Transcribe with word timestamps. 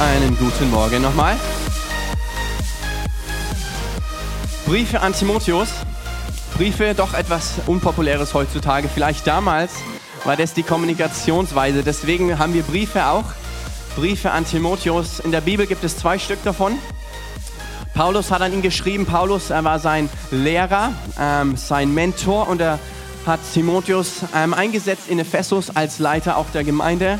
einen 0.00 0.36
guten 0.38 0.70
Morgen 0.70 1.02
nochmal. 1.02 1.36
Briefe 4.66 5.00
an 5.00 5.12
Timotheus. 5.12 5.68
Briefe 6.56 6.94
doch 6.94 7.14
etwas 7.14 7.54
Unpopuläres 7.66 8.34
heutzutage. 8.34 8.88
Vielleicht 8.88 9.26
damals 9.26 9.72
war 10.24 10.36
das 10.36 10.54
die 10.54 10.62
Kommunikationsweise. 10.62 11.82
Deswegen 11.82 12.38
haben 12.38 12.54
wir 12.54 12.62
Briefe 12.62 13.06
auch. 13.06 13.24
Briefe 13.96 14.30
an 14.30 14.44
Timotheus. 14.44 15.20
In 15.20 15.32
der 15.32 15.40
Bibel 15.40 15.66
gibt 15.66 15.82
es 15.82 15.96
zwei 15.96 16.18
Stück 16.18 16.42
davon. 16.44 16.78
Paulus 17.94 18.30
hat 18.30 18.42
an 18.42 18.52
ihn 18.52 18.62
geschrieben. 18.62 19.06
Paulus, 19.06 19.50
er 19.50 19.64
war 19.64 19.80
sein 19.80 20.08
Lehrer, 20.30 20.92
ähm, 21.18 21.56
sein 21.56 21.92
Mentor 21.92 22.48
und 22.48 22.60
er 22.60 22.78
hat 23.26 23.40
Timotheus 23.52 24.20
ähm, 24.34 24.54
eingesetzt 24.54 25.08
in 25.08 25.18
Ephesus 25.18 25.74
als 25.74 25.98
Leiter 25.98 26.36
auch 26.36 26.50
der 26.54 26.62
Gemeinde. 26.62 27.18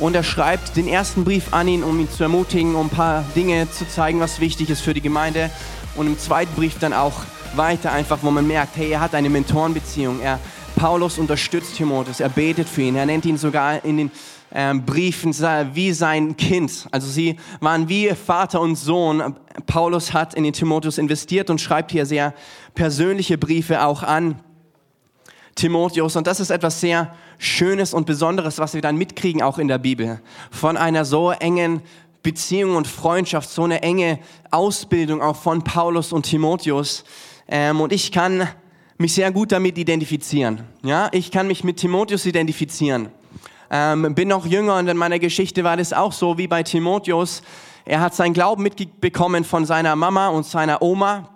Und 0.00 0.16
er 0.16 0.22
schreibt 0.22 0.76
den 0.78 0.88
ersten 0.88 1.24
Brief 1.24 1.52
an 1.52 1.68
ihn, 1.68 1.84
um 1.84 2.00
ihn 2.00 2.10
zu 2.10 2.22
ermutigen, 2.22 2.74
um 2.74 2.86
ein 2.86 2.90
paar 2.90 3.22
Dinge 3.36 3.70
zu 3.70 3.86
zeigen, 3.86 4.18
was 4.18 4.40
wichtig 4.40 4.70
ist 4.70 4.80
für 4.80 4.94
die 4.94 5.02
Gemeinde. 5.02 5.50
Und 5.94 6.06
im 6.06 6.18
zweiten 6.18 6.54
Brief 6.54 6.78
dann 6.78 6.94
auch 6.94 7.12
weiter 7.54 7.92
einfach, 7.92 8.20
wo 8.22 8.30
man 8.30 8.46
merkt, 8.46 8.78
hey, 8.78 8.92
er 8.92 9.00
hat 9.00 9.14
eine 9.14 9.28
Mentorenbeziehung. 9.28 10.20
Er, 10.20 10.38
Paulus 10.74 11.18
unterstützt 11.18 11.76
Timotheus, 11.76 12.20
er 12.20 12.30
betet 12.30 12.66
für 12.66 12.80
ihn, 12.80 12.96
er 12.96 13.04
nennt 13.04 13.26
ihn 13.26 13.36
sogar 13.36 13.84
in 13.84 13.98
den 13.98 14.10
ähm, 14.54 14.86
Briefen 14.86 15.34
wie 15.74 15.92
sein 15.92 16.34
Kind. 16.34 16.88
Also 16.90 17.06
sie 17.06 17.36
waren 17.60 17.88
wie 17.90 18.08
Vater 18.14 18.62
und 18.62 18.76
Sohn. 18.76 19.34
Paulus 19.66 20.14
hat 20.14 20.32
in 20.32 20.44
den 20.44 20.54
Timotheus 20.54 20.96
investiert 20.96 21.50
und 21.50 21.60
schreibt 21.60 21.90
hier 21.90 22.06
sehr 22.06 22.32
persönliche 22.74 23.36
Briefe 23.36 23.84
auch 23.84 24.02
an 24.02 24.36
Timotheus. 25.60 26.16
Und 26.16 26.26
das 26.26 26.40
ist 26.40 26.50
etwas 26.50 26.80
sehr 26.80 27.14
Schönes 27.38 27.94
und 27.94 28.06
Besonderes, 28.06 28.58
was 28.58 28.74
wir 28.74 28.80
dann 28.80 28.96
mitkriegen, 28.96 29.42
auch 29.42 29.58
in 29.58 29.68
der 29.68 29.78
Bibel. 29.78 30.20
Von 30.50 30.76
einer 30.76 31.04
so 31.04 31.30
engen 31.30 31.82
Beziehung 32.22 32.76
und 32.76 32.86
Freundschaft, 32.86 33.48
so 33.48 33.64
eine 33.64 33.82
enge 33.82 34.18
Ausbildung 34.50 35.22
auch 35.22 35.36
von 35.36 35.62
Paulus 35.62 36.12
und 36.12 36.24
Timotheus. 36.24 37.04
Ähm, 37.48 37.80
und 37.80 37.92
ich 37.92 38.12
kann 38.12 38.48
mich 38.98 39.14
sehr 39.14 39.30
gut 39.32 39.52
damit 39.52 39.78
identifizieren. 39.78 40.62
Ja, 40.82 41.08
ich 41.12 41.30
kann 41.30 41.46
mich 41.46 41.64
mit 41.64 41.78
Timotheus 41.78 42.26
identifizieren. 42.26 43.08
Ähm, 43.70 44.14
bin 44.14 44.28
noch 44.28 44.46
jünger 44.46 44.76
und 44.76 44.88
in 44.88 44.96
meiner 44.96 45.18
Geschichte 45.18 45.64
war 45.64 45.76
das 45.76 45.92
auch 45.92 46.12
so 46.12 46.36
wie 46.36 46.48
bei 46.48 46.62
Timotheus. 46.62 47.42
Er 47.84 48.00
hat 48.00 48.14
seinen 48.14 48.34
Glauben 48.34 48.62
mitbekommen 48.62 49.44
von 49.44 49.64
seiner 49.64 49.96
Mama 49.96 50.28
und 50.28 50.44
seiner 50.44 50.82
Oma. 50.82 51.29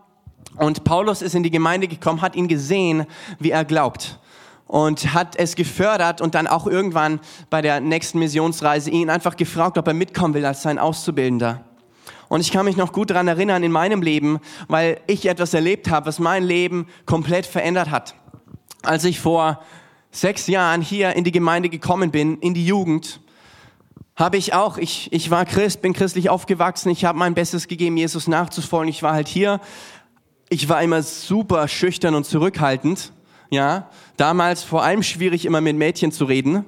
Und 0.57 0.85
Paulus 0.85 1.23
ist 1.23 1.35
in 1.35 1.43
die 1.43 1.51
Gemeinde 1.51 1.89
gekommen, 1.89 2.23
hat 2.23 2.37
ihn 2.37 2.49
gesehen, 2.49 3.07
wie 3.39 3.51
er 3.51 3.65
glaubt 3.65 4.19
und 4.67 5.13
hat 5.13 5.37
es 5.37 5.57
gefördert 5.57 6.21
und 6.21 6.35
dann 6.35 6.47
auch 6.47 6.67
irgendwann 6.67 7.21
bei 7.51 7.61
der 7.61 7.81
nächsten 7.81 8.19
Missionsreise 8.19 8.91
ihn 8.91 9.11
einfach 9.11 9.37
gefragt, 9.37 9.79
ob 9.79 9.87
er 9.87 9.95
mitkommen 9.95 10.35
will 10.35 10.45
als 10.45 10.63
sein 10.63 10.79
Auszubildender. 10.79 11.65
Und 12.29 12.41
ich 12.41 12.51
kann 12.51 12.65
mich 12.65 12.77
noch 12.77 12.93
gut 12.93 13.11
daran 13.11 13.29
erinnern 13.29 13.63
in 13.63 13.71
meinem 13.71 14.03
Leben, 14.03 14.41
weil 14.69 15.01
ich 15.07 15.27
etwas 15.27 15.55
erlebt 15.55 15.91
habe, 15.91 16.07
was 16.07 16.19
mein 16.19 16.43
Leben 16.43 16.87
komplett 17.07 17.47
verändert 17.47 17.91
hat. 17.91 18.15
Als 18.83 19.05
ich 19.05 19.21
vor 19.21 19.61
sechs 20.11 20.47
Jahren 20.47 20.81
hier 20.81 21.15
in 21.15 21.25
die 21.25 21.33
Gemeinde 21.33 21.69
gekommen 21.69 22.11
bin, 22.11 22.39
in 22.39 22.55
die 22.55 22.67
Jugend, 22.67 23.21
habe 24.17 24.37
ich 24.37 24.55
auch, 24.55 24.79
ich, 24.79 25.13
ich 25.13 25.31
war 25.31 25.45
Christ, 25.45 25.83
bin 25.83 25.93
christlich 25.93 26.31
aufgewachsen, 26.31 26.91
ich 26.91 27.05
habe 27.05 27.19
mein 27.19 27.35
Bestes 27.35 27.67
gegeben, 27.67 27.97
Jesus 27.97 28.29
nachzufolgen. 28.29 28.89
Ich 28.89 29.03
war 29.03 29.13
halt 29.13 29.27
hier 29.27 29.61
ich 30.49 30.69
war 30.69 30.83
immer 30.83 31.03
super 31.03 31.69
schüchtern 31.69 32.15
und 32.15 32.25
zurückhaltend. 32.25 33.13
Ja, 33.51 33.89
damals 34.17 34.63
vor 34.63 34.83
allem 34.83 35.03
schwierig, 35.03 35.45
immer 35.45 35.61
mit 35.61 35.77
Mädchen 35.77 36.13
zu 36.13 36.25
reden. 36.25 36.65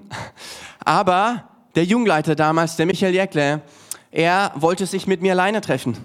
Aber 0.85 1.45
der 1.75 1.85
Jungleiter 1.85 2.35
damals, 2.35 2.77
der 2.77 2.87
Michael 2.87 3.15
Jäckle, 3.15 3.63
er 4.11 4.53
wollte 4.55 4.87
sich 4.87 5.07
mit 5.07 5.21
mir 5.21 5.33
alleine 5.33 5.61
treffen. 5.61 5.97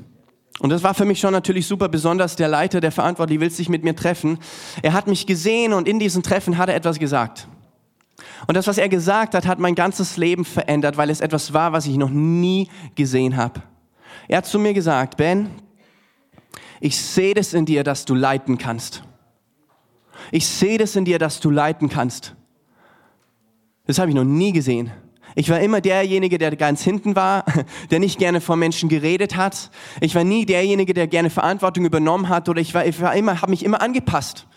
Und 0.59 0.70
das 0.70 0.84
war 0.84 0.94
für 0.94 1.06
mich 1.06 1.20
schon 1.20 1.32
natürlich 1.32 1.66
super 1.66 1.88
besonders. 1.88 2.36
Der 2.36 2.48
Leiter, 2.48 2.82
der 2.82 2.92
Verantwortliche 2.92 3.42
will 3.42 3.52
sich 3.52 3.70
mit 3.70 3.84
mir 3.84 3.96
treffen. 3.96 4.38
Er 4.82 4.94
hat 4.94 5.08
mich 5.08 5.26
gesehen 5.26 5.74
und 5.74 5.88
in 5.88 6.00
diesem 6.00 6.24
Treffen 6.24 6.58
hat 6.58 6.70
er 6.70 6.76
etwas 6.76 7.00
gesagt. 7.00 7.48
Und 8.48 8.56
das, 8.56 8.68
was 8.68 8.78
er 8.78 8.90
gesagt 8.90 9.34
hat, 9.34 9.48
hat 9.48 9.59
mein 9.59 9.76
ganzes 9.76 10.18
Leben 10.18 10.46
verändert, 10.46 10.98
weil 10.98 11.09
es 11.09 11.22
etwas 11.22 11.53
war, 11.53 11.74
was 11.74 11.88
ich 11.88 11.98
noch 11.98 12.09
nie 12.09 12.70
gesehen 12.96 13.38
habe. 13.38 13.62
Er 14.28 14.38
hat 14.38 14.46
zu 14.46 14.59
mir 14.59 14.74
gesagt, 14.74 15.18
Ben, 15.18 15.50
ich 16.81 17.00
sehe 17.00 17.36
das 17.36 17.53
in 17.53 17.66
dir, 17.66 17.84
dass 17.84 18.06
du 18.06 18.16
leiten 18.16 18.58
kannst. 18.58 19.03
Ich 20.31 20.47
sehe 20.47 20.78
das 20.78 20.96
in 20.96 21.06
dir, 21.06 21.19
dass 21.19 21.40
du 21.40 21.50
leiten 21.50 21.90
kannst. 21.90 22.36
Das 23.86 24.00
habe 24.00 24.09
ich 24.09 24.16
noch 24.16 24.24
nie 24.24 24.52
gesehen. 24.52 24.91
Ich 25.36 25.50
war 25.50 25.59
immer 25.59 25.80
derjenige, 25.80 26.38
der 26.38 26.56
ganz 26.56 26.81
hinten 26.81 27.16
war, 27.16 27.46
der 27.91 28.00
nicht 28.00 28.18
gerne 28.18 28.41
vor 28.41 28.56
Menschen 28.56 28.90
geredet 28.90 29.36
hat. 29.36 29.70
Ich 30.02 30.16
war 30.16 30.24
nie 30.24 30.46
derjenige, 30.46 30.94
der 30.94 31.08
gerne 31.08 31.30
Verantwortung 31.30 31.86
übernommen 31.86 32.30
hat 32.30 32.50
oder 32.50 32.59
ich 32.59 32.74
war, 32.74 32.86
ich 32.86 33.00
war 33.00 33.16
immer, 33.16 33.41
habe 33.41 33.52
mich 33.52 33.64
immer 33.64 33.81
angepasst 33.81 34.47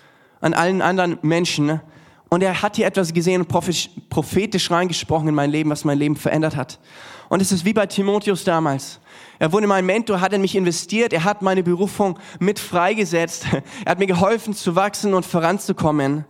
an 0.40 0.54
allen 0.54 0.82
anderen 0.82 1.18
Menschen. 1.22 1.80
Und 2.30 2.42
er 2.42 2.62
hat 2.62 2.76
hier 2.76 2.86
etwas 2.86 3.12
gesehen 3.12 3.42
und 3.42 3.48
prophetisch 4.08 4.70
reingesprochen 4.70 5.28
in 5.28 5.34
mein 5.34 5.50
Leben, 5.50 5.70
was 5.70 5.84
mein 5.84 5.98
Leben 5.98 6.16
verändert 6.16 6.56
hat. 6.56 6.80
Und 7.28 7.42
es 7.42 7.52
ist 7.52 7.64
wie 7.64 7.72
bei 7.74 7.86
Timotheus 7.86 8.44
damals. 8.44 8.98
Er 9.38 9.52
wurde 9.52 9.66
mein 9.66 9.84
Mentor, 9.84 10.20
hat 10.20 10.32
in 10.32 10.40
mich 10.40 10.54
investiert, 10.56 11.12
er 11.12 11.24
hat 11.24 11.42
meine 11.42 11.62
Berufung 11.62 12.18
mit 12.38 12.58
freigesetzt, 12.58 13.46
er 13.84 13.90
hat 13.90 13.98
mir 13.98 14.06
geholfen 14.06 14.54
zu 14.54 14.76
wachsen 14.76 15.14
und 15.14 15.26
voranzukommen. 15.26 16.24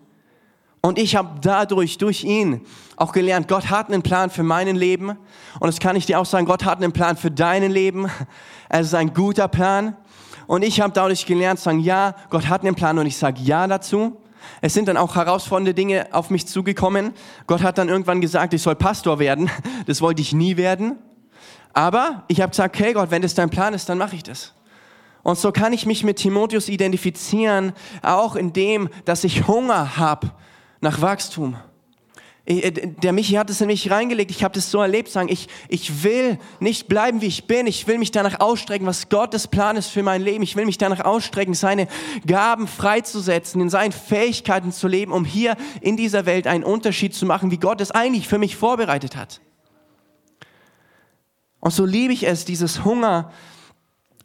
Und 0.80 0.98
ich 0.98 1.16
habe 1.16 1.38
dadurch, 1.40 1.96
durch 1.96 2.24
ihn, 2.24 2.60
auch 2.96 3.12
gelernt, 3.12 3.48
Gott 3.48 3.70
hat 3.70 3.88
einen 3.88 4.02
Plan 4.02 4.28
für 4.28 4.42
mein 4.42 4.76
Leben. 4.76 5.10
Und 5.58 5.66
das 5.66 5.80
kann 5.80 5.96
ich 5.96 6.04
dir 6.04 6.20
auch 6.20 6.26
sagen, 6.26 6.44
Gott 6.44 6.66
hat 6.66 6.82
einen 6.82 6.92
Plan 6.92 7.16
für 7.16 7.30
dein 7.30 7.70
Leben. 7.70 8.10
Es 8.68 8.88
ist 8.88 8.94
ein 8.94 9.14
guter 9.14 9.48
Plan. 9.48 9.96
Und 10.46 10.62
ich 10.62 10.82
habe 10.82 10.92
dadurch 10.92 11.24
gelernt 11.24 11.58
zu 11.58 11.64
sagen, 11.64 11.80
ja, 11.80 12.14
Gott 12.28 12.48
hat 12.48 12.62
einen 12.62 12.74
Plan 12.74 12.98
und 12.98 13.06
ich 13.06 13.16
sage 13.16 13.40
ja 13.40 13.66
dazu. 13.66 14.20
Es 14.60 14.74
sind 14.74 14.88
dann 14.88 14.98
auch 14.98 15.16
herausfordernde 15.16 15.72
Dinge 15.72 16.08
auf 16.12 16.28
mich 16.28 16.46
zugekommen. 16.46 17.12
Gott 17.46 17.62
hat 17.62 17.78
dann 17.78 17.88
irgendwann 17.88 18.20
gesagt, 18.20 18.52
ich 18.52 18.60
soll 18.60 18.76
Pastor 18.76 19.18
werden. 19.18 19.50
Das 19.86 20.02
wollte 20.02 20.20
ich 20.20 20.34
nie 20.34 20.58
werden. 20.58 20.98
Aber 21.74 22.24
ich 22.28 22.40
habe 22.40 22.50
gesagt, 22.50 22.76
okay 22.76 22.92
Gott, 22.92 23.10
wenn 23.10 23.22
das 23.22 23.34
dein 23.34 23.50
Plan 23.50 23.74
ist, 23.74 23.88
dann 23.88 23.98
mache 23.98 24.16
ich 24.16 24.22
das. 24.22 24.54
Und 25.24 25.38
so 25.38 25.52
kann 25.52 25.72
ich 25.72 25.86
mich 25.86 26.04
mit 26.04 26.18
Timotheus 26.18 26.68
identifizieren, 26.68 27.72
auch 28.02 28.36
in 28.36 28.52
dem, 28.52 28.88
dass 29.04 29.24
ich 29.24 29.48
Hunger 29.48 29.96
habe 29.96 30.30
nach 30.80 31.00
Wachstum. 31.00 31.56
Äh, 32.46 32.70
der 32.70 33.12
Michi 33.12 33.32
hat 33.34 33.48
es 33.48 33.60
in 33.62 33.68
mich 33.68 33.90
reingelegt, 33.90 34.30
ich 34.30 34.44
habe 34.44 34.54
das 34.54 34.70
so 34.70 34.80
erlebt, 34.80 35.08
sagen, 35.08 35.30
ich, 35.30 35.48
ich 35.68 36.04
will 36.04 36.38
nicht 36.60 36.88
bleiben, 36.88 37.22
wie 37.22 37.26
ich 37.26 37.46
bin, 37.46 37.66
ich 37.66 37.86
will 37.86 37.96
mich 37.96 38.10
danach 38.10 38.38
ausstrecken, 38.38 38.86
was 38.86 39.08
Gottes 39.08 39.48
Plan 39.48 39.76
ist 39.76 39.88
für 39.88 40.02
mein 40.02 40.20
Leben, 40.20 40.44
ich 40.44 40.54
will 40.54 40.66
mich 40.66 40.76
danach 40.76 41.00
ausstrecken, 41.00 41.54
seine 41.54 41.88
Gaben 42.26 42.68
freizusetzen, 42.68 43.62
in 43.62 43.70
seinen 43.70 43.92
Fähigkeiten 43.92 44.72
zu 44.72 44.88
leben, 44.88 45.10
um 45.10 45.24
hier 45.24 45.56
in 45.80 45.96
dieser 45.96 46.26
Welt 46.26 46.46
einen 46.46 46.64
Unterschied 46.64 47.14
zu 47.14 47.24
machen, 47.24 47.50
wie 47.50 47.58
Gott 47.58 47.80
es 47.80 47.90
eigentlich 47.90 48.28
für 48.28 48.38
mich 48.38 48.56
vorbereitet 48.56 49.16
hat. 49.16 49.40
Und 51.64 51.70
so 51.70 51.86
liebe 51.86 52.12
ich 52.12 52.26
es, 52.26 52.44
dieses 52.44 52.84
Hunger 52.84 53.32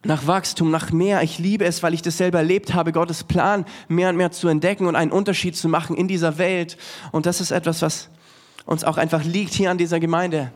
nach 0.04 0.28
Wachstum, 0.28 0.72
nach 0.72 0.92
mehr. 0.92 1.24
Ich 1.24 1.40
liebe 1.40 1.64
es, 1.64 1.82
weil 1.82 1.94
ich 1.94 2.02
das 2.02 2.18
selber 2.18 2.40
erlebt 2.40 2.74
habe, 2.74 2.92
Gottes 2.92 3.24
Plan 3.24 3.64
mehr 3.88 4.10
und 4.10 4.18
mehr 4.18 4.32
zu 4.32 4.50
entdecken 4.50 4.88
und 4.88 4.98
einen 4.98 5.14
Unterschied 5.14 5.56
zu 5.56 5.70
machen 5.70 5.96
in 5.96 6.10
dieser 6.10 6.38
Welt. 6.38 6.78
Und 7.14 7.26
das 7.26 7.40
ist 7.40 7.52
etwas, 7.52 7.82
was 7.82 8.10
uns 8.66 8.84
auch 8.84 8.98
einfach 8.98 9.24
liegt 9.24 9.54
hier 9.54 9.72
an 9.72 9.78
dieser 9.78 10.02
Gemeinde. 10.02 10.52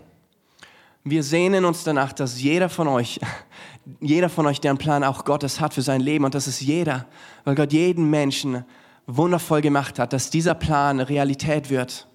Wir 1.06 1.24
sehnen 1.24 1.64
uns 1.64 1.86
danach, 1.86 2.12
dass 2.12 2.42
jeder 2.42 2.68
von 2.68 2.90
euch, 2.90 3.22
jeder 4.02 4.28
von 4.28 4.46
euch, 4.46 4.60
der 4.60 4.72
einen 4.72 4.78
Plan 4.78 5.06
auch 5.06 5.24
Gottes 5.24 5.62
hat 5.62 5.74
für 5.74 5.82
sein 5.82 6.02
Leben, 6.02 6.26
und 6.26 6.36
das 6.36 6.50
ist 6.50 6.60
jeder, 6.60 7.06
weil 7.46 7.56
Gott 7.56 7.72
jeden 7.72 8.10
Menschen 8.10 8.66
wundervoll 9.08 9.62
gemacht 9.62 10.00
hat, 10.00 10.12
dass 10.12 10.32
dieser 10.32 10.54
Plan 10.54 11.00
Realität 11.00 11.70
wird, 11.70 12.10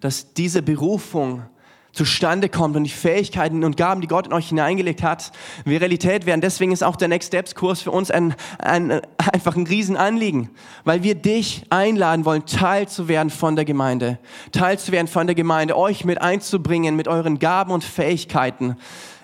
dass 0.00 0.34
diese 0.34 0.60
Berufung 0.60 1.46
zustande 1.96 2.48
kommt 2.50 2.76
und 2.76 2.84
die 2.84 2.90
Fähigkeiten 2.90 3.64
und 3.64 3.76
Gaben, 3.76 4.02
die 4.02 4.06
Gott 4.06 4.26
in 4.26 4.32
euch 4.34 4.50
hineingelegt 4.50 5.02
hat, 5.02 5.32
wie 5.64 5.76
Realität 5.76 6.26
werden. 6.26 6.42
Deswegen 6.42 6.70
ist 6.70 6.84
auch 6.84 6.96
der 6.96 7.08
Next 7.08 7.28
Steps 7.28 7.54
Kurs 7.54 7.80
für 7.80 7.90
uns 7.90 8.10
ein, 8.10 8.34
ein, 8.58 9.00
einfach 9.32 9.56
ein 9.56 9.66
Riesenanliegen, 9.66 10.50
weil 10.84 11.02
wir 11.02 11.14
dich 11.14 11.64
einladen 11.70 12.24
wollen, 12.26 12.44
Teil 12.44 12.86
zu 12.86 13.08
werden 13.08 13.30
von 13.30 13.56
der 13.56 13.64
Gemeinde, 13.64 14.18
Teil 14.52 14.78
zu 14.78 14.92
werden 14.92 15.08
von 15.08 15.26
der 15.26 15.34
Gemeinde, 15.34 15.76
euch 15.76 16.04
mit 16.04 16.20
einzubringen 16.20 16.96
mit 16.96 17.08
euren 17.08 17.38
Gaben 17.38 17.72
und 17.72 17.82
Fähigkeiten, 17.82 18.76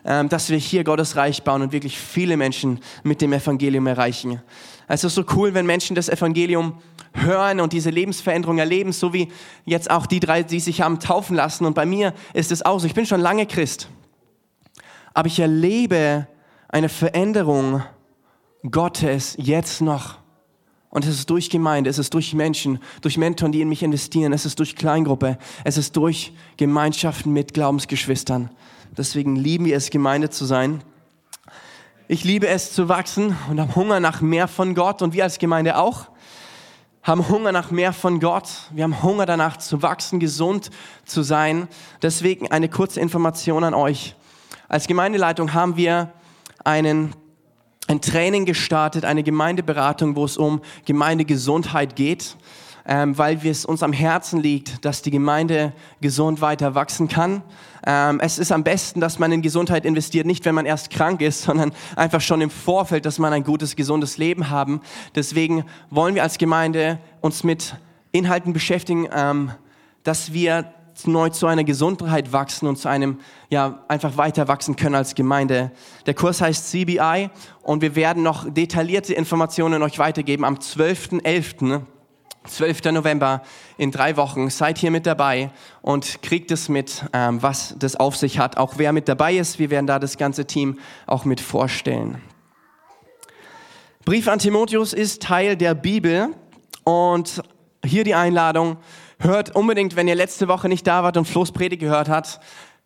ähm, 0.05 0.31
dass 0.31 0.49
wir 0.49 0.57
hier 0.57 0.83
Gottes 0.83 1.17
Reich 1.17 1.43
bauen 1.43 1.61
und 1.61 1.73
wirklich 1.73 1.99
viele 1.99 2.39
Menschen 2.39 2.81
mit 3.03 3.21
dem 3.21 3.35
Evangelium 3.35 3.87
erreichen. 3.87 4.41
Es 4.89 5.05
ist 5.05 5.15
so 5.15 5.25
cool, 5.37 5.55
wenn 5.55 5.67
Menschen 5.67 5.95
das 5.95 6.09
Evangelium 6.09 6.75
hören 7.14 7.61
und 7.61 7.73
diese 7.73 7.91
Lebensveränderung 7.91 8.59
erleben, 8.59 8.93
so 8.93 9.12
wie 9.12 9.29
jetzt 9.64 9.91
auch 9.91 10.06
die 10.06 10.20
drei, 10.20 10.43
die 10.43 10.61
sich 10.61 10.81
haben 10.81 10.99
taufen 11.00 11.37
lassen. 11.37 11.64
Und 11.64 11.75
bei 11.75 11.87
mir 11.87 12.14
ist 12.35 12.53
es 12.53 12.64
auch 12.64 12.81
so. 12.81 12.87
Ich 12.87 12.94
bin 12.94 13.06
schon 13.06 13.20
lange 13.20 13.47
Christ. 13.47 13.88
Aber 15.14 15.26
ich 15.26 15.38
erlebe 15.38 16.26
eine 16.69 16.88
Veränderung 16.88 17.82
Gottes 18.70 19.35
jetzt 19.38 19.81
noch. 19.81 20.19
Und 20.88 21.06
es 21.06 21.19
ist 21.19 21.31
durch 21.31 21.49
Gemeinde, 21.49 21.88
es 21.88 21.99
ist 21.99 22.12
durch 22.12 22.35
Menschen, 22.35 22.79
durch 23.00 23.17
Mentoren, 23.17 23.50
die 23.50 23.62
in 23.62 23.69
mich 23.69 23.82
investieren, 23.82 24.35
es 24.35 24.44
ist 24.44 24.59
durch 24.59 24.76
Kleingruppe, 24.76 25.38
es 25.64 25.79
ist 25.79 25.97
durch 25.97 26.35
Gemeinschaften 26.59 27.32
mit 27.32 27.55
Glaubensgeschwistern. 27.55 28.50
Deswegen 28.97 29.37
lieben 29.37 29.64
wir 29.64 29.76
es, 29.76 29.88
Gemeinde 29.88 30.29
zu 30.29 30.44
sein. 30.44 30.82
Ich 32.09 32.25
liebe 32.25 32.47
es 32.47 32.73
zu 32.73 32.91
wachsen 32.91 33.37
und 33.49 33.59
habe 33.59 33.75
Hunger 33.75 34.00
nach 34.00 34.20
mehr 34.20 34.49
von 34.49 34.75
Gott 34.75 35.00
und 35.00 35.14
wir 35.14 35.25
als 35.25 35.38
Gemeinde 35.38 35.79
auch 35.79 36.09
haben 37.02 37.28
Hunger 37.28 37.50
nach 37.52 37.70
mehr 37.70 37.93
von 37.93 38.20
Gott. 38.20 38.49
Wir 38.70 38.84
haben 38.84 39.02
Hunger 39.02 39.26
danach 39.26 39.56
zu 39.56 39.82
wachsen, 39.82 40.20
gesund 40.20 40.70
zu 41.04 41.22
sein. 41.22 41.69
Deswegen 42.00 42.50
eine 42.50 42.69
kurze 42.69 43.00
Information 43.00 43.64
an 43.64 43.75
euch. 43.75 44.14
Als 44.69 44.87
Gemeindeleitung 44.87 45.52
haben 45.52 45.76
wir 45.76 46.12
einen, 46.64 47.12
ein 47.88 48.00
Training 48.00 48.44
gestartet, 48.44 49.04
eine 49.04 49.25
Gemeindeberatung, 49.25 50.14
wo 50.14 50.25
es 50.25 50.37
um 50.37 50.60
Gemeindegesundheit 50.84 51.96
geht 51.96 52.37
ähm, 52.87 53.17
weil 53.17 53.38
es 53.46 53.64
uns 53.64 53.82
am 53.82 53.93
Herzen 53.93 54.40
liegt, 54.40 54.84
dass 54.84 55.02
die 55.02 55.11
Gemeinde 55.11 55.73
gesund 56.00 56.40
weiter 56.40 56.75
wachsen 56.75 57.08
kann. 57.08 57.43
Ähm, 57.87 58.20
es 58.20 58.38
ist 58.38 58.52
am 58.52 58.64
besten, 58.64 59.00
dass 59.00 59.19
man 59.19 59.32
in 59.32 59.43
Gesundheit 59.43 59.84
investiert, 59.84 60.26
nicht 60.26 60.44
wenn 60.44 60.55
man 60.55 60.67
erst 60.67 60.90
krank 60.90 61.20
ist, 61.20 61.43
sondern 61.43 61.73
einfach 61.96 62.20
schon 62.20 62.40
im 62.40 62.50
Vorfeld, 62.50 63.06
dass 63.06 63.19
man 63.19 63.32
ein 63.32 63.44
gutes, 63.44 63.76
gesundes 63.76 64.19
Leben 64.19 64.50
haben. 64.50 64.81
Deswegen 65.14 65.64
wollen 65.90 66.14
wir 66.14 66.23
als 66.23 66.38
Gemeinde 66.38 66.99
uns 67.20 67.44
mit 67.44 67.76
Inhalten 68.12 68.52
beschäftigen, 68.52 69.08
ähm, 69.12 69.50
dass 70.02 70.32
wir 70.32 70.73
neu 71.06 71.31
zu 71.31 71.46
einer 71.46 71.64
Gesundheit 71.64 72.32
wachsen 72.32 72.69
und 72.69 72.76
zu 72.76 72.88
einem, 72.88 73.19
ja, 73.49 73.82
einfach 73.88 74.17
weiter 74.17 74.46
wachsen 74.49 74.76
können 74.76 74.94
als 74.94 75.14
Gemeinde. 75.14 75.73
Der 76.06 76.14
Kurs 76.14 76.40
heißt 76.40 76.70
CBI 76.70 77.31
und 77.62 77.82
wir 77.82 77.96
werden 77.96 78.23
noch 78.23 78.49
detaillierte 78.49 79.14
Informationen 79.14 79.82
euch 79.82 79.99
weitergeben 79.99 80.44
am 80.44 80.56
12.11. 80.56 81.82
12. 82.47 82.85
November 82.93 83.43
in 83.77 83.91
drei 83.91 84.17
Wochen. 84.17 84.50
Seid 84.50 84.79
hier 84.79 84.91
mit 84.91 85.06
dabei 85.06 85.50
und 85.81 86.23
kriegt 86.23 86.50
es 86.50 86.69
mit, 86.69 87.05
ähm, 87.12 87.43
was 87.43 87.75
das 87.79 87.97
auf 87.97 88.17
sich 88.17 88.39
hat. 88.39 88.56
Auch 88.56 88.75
wer 88.77 88.93
mit 88.93 89.09
dabei 89.09 89.35
ist, 89.35 89.59
wir 89.59 89.71
werden 89.71 89.87
da 89.87 89.99
das 89.99 90.17
ganze 90.17 90.47
Team 90.47 90.79
auch 91.06 91.25
mit 91.25 91.41
vorstellen. 91.41 92.21
Brief 94.05 94.27
an 94.27 94.41
Timotheus 94.41 94.93
ist 94.93 95.23
Teil 95.23 95.56
der 95.56 95.75
Bibel 95.75 96.31
und 96.85 97.43
hier 97.85 98.05
die 98.05 98.15
Einladung. 98.15 98.79
Hört 99.21 99.55
unbedingt, 99.55 99.95
wenn 99.95 100.09
ihr 100.09 100.17
letzte 100.17 100.49
Woche 100.49 100.69
nicht 100.69 100.87
da 100.87 101.05
wart 101.05 101.17
und 101.17 101.27
Flo's 101.27 101.53
Predigt 101.53 101.81
gehört 101.81 102.09
habt, 102.09 102.41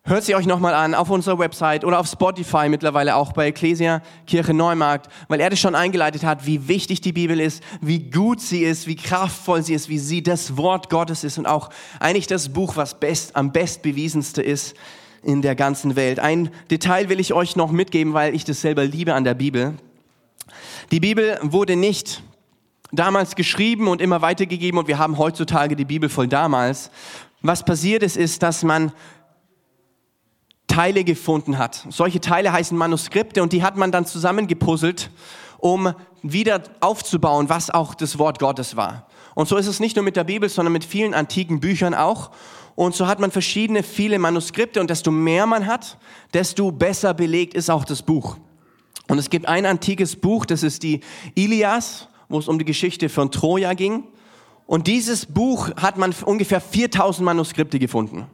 Hört 0.07 0.23
sie 0.23 0.35
euch 0.35 0.45
nochmal 0.45 0.73
an 0.73 0.95
auf 0.95 1.09
unserer 1.09 1.37
Website 1.37 1.83
oder 1.83 1.99
auf 1.99 2.07
Spotify 2.07 2.69
mittlerweile 2.69 3.17
auch 3.17 3.33
bei 3.33 3.47
Ecclesia 3.47 4.01
Kirche 4.25 4.53
Neumarkt, 4.53 5.11
weil 5.27 5.41
er 5.41 5.49
das 5.49 5.59
schon 5.59 5.75
eingeleitet 5.75 6.23
hat, 6.23 6.45
wie 6.45 6.69
wichtig 6.69 7.01
die 7.01 7.11
Bibel 7.11 7.41
ist, 7.41 7.61
wie 7.81 8.09
gut 8.09 8.39
sie 8.39 8.63
ist, 8.63 8.87
wie 8.87 8.95
kraftvoll 8.95 9.63
sie 9.63 9.73
ist, 9.73 9.89
wie 9.89 9.99
sie 9.99 10.23
das 10.23 10.55
Wort 10.55 10.89
Gottes 10.89 11.25
ist 11.25 11.37
und 11.37 11.45
auch 11.45 11.71
eigentlich 11.99 12.25
das 12.25 12.47
Buch, 12.47 12.77
was 12.77 12.97
best, 12.97 13.35
am 13.35 13.51
bestbewiesenste 13.51 14.41
ist 14.41 14.77
in 15.23 15.41
der 15.41 15.55
ganzen 15.55 15.97
Welt. 15.97 16.19
Ein 16.19 16.51
Detail 16.71 17.09
will 17.09 17.19
ich 17.19 17.33
euch 17.33 17.57
noch 17.57 17.73
mitgeben, 17.73 18.13
weil 18.13 18.33
ich 18.33 18.45
das 18.45 18.61
selber 18.61 18.85
liebe 18.85 19.13
an 19.13 19.25
der 19.25 19.33
Bibel. 19.33 19.73
Die 20.93 21.01
Bibel 21.01 21.37
wurde 21.41 21.75
nicht 21.75 22.23
damals 22.93 23.35
geschrieben 23.35 23.89
und 23.89 24.01
immer 24.01 24.21
weitergegeben 24.21 24.79
und 24.79 24.87
wir 24.87 24.99
haben 24.99 25.17
heutzutage 25.17 25.75
die 25.75 25.83
Bibel 25.83 26.07
voll 26.07 26.29
damals. 26.29 26.91
Was 27.41 27.65
passiert 27.65 28.03
ist, 28.03 28.15
ist, 28.15 28.41
dass 28.41 28.63
man 28.63 28.93
Teile 30.77 31.03
gefunden 31.03 31.57
hat. 31.57 31.87
Solche 31.89 32.21
Teile 32.21 32.51
heißen 32.51 32.77
Manuskripte 32.77 33.41
und 33.41 33.51
die 33.51 33.63
hat 33.63 33.77
man 33.77 33.91
dann 33.91 34.05
zusammengepuzzelt, 34.05 35.09
um 35.57 35.91
wieder 36.21 36.61
aufzubauen, 36.81 37.49
was 37.49 37.71
auch 37.71 37.95
das 37.95 38.19
Wort 38.19 38.37
Gottes 38.37 38.75
war. 38.75 39.07
Und 39.33 39.47
so 39.47 39.57
ist 39.57 39.65
es 39.65 39.79
nicht 39.79 39.95
nur 39.95 40.05
mit 40.05 40.15
der 40.15 40.23
Bibel, 40.23 40.47
sondern 40.49 40.73
mit 40.73 40.85
vielen 40.85 41.15
antiken 41.15 41.59
Büchern 41.59 41.95
auch. 41.95 42.29
Und 42.75 42.93
so 42.93 43.07
hat 43.07 43.19
man 43.19 43.31
verschiedene, 43.31 43.81
viele 43.81 44.19
Manuskripte 44.19 44.79
und 44.79 44.91
desto 44.91 45.09
mehr 45.09 45.47
man 45.47 45.65
hat, 45.65 45.97
desto 46.35 46.71
besser 46.71 47.15
belegt 47.15 47.55
ist 47.55 47.71
auch 47.71 47.83
das 47.83 48.03
Buch. 48.03 48.37
Und 49.07 49.17
es 49.17 49.31
gibt 49.31 49.47
ein 49.47 49.65
antikes 49.65 50.15
Buch, 50.15 50.45
das 50.45 50.61
ist 50.61 50.83
die 50.83 50.99
Ilias, 51.33 52.07
wo 52.29 52.37
es 52.37 52.47
um 52.47 52.59
die 52.59 52.65
Geschichte 52.65 53.09
von 53.09 53.31
Troja 53.31 53.73
ging. 53.73 54.03
Und 54.67 54.85
dieses 54.85 55.25
Buch 55.25 55.71
hat 55.75 55.97
man 55.97 56.13
ungefähr 56.23 56.61
4000 56.61 57.25
Manuskripte 57.25 57.79
gefunden 57.79 58.27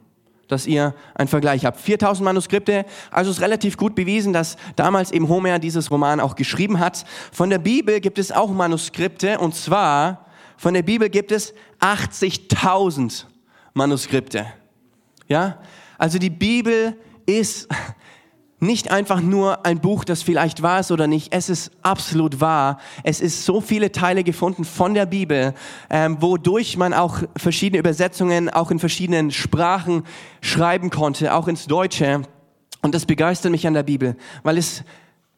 dass 0.48 0.68
ihr 0.68 0.94
einen 1.16 1.28
Vergleich 1.28 1.66
habt. 1.66 1.80
4000 1.80 2.26
Manuskripte, 2.26 2.86
also 3.12 3.32
ist 3.32 3.42
relativ 3.42 3.78
gut 3.78 3.96
bewiesen, 3.96 4.34
dass 4.34 4.58
damals 4.76 5.12
eben 5.12 5.30
Homer 5.30 5.60
dieses 5.60 5.90
Roman 5.90 6.20
auch 6.20 6.36
geschrieben 6.36 6.80
hat. 6.80 7.06
Von 7.32 7.50
der 7.50 7.60
Bibel 7.60 8.00
gibt 8.00 8.20
es 8.20 8.32
auch 8.32 8.52
Manuskripte 8.52 9.40
und 9.40 9.56
zwar 9.56 10.26
von 10.58 10.74
der 10.74 10.84
Bibel 10.84 11.10
gibt 11.10 11.32
es 11.32 11.54
80.000 11.82 13.26
Manuskripte. 13.74 14.46
Ja? 15.28 15.60
Also 15.98 16.20
die 16.20 16.30
Bibel 16.30 16.98
ist 17.26 17.68
nicht 18.64 18.90
einfach 18.90 19.22
nur 19.22 19.66
ein 19.66 19.80
Buch, 19.80 20.04
das 20.04 20.24
vielleicht 20.24 20.64
wahr 20.64 20.80
ist 20.80 20.92
oder 20.92 21.06
nicht. 21.06 21.34
Es 21.34 21.50
ist 21.50 21.72
absolut 21.84 22.42
wahr. 22.42 22.80
Es 23.04 23.22
ist 23.22 23.46
so 23.46 23.62
viele 23.62 23.92
Teile 23.92 24.24
gefunden 24.24 24.66
von 24.66 24.96
der 24.96 25.06
Bibel, 25.06 25.54
ähm, 25.90 26.18
wodurch 26.22 26.78
man 26.78 26.94
auch 26.94 27.20
verschiedene 27.38 27.80
Übersetzungen 27.80 28.50
auch 28.50 28.72
in 28.72 28.80
verschiedenen 28.80 29.30
Sprachen 29.30 30.04
schreiben 30.42 30.90
konnte, 30.90 31.36
auch 31.36 31.48
ins 31.48 31.68
Deutsche. 31.68 32.24
Und 32.82 32.96
das 32.96 33.06
begeistert 33.06 33.52
mich 33.52 33.68
an 33.68 33.76
der 33.76 33.84
Bibel, 33.84 34.16
weil 34.42 34.58
es, 34.58 34.84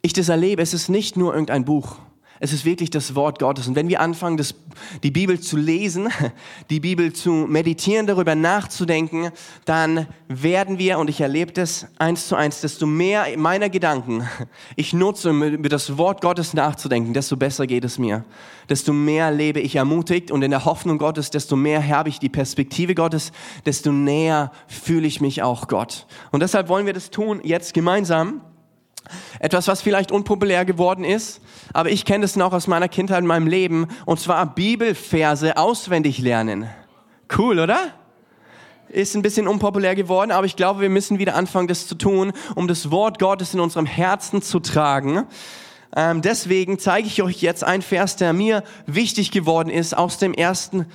ich 0.02 0.14
das 0.14 0.30
erlebe. 0.30 0.62
Es 0.62 0.74
ist 0.74 0.88
nicht 0.88 1.18
nur 1.18 1.34
irgendein 1.34 1.66
Buch. 1.66 1.98
Es 2.40 2.52
ist 2.52 2.66
wirklich 2.66 2.90
das 2.90 3.16
Wort 3.16 3.40
Gottes. 3.40 3.68
Und 3.68 3.76
wenn 3.76 3.88
wir 3.88 4.02
anfangen, 4.02 4.36
das, 4.36 4.56
die 5.04 5.12
Bibel 5.12 5.40
zu 5.40 5.56
lesen, 5.56 6.10
die 6.70 6.80
Bibel 6.82 7.14
zu 7.14 7.32
meditieren, 7.32 8.08
darüber 8.08 8.36
nachzudenken, 8.36 9.32
dann 9.64 10.08
werden 10.28 10.78
wir, 10.78 11.00
und 11.00 11.10
ich 11.10 11.22
erlebe 11.22 11.54
das 11.54 11.88
eins 11.98 12.28
zu 12.28 12.36
eins, 12.36 12.62
desto 12.62 12.86
mehr 12.86 13.26
meiner 13.38 13.70
Gedanken 13.70 14.28
ich 14.76 14.94
nutze, 14.94 15.30
um 15.30 15.44
über 15.44 15.70
das 15.70 15.98
Wort 15.98 16.22
Gottes 16.22 16.54
nachzudenken, 16.54 17.14
desto 17.14 17.38
besser 17.38 17.68
geht 17.68 17.86
es 17.86 17.98
mir. 17.98 18.26
Desto 18.70 18.92
mehr 18.92 19.32
lebe 19.32 19.60
ich 19.60 19.76
ermutigt 19.76 20.32
und 20.32 20.42
in 20.42 20.52
der 20.52 20.66
Hoffnung 20.66 20.98
Gottes, 20.98 21.30
desto 21.30 21.56
mehr 21.56 21.88
habe 21.88 22.10
ich 22.10 22.20
die 22.20 22.30
Perspektive 22.30 22.96
Gottes, 22.96 23.32
desto 23.66 23.92
näher 23.92 24.52
fühle 24.68 25.08
ich 25.08 25.22
mich 25.22 25.42
auch 25.42 25.68
Gott. 25.68 26.06
Und 26.32 26.42
deshalb 26.42 26.68
wollen 26.68 26.86
wir 26.86 26.94
das 26.94 27.12
tun 27.12 27.40
jetzt 27.44 27.74
gemeinsam. 27.74 28.42
Etwas, 29.40 29.68
was 29.68 29.82
vielleicht 29.82 30.12
unpopulär 30.12 30.66
geworden 30.66 31.04
ist, 31.04 31.42
aber 31.74 31.90
ich 31.90 32.06
kenne 32.06 32.24
das 32.24 32.36
noch 32.36 32.54
aus 32.54 32.68
meiner 32.68 32.88
Kindheit 32.88 33.20
in 33.20 33.28
meinem 33.28 33.48
Leben, 33.48 33.88
und 34.06 34.20
zwar 34.20 34.46
Bibelverse 34.54 35.58
auswendig 35.58 36.20
lernen. 36.20 36.70
Cool, 37.38 37.60
oder? 37.60 37.80
Ist 38.90 39.16
ein 39.16 39.22
bisschen 39.22 39.48
unpopulär 39.48 39.96
geworden, 39.96 40.32
aber 40.32 40.46
ich 40.46 40.56
glaube, 40.56 40.82
wir 40.82 40.90
müssen 40.90 41.20
wieder 41.20 41.36
anfangen, 41.36 41.68
das 41.68 41.88
zu 41.88 41.96
tun, 41.96 42.34
um 42.56 42.68
das 42.68 42.92
Wort 42.92 43.20
Gottes 43.20 43.54
in 43.54 43.60
unserem 43.60 43.86
Herzen 43.86 44.42
zu 44.42 44.60
tragen. 44.60 45.26
Ähm, 45.96 46.22
deswegen 46.22 46.78
zeige 46.78 47.08
ich 47.08 47.22
euch 47.22 47.42
jetzt 47.42 47.64
einen 47.64 47.82
Vers, 47.82 48.16
der 48.16 48.34
mir 48.34 48.64
wichtig 48.86 49.32
geworden 49.32 49.70
ist, 49.70 49.98
aus 49.98 50.18
dem 50.18 50.34
ersten 50.34 50.86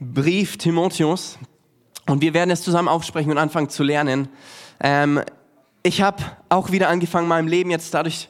Brief 0.00 0.56
Timotheus. 0.56 1.38
Und 2.06 2.22
wir 2.22 2.34
werden 2.34 2.50
es 2.50 2.62
zusammen 2.62 2.88
aufsprechen 2.88 3.30
und 3.30 3.38
anfangen 3.38 3.68
zu 3.68 3.82
lernen. 3.82 4.28
Ähm, 4.80 5.20
ich 5.86 6.02
habe 6.02 6.22
auch 6.48 6.72
wieder 6.72 6.88
angefangen, 6.88 7.28
meinem 7.28 7.46
Leben 7.46 7.70
jetzt 7.70 7.94
dadurch, 7.94 8.28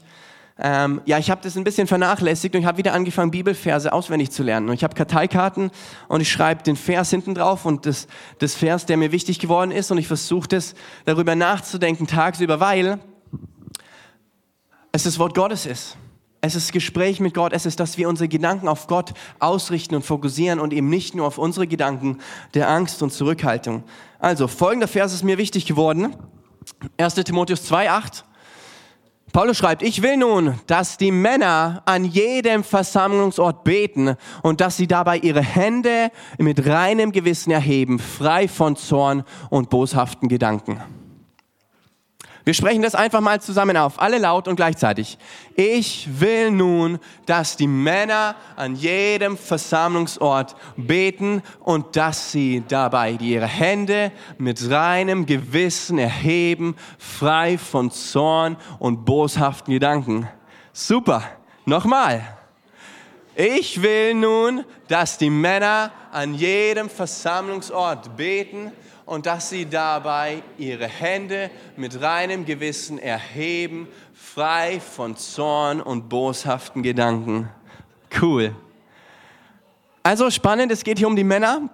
ähm, 0.58 1.00
ja, 1.06 1.18
ich 1.18 1.30
habe 1.30 1.40
das 1.42 1.56
ein 1.56 1.64
bisschen 1.64 1.86
vernachlässigt 1.86 2.54
und 2.54 2.60
ich 2.60 2.66
habe 2.66 2.76
wieder 2.76 2.92
angefangen, 2.92 3.30
Bibelverse 3.30 3.92
auswendig 3.92 4.30
zu 4.30 4.42
lernen. 4.42 4.68
Und 4.68 4.74
ich 4.74 4.84
habe 4.84 4.94
Karteikarten 4.94 5.70
und 6.08 6.20
ich 6.20 6.30
schreibe 6.30 6.62
den 6.62 6.76
Vers 6.76 7.10
hinten 7.10 7.34
drauf 7.34 7.64
und 7.64 7.86
das, 7.86 8.08
das 8.40 8.54
Vers, 8.54 8.84
der 8.84 8.98
mir 8.98 9.10
wichtig 9.10 9.38
geworden 9.38 9.70
ist 9.70 9.90
und 9.90 9.96
ich 9.96 10.06
versuche 10.06 10.48
das 10.48 10.74
darüber 11.06 11.34
nachzudenken 11.34 12.06
tagsüber, 12.06 12.60
weil 12.60 12.98
es 14.92 15.04
das 15.04 15.18
Wort 15.18 15.34
Gottes 15.34 15.64
ist. 15.64 15.96
Es 16.42 16.54
ist 16.54 16.72
Gespräch 16.72 17.20
mit 17.20 17.32
Gott, 17.32 17.54
es 17.54 17.64
ist, 17.64 17.80
dass 17.80 17.96
wir 17.96 18.08
unsere 18.08 18.28
Gedanken 18.28 18.68
auf 18.68 18.86
Gott 18.86 19.14
ausrichten 19.38 19.94
und 19.94 20.02
fokussieren 20.02 20.60
und 20.60 20.74
eben 20.74 20.90
nicht 20.90 21.14
nur 21.14 21.26
auf 21.26 21.38
unsere 21.38 21.66
Gedanken 21.66 22.18
der 22.52 22.68
Angst 22.68 23.02
und 23.02 23.12
Zurückhaltung. 23.12 23.82
Also, 24.18 24.46
folgender 24.46 24.88
Vers 24.88 25.14
ist 25.14 25.24
mir 25.24 25.38
wichtig 25.38 25.64
geworden. 25.64 26.14
1. 26.96 27.14
Timotheus 27.14 27.70
2,8. 27.70 28.22
Paulus 29.32 29.58
schreibt, 29.58 29.82
ich 29.82 30.00
will 30.02 30.16
nun, 30.16 30.58
dass 30.66 30.96
die 30.96 31.10
Männer 31.10 31.82
an 31.84 32.04
jedem 32.04 32.64
Versammlungsort 32.64 33.64
beten 33.64 34.16
und 34.42 34.60
dass 34.60 34.76
sie 34.76 34.86
dabei 34.86 35.18
ihre 35.18 35.42
Hände 35.42 36.10
mit 36.38 36.66
reinem 36.66 37.12
Gewissen 37.12 37.50
erheben, 37.50 37.98
frei 37.98 38.48
von 38.48 38.76
Zorn 38.76 39.24
und 39.50 39.68
boshaften 39.68 40.28
Gedanken. 40.28 40.80
Wir 42.46 42.54
sprechen 42.54 42.80
das 42.80 42.94
einfach 42.94 43.20
mal 43.20 43.40
zusammen 43.40 43.76
auf, 43.76 44.00
alle 44.00 44.18
laut 44.18 44.46
und 44.46 44.54
gleichzeitig. 44.54 45.18
Ich 45.56 46.08
will 46.20 46.52
nun, 46.52 47.00
dass 47.26 47.56
die 47.56 47.66
Männer 47.66 48.36
an 48.54 48.76
jedem 48.76 49.36
Versammlungsort 49.36 50.54
beten 50.76 51.42
und 51.58 51.96
dass 51.96 52.30
sie 52.30 52.62
dabei 52.68 53.18
ihre 53.20 53.48
Hände 53.48 54.12
mit 54.38 54.70
reinem 54.70 55.26
Gewissen 55.26 55.98
erheben, 55.98 56.76
frei 56.98 57.58
von 57.58 57.90
Zorn 57.90 58.56
und 58.78 59.04
boshaften 59.04 59.74
Gedanken. 59.74 60.28
Super. 60.72 61.24
Nochmal. 61.64 62.22
Ich 63.34 63.82
will 63.82 64.14
nun, 64.14 64.64
dass 64.86 65.18
die 65.18 65.30
Männer 65.30 65.90
an 66.12 66.32
jedem 66.32 66.88
Versammlungsort 66.88 68.16
beten 68.16 68.70
und 69.06 69.24
dass 69.24 69.48
sie 69.48 69.66
dabei 69.66 70.42
ihre 70.58 70.86
Hände 70.86 71.50
mit 71.76 72.02
reinem 72.02 72.44
Gewissen 72.44 72.98
erheben, 72.98 73.88
frei 74.12 74.80
von 74.80 75.16
Zorn 75.16 75.80
und 75.80 76.08
boshaften 76.08 76.82
Gedanken. 76.82 77.48
Cool. 78.20 78.54
Also 80.02 80.30
spannend, 80.30 80.72
es 80.72 80.84
geht 80.84 80.98
hier 80.98 81.06
um 81.06 81.16
die 81.16 81.24
Männer. 81.24 81.70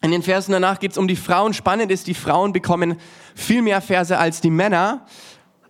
In 0.00 0.12
den 0.12 0.22
Versen 0.22 0.52
danach 0.52 0.78
geht 0.78 0.92
es 0.92 0.98
um 0.98 1.08
die 1.08 1.16
Frauen. 1.16 1.52
Spannend 1.52 1.90
ist, 1.90 2.06
die 2.06 2.14
Frauen 2.14 2.52
bekommen 2.52 2.96
viel 3.34 3.62
mehr 3.62 3.80
Verse 3.80 4.16
als 4.16 4.40
die 4.40 4.50
Männer. 4.50 5.04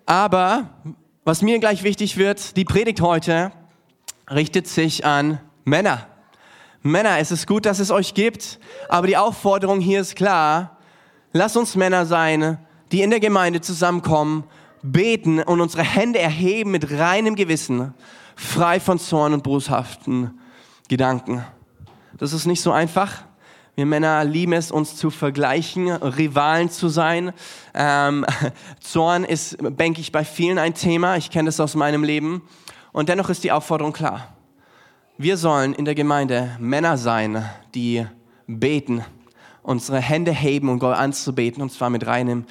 Aber 0.04 0.68
was 1.24 1.40
mir 1.40 1.58
gleich 1.58 1.82
wichtig 1.82 2.18
wird, 2.18 2.56
die 2.56 2.64
Predigt 2.64 3.00
heute 3.00 3.50
richtet 4.30 4.66
sich 4.66 5.06
an 5.06 5.40
Männer. 5.64 6.06
Männer, 6.82 7.18
es 7.18 7.30
ist 7.30 7.46
gut, 7.46 7.64
dass 7.64 7.78
es 7.78 7.90
euch 7.90 8.12
gibt, 8.12 8.58
aber 8.88 9.06
die 9.06 9.16
Aufforderung 9.16 9.80
hier 9.80 10.00
ist 10.00 10.14
klar. 10.14 10.77
Lass 11.32 11.56
uns 11.56 11.76
Männer 11.76 12.06
sein, 12.06 12.58
die 12.90 13.02
in 13.02 13.10
der 13.10 13.20
Gemeinde 13.20 13.60
zusammenkommen, 13.60 14.44
beten 14.82 15.40
und 15.42 15.60
unsere 15.60 15.82
Hände 15.82 16.18
erheben 16.18 16.70
mit 16.70 16.90
reinem 16.90 17.34
Gewissen, 17.34 17.92
frei 18.34 18.80
von 18.80 18.98
Zorn 18.98 19.34
und 19.34 19.42
boshaften 19.42 20.38
Gedanken. 20.88 21.44
Das 22.16 22.32
ist 22.32 22.46
nicht 22.46 22.62
so 22.62 22.72
einfach. 22.72 23.24
Wir 23.74 23.84
Männer 23.84 24.24
lieben 24.24 24.54
es, 24.54 24.72
uns 24.72 24.96
zu 24.96 25.10
vergleichen, 25.10 25.90
Rivalen 25.90 26.70
zu 26.70 26.88
sein. 26.88 27.32
Ähm, 27.74 28.24
Zorn 28.80 29.24
ist, 29.24 29.58
denke 29.60 30.00
ich, 30.00 30.10
bei 30.10 30.24
vielen 30.24 30.58
ein 30.58 30.74
Thema. 30.74 31.16
Ich 31.16 31.30
kenne 31.30 31.48
das 31.48 31.60
aus 31.60 31.74
meinem 31.74 32.04
Leben. 32.04 32.42
Und 32.92 33.10
dennoch 33.10 33.28
ist 33.28 33.44
die 33.44 33.52
Aufforderung 33.52 33.92
klar. 33.92 34.34
Wir 35.18 35.36
sollen 35.36 35.74
in 35.74 35.84
der 35.84 35.94
Gemeinde 35.94 36.56
Männer 36.58 36.96
sein, 36.96 37.44
die 37.74 38.06
beten, 38.46 39.04
unsere 39.68 40.00
Hände 40.00 40.32
heben 40.32 40.70
und 40.70 40.78
Gott 40.78 40.96
anzubeten, 40.96 41.62
und 41.62 41.70
zwar 41.70 41.90
mit 41.90 42.06
reinem 42.06 42.44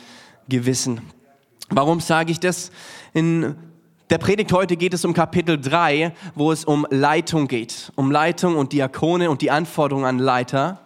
Gewissen. 0.48 1.02
Warum 1.70 2.00
sage 2.00 2.32
ich 2.32 2.40
das? 2.40 2.70
In 3.12 3.56
der 4.12 4.20
Predigt 4.20 4.54
heute 4.54 4.78
geht 4.78 4.94
es 4.94 5.04
um 5.04 5.14
Kapitel 5.14 5.60
3, 5.60 6.14
wo 6.36 6.52
es 6.52 6.64
um 6.64 6.86
Leitung 6.92 7.48
geht. 7.48 7.92
Um 7.96 8.12
Leitung 8.12 8.56
und 8.56 8.72
Diakone 8.72 9.32
und 9.32 9.42
die 9.42 9.50
Anforderungen 9.50 10.06
an 10.06 10.20
Leiter. 10.20 10.82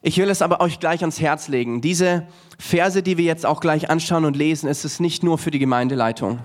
Ich 0.00 0.16
will 0.16 0.30
es 0.30 0.42
aber 0.42 0.60
euch 0.60 0.78
gleich 0.78 1.00
ans 1.00 1.20
Herz 1.20 1.48
legen. 1.48 1.80
Diese 1.80 2.28
Verse, 2.58 3.02
die 3.02 3.18
wir 3.18 3.24
jetzt 3.24 3.44
auch 3.44 3.60
gleich 3.60 3.90
anschauen 3.90 4.24
und 4.24 4.36
lesen, 4.36 4.68
es 4.68 4.84
ist 4.84 5.00
nicht 5.00 5.24
nur 5.24 5.38
für 5.38 5.50
die 5.50 5.58
Gemeindeleitung. 5.58 6.38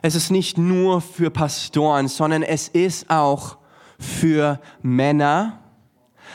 Es 0.00 0.14
ist 0.14 0.30
nicht 0.30 0.58
nur 0.58 1.00
für 1.00 1.30
Pastoren, 1.30 2.06
sondern 2.06 2.44
es 2.44 2.68
ist 2.68 3.10
auch 3.10 3.58
für 3.98 4.60
Männer, 4.80 5.61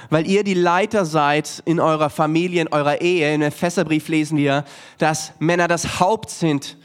weil 0.09 0.27
ihr 0.27 0.43
die 0.43 0.53
Leiter 0.53 1.05
seid 1.05 1.61
in 1.65 1.79
eurer 1.79 2.09
Familie, 2.09 2.61
in 2.61 2.67
eurer 2.69 3.01
Ehe. 3.01 3.33
In 3.33 3.41
Epheserbrief 3.41 4.07
lesen 4.07 4.37
wir, 4.37 4.63
dass 4.97 5.33
Männer 5.39 5.67
das 5.67 5.99
Haupt 5.99 6.29
sind 6.29 6.77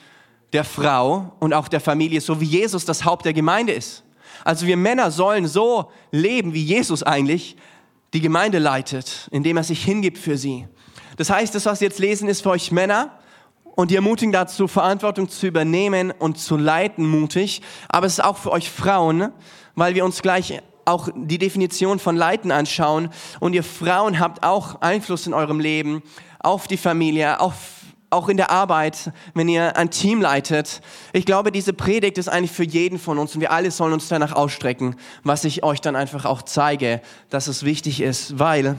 der 0.52 0.64
Frau 0.64 1.33
und 1.40 1.54
auch 1.54 1.69
der 1.69 1.81
Familie, 1.81 2.21
so 2.21 2.40
wie 2.40 2.47
Jesus 2.47 2.85
das 2.85 3.04
Haupt 3.04 3.25
der 3.25 3.33
Gemeinde 3.33 3.73
ist. 3.73 4.04
Also 4.45 4.66
wir 4.66 4.76
Männer 4.76 5.11
sollen 5.11 5.47
so 5.47 5.90
leben, 6.11 6.52
wie 6.52 6.62
Jesus 6.62 7.02
eigentlich 7.02 7.57
die 8.12 8.21
Gemeinde 8.21 8.59
leitet, 8.59 9.28
indem 9.31 9.57
er 9.57 9.64
sich 9.64 9.83
hingibt 9.85 10.19
für 10.19 10.37
sie. 10.37 10.66
Das 11.16 11.31
heißt, 11.31 11.54
das, 11.54 11.66
was 11.66 11.81
wir 11.81 11.88
jetzt 11.88 11.99
lesen, 11.99 12.28
ist 12.28 12.42
für 12.42 12.50
euch 12.50 12.73
Männer 12.73 13.19
und 13.75 13.90
die 13.90 13.97
ermutigen 13.97 14.33
dazu, 14.33 14.69
Verantwortung 14.69 15.28
zu 15.28 15.47
übernehmen 15.47 16.11
und 16.11 16.38
zu 16.38 16.57
leiten, 16.57 17.07
mutig. 17.07 17.62
Aber 17.88 18.07
es 18.07 18.14
ist 18.14 18.25
auch 18.25 18.37
für 18.37 18.50
euch 18.50 18.71
Frauen, 18.71 19.33
weil 19.75 19.95
wir 19.95 20.04
uns 20.04 20.21
gleich 20.21 20.61
auch 20.85 21.09
die 21.15 21.39
Definition 21.39 21.99
von 21.99 22.17
Leiten 22.17 22.51
anschauen. 22.51 23.11
Und 23.41 23.55
ihr 23.55 23.65
Frauen 23.65 24.19
habt 24.19 24.45
auch 24.45 24.81
Einfluss 24.81 25.27
in 25.27 25.35
eurem 25.35 25.61
Leben 25.61 26.03
auf 26.39 26.67
die 26.67 26.77
Familie, 26.77 27.41
auf 27.41 27.55
auch 28.12 28.29
in 28.29 28.37
der 28.37 28.51
Arbeit, 28.51 29.11
wenn 29.33 29.49
ihr 29.49 29.77
ein 29.77 29.91
Team 29.91 30.21
leitet. 30.21 30.83
Ich 31.15 31.25
glaube, 31.25 31.51
diese 31.51 31.73
Predigt 31.73 32.19
ist 32.19 32.29
eigentlich 32.29 32.51
für 32.51 32.65
jeden 32.65 32.99
von 32.99 33.19
uns 33.19 33.35
und 33.35 33.41
wir 33.41 33.53
alle 33.53 33.71
sollen 33.71 33.95
uns 33.95 34.09
danach 34.09 34.33
ausstrecken, 34.35 34.97
was 35.25 35.45
ich 35.45 35.65
euch 35.65 35.81
dann 35.81 35.97
einfach 35.97 36.27
auch 36.27 36.43
zeige, 36.43 37.01
dass 37.31 37.47
es 37.47 37.65
wichtig 37.65 38.03
ist, 38.03 38.39
weil 38.39 38.77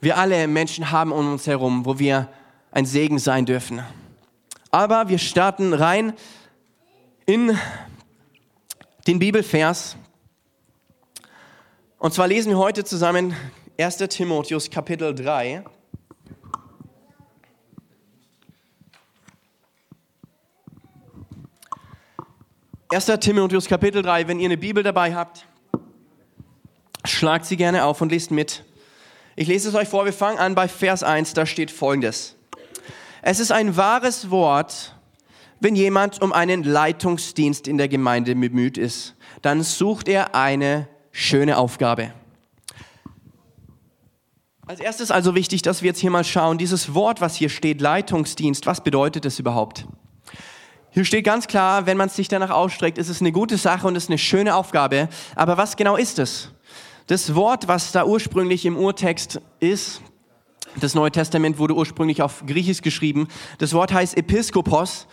wir 0.00 0.16
alle 0.16 0.48
Menschen 0.48 0.90
haben 0.90 1.12
um 1.12 1.32
uns 1.32 1.46
herum, 1.46 1.84
wo 1.84 1.98
wir 1.98 2.28
ein 2.70 2.86
Segen 2.86 3.18
sein 3.18 3.44
dürfen. 3.44 3.82
Aber 4.70 5.10
wir 5.10 5.18
starten 5.18 5.74
rein 5.74 6.14
in 7.26 7.56
den 9.06 9.18
Bibelvers. 9.18 9.96
Und 12.02 12.12
zwar 12.12 12.26
lesen 12.26 12.50
wir 12.50 12.58
heute 12.58 12.82
zusammen 12.82 13.32
1. 13.78 13.98
Timotheus 14.08 14.68
Kapitel 14.68 15.14
3. 15.14 15.62
1. 22.88 23.06
Timotheus 23.20 23.68
Kapitel 23.68 24.02
3, 24.02 24.26
wenn 24.26 24.40
ihr 24.40 24.46
eine 24.46 24.56
Bibel 24.56 24.82
dabei 24.82 25.14
habt, 25.14 25.46
schlagt 27.04 27.44
sie 27.44 27.56
gerne 27.56 27.84
auf 27.84 28.00
und 28.00 28.10
lest 28.10 28.32
mit. 28.32 28.64
Ich 29.36 29.46
lese 29.46 29.68
es 29.68 29.76
euch 29.76 29.88
vor, 29.88 30.04
wir 30.04 30.12
fangen 30.12 30.38
an 30.38 30.56
bei 30.56 30.66
Vers 30.66 31.04
1, 31.04 31.34
da 31.34 31.46
steht 31.46 31.70
folgendes. 31.70 32.34
Es 33.22 33.38
ist 33.38 33.52
ein 33.52 33.76
wahres 33.76 34.28
Wort, 34.28 34.96
wenn 35.60 35.76
jemand 35.76 36.20
um 36.20 36.32
einen 36.32 36.64
Leitungsdienst 36.64 37.68
in 37.68 37.78
der 37.78 37.86
Gemeinde 37.86 38.34
bemüht 38.34 38.76
ist, 38.76 39.14
dann 39.40 39.62
sucht 39.62 40.08
er 40.08 40.34
eine 40.34 40.88
schöne 41.12 41.58
Aufgabe. 41.58 42.12
Als 44.66 44.80
erstes 44.80 45.10
also 45.10 45.34
wichtig, 45.34 45.62
dass 45.62 45.82
wir 45.82 45.88
jetzt 45.88 46.00
hier 46.00 46.10
mal 46.10 46.24
schauen, 46.24 46.56
dieses 46.56 46.94
Wort, 46.94 47.20
was 47.20 47.36
hier 47.36 47.48
steht, 47.48 47.80
Leitungsdienst, 47.80 48.64
was 48.66 48.82
bedeutet 48.82 49.24
es 49.24 49.38
überhaupt? 49.38 49.86
Hier 50.90 51.04
steht 51.04 51.24
ganz 51.24 51.46
klar, 51.46 51.86
wenn 51.86 51.96
man 51.96 52.08
sich 52.08 52.28
danach 52.28 52.50
ausstreckt, 52.50 52.98
ist 52.98 53.08
es 53.08 53.20
eine 53.20 53.32
gute 53.32 53.56
Sache 53.56 53.86
und 53.86 53.96
ist 53.96 54.08
eine 54.08 54.18
schöne 54.18 54.54
Aufgabe. 54.54 55.08
Aber 55.36 55.56
was 55.56 55.76
genau 55.76 55.96
ist 55.96 56.18
es? 56.18 56.50
Das 57.06 57.34
Wort, 57.34 57.66
was 57.68 57.92
da 57.92 58.04
ursprünglich 58.04 58.64
im 58.64 58.76
Urtext 58.76 59.40
ist, 59.60 60.00
das 60.80 60.94
Neue 60.94 61.10
Testament 61.10 61.58
wurde 61.58 61.74
ursprünglich 61.74 62.22
auf 62.22 62.44
Griechisch 62.46 62.82
geschrieben. 62.82 63.28
Das 63.58 63.72
Wort 63.74 63.92
heißt 63.92 64.16
Episkopos. 64.16 65.06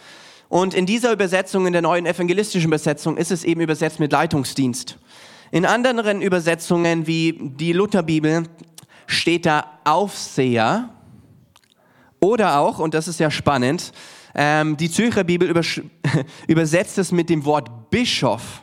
Und 0.48 0.74
in 0.74 0.86
dieser 0.86 1.12
Übersetzung, 1.12 1.68
in 1.68 1.74
der 1.74 1.82
neuen 1.82 2.06
evangelistischen 2.06 2.70
Übersetzung, 2.70 3.18
ist 3.18 3.32
es 3.32 3.44
eben 3.44 3.62
übersetzt 3.62 4.00
mit 4.00 4.12
Leitungsdienst. 4.12 4.98
In 5.51 5.65
anderen 5.65 6.22
Übersetzungen, 6.22 7.08
wie 7.08 7.38
die 7.39 7.74
Lutherbibel, 7.74 8.44
steht 9.08 9.46
da 9.46 9.79
Aufseher. 9.84 10.89
Oder 12.20 12.60
auch, 12.60 12.79
und 12.79 12.94
das 12.94 13.08
ist 13.08 13.20
ja 13.20 13.32
spannend, 13.32 13.91
ähm, 14.36 14.77
die 14.77 14.91
Zürcher 14.91 15.24
Bibel 15.24 15.50
übersetzt 16.48 16.98
es 16.98 17.12
mit 17.12 17.29
dem 17.29 17.46
Wort 17.46 17.89
Bischof. 17.89 18.62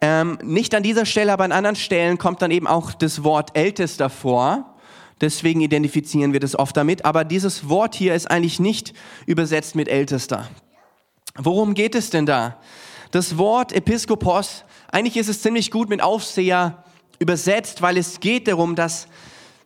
Ähm, 0.00 0.38
nicht 0.42 0.74
an 0.74 0.82
dieser 0.82 1.06
Stelle, 1.06 1.32
aber 1.32 1.44
an 1.44 1.52
anderen 1.52 1.76
Stellen 1.76 2.18
kommt 2.18 2.42
dann 2.42 2.50
eben 2.50 2.66
auch 2.66 2.92
das 2.92 3.24
Wort 3.24 3.56
Ältester 3.56 4.10
vor. 4.10 4.76
Deswegen 5.20 5.60
identifizieren 5.60 6.32
wir 6.32 6.40
das 6.40 6.58
oft 6.58 6.76
damit. 6.76 7.04
Aber 7.04 7.24
dieses 7.24 7.68
Wort 7.68 7.94
hier 7.94 8.14
ist 8.14 8.30
eigentlich 8.30 8.58
nicht 8.58 8.92
übersetzt 9.26 9.76
mit 9.76 9.88
Ältester. 9.88 10.48
Worum 11.36 11.74
geht 11.74 11.94
es 11.94 12.10
denn 12.10 12.26
da? 12.26 12.58
Das 13.14 13.38
Wort 13.38 13.72
Episkopos, 13.72 14.64
eigentlich 14.90 15.16
ist 15.16 15.28
es 15.28 15.40
ziemlich 15.40 15.70
gut 15.70 15.88
mit 15.88 16.02
Aufseher 16.02 16.82
übersetzt, 17.20 17.80
weil 17.80 17.96
es 17.96 18.18
geht 18.18 18.48
darum, 18.48 18.74
dass 18.74 19.06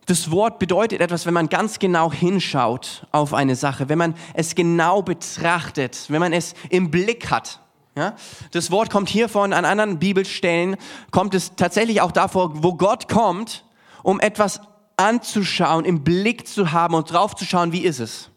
das 0.05 0.31
Wort 0.31 0.59
bedeutet 0.59 1.00
etwas, 1.00 1.25
wenn 1.25 1.33
man 1.33 1.49
ganz 1.49 1.78
genau 1.78 2.12
hinschaut 2.12 3.07
auf 3.11 3.33
eine 3.33 3.57
Sache, 3.57 3.88
wenn 3.88 3.97
man 3.97 4.14
es 4.35 4.55
genau 4.55 5.00
betrachtet, 5.00 6.05
wenn 6.09 6.21
man 6.21 6.35
es 6.35 6.52
im 6.69 6.90
Blick 6.90 7.31
hat. 7.31 7.61
Ja? 7.97 8.17
Das 8.50 8.71
Wort 8.71 8.90
kommt 8.90 9.09
hiervon 9.09 9.55
an 9.55 9.64
anderen 9.64 9.99
Bibelstellen, 9.99 10.76
kommt 11.11 11.35
es 11.35 11.57
tatsächlich 11.57 12.02
auch 12.02 12.12
davor, 12.12 12.62
wo 12.62 12.75
Gott 12.75 13.09
kommt, 13.09 13.64
um 14.02 14.21
etwas 14.21 14.61
anzuschauen, 14.99 15.87
im 15.87 16.05
Blick 16.05 16.47
zu 16.47 16.73
haben 16.73 16.95
und 16.95 17.11
drauf 17.11 17.35
zu 17.35 17.47
schauen, 17.47 17.73
wie 17.73 17.81
ist 17.81 18.00
es. 18.00 18.28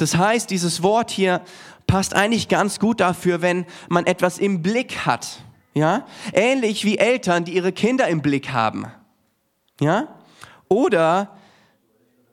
Das 0.00 0.16
heißt, 0.16 0.48
dieses 0.48 0.82
Wort 0.82 1.10
hier 1.10 1.42
passt 1.90 2.14
eigentlich 2.14 2.46
ganz 2.46 2.78
gut 2.78 3.00
dafür, 3.00 3.42
wenn 3.42 3.66
man 3.88 4.06
etwas 4.06 4.38
im 4.38 4.62
Blick 4.62 5.06
hat. 5.06 5.42
Ja? 5.74 6.06
Ähnlich 6.32 6.84
wie 6.84 6.98
Eltern, 6.98 7.44
die 7.44 7.54
ihre 7.54 7.72
Kinder 7.72 8.06
im 8.06 8.22
Blick 8.22 8.52
haben. 8.52 8.86
Ja? 9.80 10.06
Oder 10.68 11.36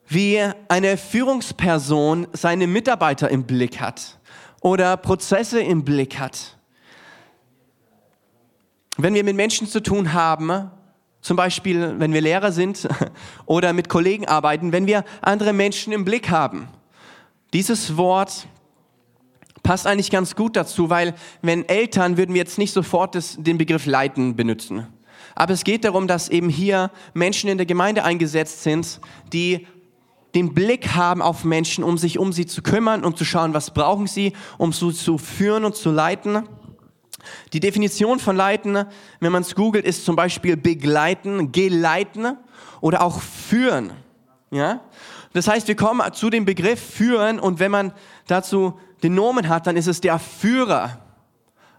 wie 0.08 0.40
eine 0.68 0.96
Führungsperson 0.96 2.28
seine 2.34 2.68
Mitarbeiter 2.68 3.30
im 3.32 3.46
Blick 3.46 3.82
hat 3.82 4.20
oder 4.62 4.96
Prozesse 4.96 5.60
im 5.60 5.84
Blick 5.84 6.20
hat. 6.20 6.56
Wenn 8.96 9.16
wir 9.16 9.24
mit 9.24 9.36
Menschen 9.36 9.68
zu 9.68 9.82
tun 9.82 10.14
haben, 10.14 10.70
zum 11.22 11.36
Beispiel 11.36 11.96
wenn 11.98 12.14
wir 12.14 12.22
Lehrer 12.22 12.52
sind 12.52 12.88
oder 13.48 13.74
mit 13.74 13.90
Kollegen 13.90 14.28
arbeiten, 14.28 14.72
wenn 14.72 14.86
wir 14.86 15.04
andere 15.22 15.52
Menschen 15.52 15.94
im 15.94 16.06
Blick 16.06 16.30
haben. 16.30 16.68
Dieses 17.54 17.98
Wort 17.98 18.48
passt 19.68 19.86
eigentlich 19.86 20.12
ganz 20.12 20.34
gut 20.34 20.56
dazu, 20.56 20.90
weil 20.90 21.14
wenn 21.42 21.68
Eltern 21.68 22.16
würden 22.16 22.34
wir 22.34 22.40
jetzt 22.40 22.58
nicht 22.58 22.72
sofort 22.72 23.16
das, 23.16 23.36
den 23.38 23.58
Begriff 23.58 23.86
leiten 23.86 24.38
benutzen 24.38 24.88
Aber 25.36 25.52
es 25.52 25.66
geht 25.66 25.84
darum, 25.84 26.08
dass 26.08 26.30
eben 26.30 26.48
hier 26.48 26.90
Menschen 27.14 27.50
in 27.50 27.58
der 27.58 27.66
Gemeinde 27.66 28.06
eingesetzt 28.06 28.64
sind, 28.64 29.02
die 29.34 29.68
den 30.36 30.54
Blick 30.54 30.96
haben 30.96 31.22
auf 31.22 31.44
Menschen, 31.44 31.84
um 31.84 31.98
sich 31.98 32.18
um 32.18 32.32
sie 32.32 32.46
zu 32.46 32.62
kümmern, 32.62 33.04
um 33.04 33.18
zu 33.18 33.26
schauen, 33.26 33.54
was 33.54 33.72
brauchen 33.72 34.08
sie, 34.08 34.32
um 34.58 34.72
sie 34.72 34.94
zu 34.94 35.18
führen 35.18 35.66
und 35.66 35.76
zu 35.76 35.92
leiten. 35.92 36.48
Die 37.52 37.60
Definition 37.60 38.20
von 38.20 38.38
leiten, 38.38 38.86
wenn 39.20 39.32
man 39.34 39.42
es 39.42 39.54
googelt, 39.54 39.84
ist 39.84 40.06
zum 40.06 40.16
Beispiel 40.16 40.56
begleiten, 40.56 41.52
geleiten 41.52 42.38
oder 42.80 43.02
auch 43.02 43.20
führen. 43.20 43.92
Ja? 44.50 44.80
Das 45.34 45.50
heißt, 45.50 45.68
wir 45.68 45.76
kommen 45.76 46.02
zu 46.14 46.30
dem 46.30 46.46
Begriff 46.46 46.80
führen 46.80 47.38
und 47.38 47.60
wenn 47.60 47.72
man 47.72 47.92
dazu 48.28 48.80
den 49.04 49.16
Nomen 49.16 49.50
hat, 49.50 49.68
dann 49.68 49.78
ist 49.78 49.88
es 49.88 50.02
der 50.02 50.20
Führer. 50.20 51.00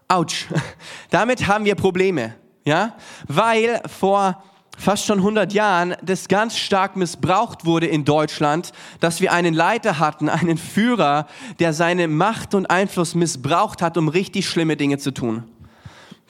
Autsch. 0.07 0.47
Damit 1.09 1.47
haben 1.47 1.65
wir 1.65 1.75
Probleme. 1.75 2.35
Ja? 2.65 2.95
Weil 3.27 3.81
vor 3.87 4.43
fast 4.77 5.05
schon 5.05 5.19
100 5.19 5.53
Jahren 5.53 5.95
das 6.01 6.27
ganz 6.27 6.57
stark 6.57 6.95
missbraucht 6.95 7.65
wurde 7.65 7.85
in 7.85 8.05
Deutschland, 8.05 8.71
dass 9.01 9.19
wir 9.19 9.33
einen 9.33 9.53
Leiter 9.53 9.99
hatten, 9.99 10.29
einen 10.29 10.57
Führer, 10.57 11.27
der 11.59 11.73
seine 11.73 12.07
Macht 12.07 12.55
und 12.55 12.69
Einfluss 12.69 13.13
missbraucht 13.13 13.81
hat, 13.81 13.97
um 13.97 14.07
richtig 14.07 14.47
schlimme 14.47 14.77
Dinge 14.77 14.97
zu 14.97 15.11
tun. 15.11 15.43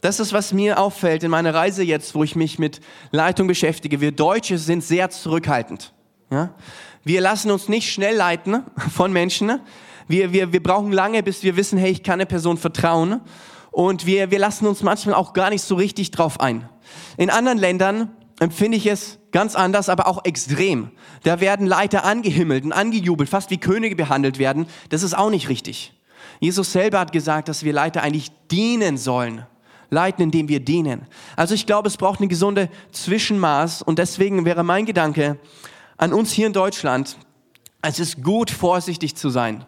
Das 0.01 0.19
ist, 0.19 0.31
was 0.31 0.53
mir 0.53 0.79
auffällt 0.79 1.23
in 1.23 1.31
meiner 1.31 1.53
Reise 1.53 1.83
jetzt, 1.83 2.15
wo 2.15 2.23
ich 2.23 2.35
mich 2.35 2.57
mit 2.57 2.79
Leitung 3.11 3.47
beschäftige. 3.47 3.99
Wir 3.99 4.13
Deutsche 4.13 4.57
sind 4.57 4.81
sehr 4.83 5.09
zurückhaltend. 5.09 5.93
Ja? 6.31 6.53
Wir 7.03 7.21
lassen 7.21 7.51
uns 7.51 7.67
nicht 7.67 7.91
schnell 7.91 8.15
leiten 8.15 8.63
von 8.95 9.11
Menschen. 9.11 9.59
Wir, 10.09 10.33
wir, 10.33 10.51
wir 10.51 10.63
brauchen 10.63 10.91
lange, 10.91 11.21
bis 11.21 11.43
wir 11.43 11.55
wissen, 11.55 11.77
hey, 11.77 11.91
ich 11.91 12.01
kann 12.01 12.15
einer 12.15 12.25
Person 12.25 12.57
vertrauen. 12.57 13.21
Und 13.69 14.07
wir, 14.07 14.31
wir 14.31 14.39
lassen 14.39 14.65
uns 14.65 14.81
manchmal 14.81 15.13
auch 15.13 15.33
gar 15.33 15.51
nicht 15.51 15.61
so 15.61 15.75
richtig 15.75 16.09
drauf 16.09 16.39
ein. 16.39 16.67
In 17.17 17.29
anderen 17.29 17.59
Ländern 17.59 18.09
empfinde 18.39 18.75
ich 18.75 18.87
es 18.87 19.19
ganz 19.31 19.53
anders, 19.53 19.87
aber 19.87 20.07
auch 20.07 20.25
extrem. 20.25 20.89
Da 21.21 21.39
werden 21.41 21.67
Leiter 21.67 22.05
angehimmelt 22.05 22.65
und 22.65 22.71
angejubelt, 22.71 23.29
fast 23.29 23.51
wie 23.51 23.59
Könige 23.59 23.95
behandelt 23.95 24.39
werden. 24.39 24.65
Das 24.89 25.03
ist 25.03 25.15
auch 25.15 25.29
nicht 25.29 25.47
richtig. 25.47 25.93
Jesus 26.39 26.71
selber 26.71 26.99
hat 26.99 27.11
gesagt, 27.11 27.47
dass 27.47 27.63
wir 27.63 27.73
Leiter 27.73 28.01
eigentlich 28.01 28.31
dienen 28.49 28.97
sollen. 28.97 29.45
Leiten, 29.91 30.23
indem 30.23 30.47
wir 30.47 30.59
dienen. 30.59 31.05
Also 31.35 31.53
ich 31.53 31.67
glaube, 31.67 31.87
es 31.87 31.97
braucht 31.97 32.19
eine 32.19 32.29
gesunde 32.29 32.69
Zwischenmaß 32.93 33.83
und 33.83 33.99
deswegen 33.99 34.43
wäre 34.43 34.63
mein 34.63 34.87
Gedanke 34.87 35.37
an 35.97 36.13
uns 36.13 36.31
hier 36.31 36.47
in 36.47 36.53
Deutschland, 36.53 37.15
es 37.83 37.99
ist 37.99 38.23
gut, 38.23 38.49
vorsichtig 38.49 39.15
zu 39.15 39.29
sein. 39.29 39.65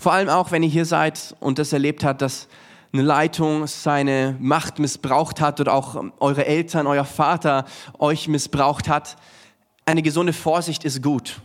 Vor 0.00 0.14
allem 0.14 0.30
auch, 0.30 0.50
wenn 0.50 0.62
ihr 0.62 0.70
hier 0.70 0.86
seid 0.86 1.36
und 1.40 1.58
das 1.58 1.74
erlebt 1.74 2.04
habt, 2.04 2.22
dass 2.22 2.48
eine 2.90 3.02
Leitung 3.02 3.66
seine 3.66 4.34
Macht 4.40 4.78
missbraucht 4.78 5.42
hat 5.42 5.60
oder 5.60 5.74
auch 5.74 6.02
eure 6.20 6.46
Eltern, 6.46 6.86
euer 6.86 7.04
Vater 7.04 7.66
euch 7.98 8.26
missbraucht 8.26 8.88
hat. 8.88 9.16
Eine 9.84 10.00
gesunde 10.00 10.32
Vorsicht 10.32 10.86
ist 10.86 11.02
gut. 11.02 11.42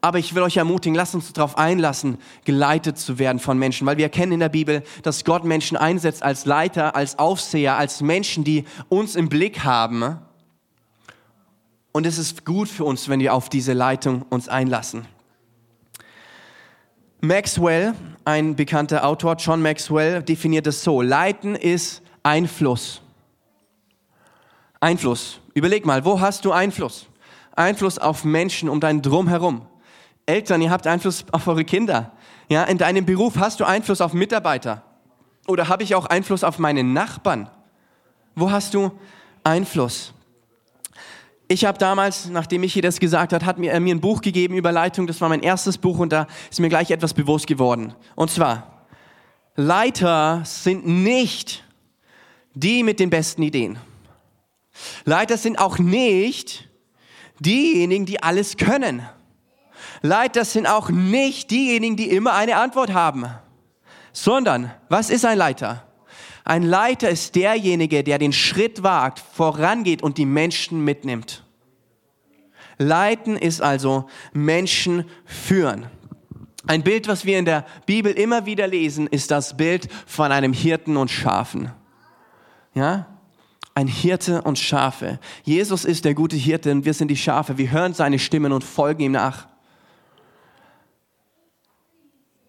Aber 0.00 0.20
ich 0.20 0.32
will 0.36 0.44
euch 0.44 0.58
ermutigen, 0.58 0.94
lasst 0.94 1.16
uns 1.16 1.32
darauf 1.32 1.58
einlassen, 1.58 2.18
geleitet 2.44 2.98
zu 2.98 3.18
werden 3.18 3.40
von 3.40 3.58
Menschen, 3.58 3.84
weil 3.84 3.96
wir 3.96 4.04
erkennen 4.04 4.30
in 4.30 4.40
der 4.40 4.48
Bibel, 4.48 4.84
dass 5.02 5.24
Gott 5.24 5.42
Menschen 5.42 5.76
einsetzt 5.76 6.22
als 6.22 6.44
Leiter, 6.44 6.94
als 6.94 7.18
Aufseher, 7.18 7.78
als 7.78 8.00
Menschen, 8.00 8.44
die 8.44 8.64
uns 8.88 9.16
im 9.16 9.28
Blick 9.28 9.64
haben. 9.64 10.20
Und 11.90 12.06
es 12.06 12.16
ist 12.16 12.44
gut 12.44 12.68
für 12.68 12.84
uns, 12.84 13.08
wenn 13.08 13.18
wir 13.18 13.34
auf 13.34 13.48
diese 13.48 13.72
Leitung 13.72 14.22
uns 14.30 14.48
einlassen. 14.48 15.17
Maxwell, 17.20 17.94
ein 18.24 18.54
bekannter 18.54 19.04
Autor, 19.04 19.36
John 19.36 19.60
Maxwell, 19.60 20.22
definiert 20.22 20.66
es 20.68 20.84
so. 20.84 21.02
Leiten 21.02 21.56
ist 21.56 22.02
Einfluss. 22.22 23.00
Einfluss. 24.78 25.40
Überleg 25.54 25.84
mal, 25.84 26.04
wo 26.04 26.20
hast 26.20 26.44
du 26.44 26.52
Einfluss? 26.52 27.06
Einfluss 27.56 27.98
auf 27.98 28.24
Menschen 28.24 28.68
um 28.68 28.78
dein 28.78 29.02
Drumherum. 29.02 29.62
Eltern, 30.26 30.62
ihr 30.62 30.70
habt 30.70 30.86
Einfluss 30.86 31.24
auf 31.32 31.48
eure 31.48 31.64
Kinder. 31.64 32.12
Ja, 32.48 32.62
in 32.64 32.78
deinem 32.78 33.04
Beruf 33.04 33.36
hast 33.38 33.58
du 33.58 33.64
Einfluss 33.64 34.00
auf 34.00 34.12
Mitarbeiter. 34.12 34.82
Oder 35.48 35.68
habe 35.68 35.82
ich 35.82 35.96
auch 35.96 36.06
Einfluss 36.06 36.44
auf 36.44 36.60
meine 36.60 36.84
Nachbarn? 36.84 37.50
Wo 38.36 38.52
hast 38.52 38.74
du 38.74 38.92
Einfluss? 39.42 40.12
Ich 41.50 41.64
habe 41.64 41.78
damals, 41.78 42.28
nachdem 42.28 42.60
Michi 42.60 42.82
das 42.82 43.00
gesagt 43.00 43.32
hat, 43.32 43.42
hat 43.42 43.58
mir, 43.58 43.72
er 43.72 43.80
mir 43.80 43.94
ein 43.94 44.02
Buch 44.02 44.20
gegeben 44.20 44.54
über 44.54 44.70
Leitung. 44.70 45.06
Das 45.06 45.18
war 45.22 45.30
mein 45.30 45.40
erstes 45.40 45.78
Buch 45.78 45.98
und 45.98 46.12
da 46.12 46.26
ist 46.50 46.60
mir 46.60 46.68
gleich 46.68 46.90
etwas 46.90 47.14
bewusst 47.14 47.46
geworden. 47.46 47.94
Und 48.14 48.30
zwar, 48.30 48.84
Leiter 49.56 50.42
sind 50.44 50.86
nicht 50.86 51.64
die 52.52 52.82
mit 52.82 53.00
den 53.00 53.08
besten 53.08 53.42
Ideen. 53.42 53.78
Leiter 55.06 55.38
sind 55.38 55.58
auch 55.58 55.78
nicht 55.78 56.68
diejenigen, 57.38 58.04
die 58.04 58.22
alles 58.22 58.58
können. 58.58 59.08
Leiter 60.02 60.44
sind 60.44 60.66
auch 60.66 60.90
nicht 60.90 61.50
diejenigen, 61.50 61.96
die 61.96 62.10
immer 62.10 62.34
eine 62.34 62.56
Antwort 62.56 62.92
haben. 62.92 63.26
Sondern, 64.12 64.70
was 64.90 65.08
ist 65.08 65.24
ein 65.24 65.38
Leiter? 65.38 65.87
Ein 66.48 66.62
Leiter 66.62 67.10
ist 67.10 67.34
derjenige, 67.34 68.02
der 68.02 68.18
den 68.18 68.32
Schritt 68.32 68.82
wagt, 68.82 69.18
vorangeht 69.18 70.02
und 70.02 70.16
die 70.16 70.24
Menschen 70.24 70.82
mitnimmt. 70.82 71.44
Leiten 72.78 73.36
ist 73.36 73.60
also 73.60 74.08
Menschen 74.32 75.04
führen. 75.26 75.88
Ein 76.66 76.82
Bild, 76.82 77.06
was 77.06 77.26
wir 77.26 77.38
in 77.38 77.44
der 77.44 77.66
Bibel 77.84 78.12
immer 78.12 78.46
wieder 78.46 78.66
lesen, 78.66 79.08
ist 79.08 79.30
das 79.30 79.58
Bild 79.58 79.88
von 80.06 80.32
einem 80.32 80.54
Hirten 80.54 80.96
und 80.96 81.10
Schafen. 81.10 81.70
Ja? 82.74 83.08
Ein 83.74 83.86
Hirte 83.86 84.40
und 84.40 84.58
Schafe. 84.58 85.20
Jesus 85.44 85.84
ist 85.84 86.06
der 86.06 86.14
gute 86.14 86.36
Hirte 86.36 86.72
und 86.72 86.86
wir 86.86 86.94
sind 86.94 87.08
die 87.08 87.16
Schafe. 87.18 87.58
Wir 87.58 87.70
hören 87.70 87.92
seine 87.92 88.18
Stimmen 88.18 88.52
und 88.52 88.64
folgen 88.64 89.02
ihm 89.02 89.12
nach 89.12 89.48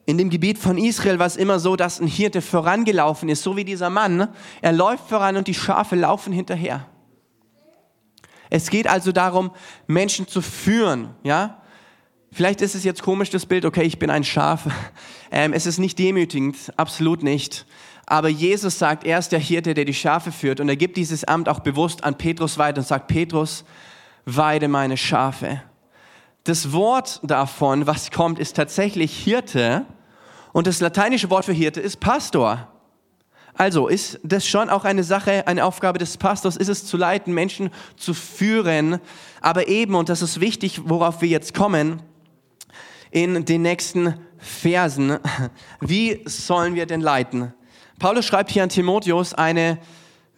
in 0.10 0.18
dem 0.18 0.32
Gebiet 0.32 0.58
von 0.58 0.80
Israel 0.80 1.20
war 1.20 1.28
es 1.28 1.36
immer 1.36 1.60
so, 1.60 1.76
dass 1.76 2.00
ein 2.00 2.08
Hirte 2.08 2.42
vorangelaufen 2.42 3.30
ist, 3.30 3.44
so 3.44 3.56
wie 3.56 3.64
dieser 3.64 3.92
Mann. 3.92 4.30
Er 4.60 4.72
läuft 4.72 5.08
voran 5.08 5.38
und 5.38 5.48
die 5.48 5.54
Schafe 5.54 5.96
laufen 5.96 6.34
hinterher. 6.34 6.88
Es 8.50 8.72
geht 8.72 8.88
also 8.88 9.12
darum, 9.12 9.52
Menschen 9.86 10.28
zu 10.28 10.42
führen, 10.42 11.12
ja. 11.22 11.62
Vielleicht 12.32 12.62
ist 12.62 12.74
es 12.74 12.84
jetzt 12.84 13.04
komisch, 13.04 13.30
das 13.30 13.46
Bild, 13.46 13.66
okay, 13.66 13.84
ich 13.84 14.00
bin 14.00 14.10
ein 14.10 14.24
Schaf. 14.24 14.68
Ähm, 15.32 15.54
es 15.54 15.68
ist 15.68 15.78
nicht 15.78 16.00
demütigend, 16.00 16.58
absolut 16.76 17.22
nicht. 17.22 17.68
Aber 18.08 18.30
Jesus 18.30 18.80
sagt, 18.80 19.04
er 19.04 19.20
ist 19.20 19.32
der 19.32 19.38
Hirte, 19.38 19.76
der 19.76 19.86
die 19.86 19.94
Schafe 19.94 20.32
führt. 20.32 20.60
Und 20.60 20.68
er 20.68 20.76
gibt 20.76 20.98
dieses 20.98 21.24
Amt 21.24 21.48
auch 21.48 21.60
bewusst 21.60 22.04
an 22.04 22.18
Petrus 22.18 22.58
weiter 22.58 22.80
und 22.80 22.88
sagt, 22.88 23.06
Petrus, 23.10 23.64
weide 24.26 24.68
meine 24.68 24.98
Schafe. 24.98 25.62
Das 26.46 26.72
Wort 26.72 27.20
davon, 27.22 27.86
was 27.86 28.10
kommt, 28.10 28.40
ist 28.40 28.56
tatsächlich 28.56 29.16
Hirte. 29.16 29.86
Und 30.52 30.68
das 30.68 30.80
lateinische 30.80 31.30
Wort 31.30 31.46
für 31.46 31.54
Hirte 31.54 31.82
ist 31.82 32.00
Pastor. 32.00 32.68
Also 33.54 33.88
ist 33.88 34.20
das 34.24 34.48
schon 34.48 34.70
auch 34.70 34.86
eine 34.86 35.04
Sache, 35.04 35.46
eine 35.48 35.66
Aufgabe 35.66 36.00
des 36.00 36.18
Pastors, 36.18 36.56
ist 36.56 36.70
es 36.70 36.86
zu 36.86 36.96
leiten, 36.96 37.34
Menschen 37.34 37.72
zu 37.98 38.14
führen. 38.14 39.00
Aber 39.42 39.68
eben, 39.68 39.96
und 39.96 40.10
das 40.10 40.22
ist 40.22 40.40
wichtig, 40.40 40.82
worauf 40.86 41.22
wir 41.22 41.28
jetzt 41.28 41.54
kommen, 41.54 42.02
in 43.12 43.44
den 43.46 43.62
nächsten 43.64 44.16
Versen, 44.38 45.18
wie 45.82 46.22
sollen 46.26 46.76
wir 46.76 46.86
denn 46.86 47.02
leiten? 47.02 47.54
Paulus 48.00 48.26
schreibt 48.26 48.50
hier 48.50 48.64
an 48.64 48.70
Timotheus 48.70 49.34
eine 49.34 49.78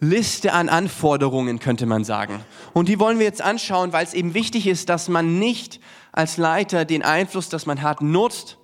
Liste 0.00 0.52
an 0.52 0.68
Anforderungen, 0.68 1.60
könnte 1.60 1.86
man 1.86 2.02
sagen. 2.02 2.40
Und 2.72 2.88
die 2.88 2.98
wollen 2.98 3.20
wir 3.20 3.26
jetzt 3.26 3.40
anschauen, 3.40 3.92
weil 3.92 4.04
es 4.04 4.14
eben 4.14 4.34
wichtig 4.34 4.66
ist, 4.66 4.88
dass 4.88 5.08
man 5.08 5.38
nicht 5.38 5.78
als 6.10 6.38
Leiter 6.38 6.84
den 6.84 7.04
Einfluss, 7.04 7.48
das 7.48 7.66
man 7.66 7.82
hat, 7.82 8.02
nutzt, 8.02 8.58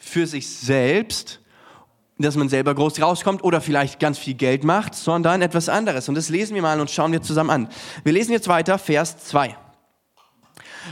für 0.00 0.26
sich 0.26 0.48
selbst, 0.48 1.40
dass 2.18 2.36
man 2.36 2.48
selber 2.48 2.74
groß 2.74 3.00
rauskommt 3.00 3.44
oder 3.44 3.60
vielleicht 3.60 4.00
ganz 4.00 4.18
viel 4.18 4.34
Geld 4.34 4.64
macht, 4.64 4.94
sondern 4.94 5.42
etwas 5.42 5.68
anderes. 5.68 6.08
Und 6.08 6.16
das 6.16 6.28
lesen 6.28 6.54
wir 6.54 6.62
mal 6.62 6.80
und 6.80 6.90
schauen 6.90 7.12
wir 7.12 7.22
zusammen 7.22 7.50
an. 7.50 7.68
Wir 8.02 8.12
lesen 8.12 8.32
jetzt 8.32 8.48
weiter, 8.48 8.78
Vers 8.78 9.18
2. 9.24 9.56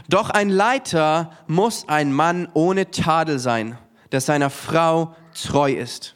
Doch 0.09 0.31
ein 0.31 0.51
Leiter 0.51 1.33
muss 1.47 1.88
ein 1.88 2.12
Mann 2.12 2.49
ohne 2.55 2.90
Tadel 2.90 3.38
sein, 3.38 3.79
der 4.12 4.21
seiner 4.21 4.51
Frau 4.51 5.14
treu 5.35 5.73
ist. 5.73 6.14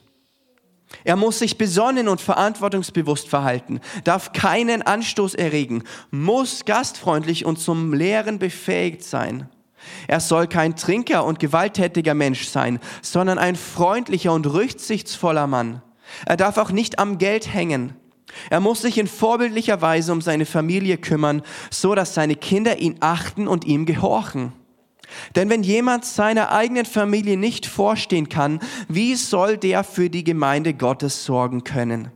Er 1.05 1.17
muss 1.17 1.39
sich 1.39 1.57
besonnen 1.57 2.07
und 2.07 2.21
verantwortungsbewusst 2.21 3.29
verhalten, 3.29 3.81
darf 4.05 4.35
keinen 4.35 4.83
Anstoß 4.83 5.35
erregen, 5.35 5.85
muss 6.11 6.67
gastfreundlich 6.67 7.47
und 7.47 7.59
zum 7.59 7.95
Lehren 7.95 8.39
befähigt 8.39 9.03
sein 9.03 9.49
er 10.09 10.21
soll 10.21 10.47
kein 10.47 10.77
Trinker 10.77 11.25
und 11.25 11.39
gewalttätiger 11.39 12.15
Mensch 12.15 12.49
sein, 12.49 12.79
sondern 13.01 13.39
ein 13.39 13.57
freundlicher 13.57 14.33
und 14.33 14.47
rücksichtsvoller 14.47 15.47
Mann. 15.47 15.83
Er 16.27 16.37
darf 16.37 16.59
auch 16.59 16.71
nicht 16.71 16.99
am 16.99 17.19
Geld 17.19 17.53
hängen. 17.53 17.95
Er 18.51 18.61
muss 18.61 18.83
sich 18.83 18.99
in 18.99 19.07
vorbildlicher 19.07 19.81
Weise 19.83 20.13
um 20.13 20.21
seine 20.21 20.47
Familie 20.47 20.97
kümmern, 20.99 21.43
so 21.71 21.95
dass 21.95 22.15
seine 22.15 22.35
Kinder 22.35 22.79
ihn 22.79 22.97
achten 23.01 23.47
und 23.47 23.65
ihm 23.65 23.85
gehorchen. 23.87 24.53
Denn 25.37 25.51
wenn 25.51 25.63
jemand 25.63 26.05
seiner 26.05 26.53
eigenen 26.53 26.87
Familie 26.87 27.37
nicht 27.37 27.67
vorstehen 27.67 28.29
kann, 28.29 28.61
wie 28.89 29.15
soll 29.17 29.59
der 29.59 29.85
für 29.85 30.09
die 30.09 30.25
Gemeinde 30.25 30.73
Gottes 30.73 31.25
sorgen 31.25 31.65
können? 31.65 32.11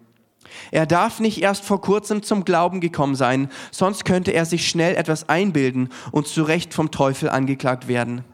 Er 0.70 0.86
darf 0.86 1.20
nicht 1.20 1.42
erst 1.42 1.64
vor 1.64 1.80
kurzem 1.80 2.22
zum 2.22 2.44
Glauben 2.44 2.80
gekommen 2.80 3.14
sein, 3.14 3.50
sonst 3.70 4.04
könnte 4.04 4.32
er 4.32 4.44
sich 4.44 4.68
schnell 4.68 4.96
etwas 4.96 5.28
einbilden 5.28 5.90
und 6.12 6.26
zu 6.26 6.42
Recht 6.42 6.74
vom 6.74 6.90
Teufel 6.90 7.28
angeklagt 7.28 7.88
werden. 7.88 8.24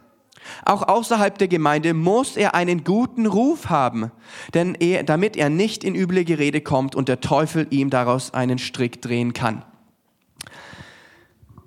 Auch 0.64 0.82
außerhalb 0.88 1.38
der 1.38 1.48
Gemeinde 1.48 1.94
muss 1.94 2.36
er 2.36 2.54
einen 2.54 2.84
guten 2.84 3.26
Ruf 3.26 3.70
haben, 3.70 4.10
denn 4.54 4.74
er, 4.74 5.04
damit 5.04 5.36
er 5.36 5.50
nicht 5.50 5.84
in 5.84 5.94
üble 5.94 6.24
Gerede 6.24 6.60
kommt 6.60 6.94
und 6.94 7.08
der 7.08 7.20
Teufel 7.20 7.66
ihm 7.70 7.90
daraus 7.90 8.34
einen 8.34 8.58
Strick 8.58 9.00
drehen 9.00 9.32
kann. 9.32 9.64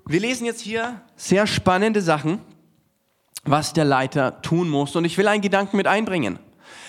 Wir 0.08 0.20
lesen 0.20 0.46
jetzt 0.46 0.62
hier 0.62 1.02
sehr 1.15 1.48
spannende 1.48 2.02
Sachen, 2.02 2.39
was 3.44 3.74
der 3.74 3.86
Leiter 3.86 4.41
tun 4.41 4.70
muss. 4.70 4.96
Und 4.96 5.06
ich 5.06 5.18
will 5.18 5.28
einen 5.28 5.41
Gedanken 5.41 5.78
mit 5.78 5.88
einbringen. 5.88 6.39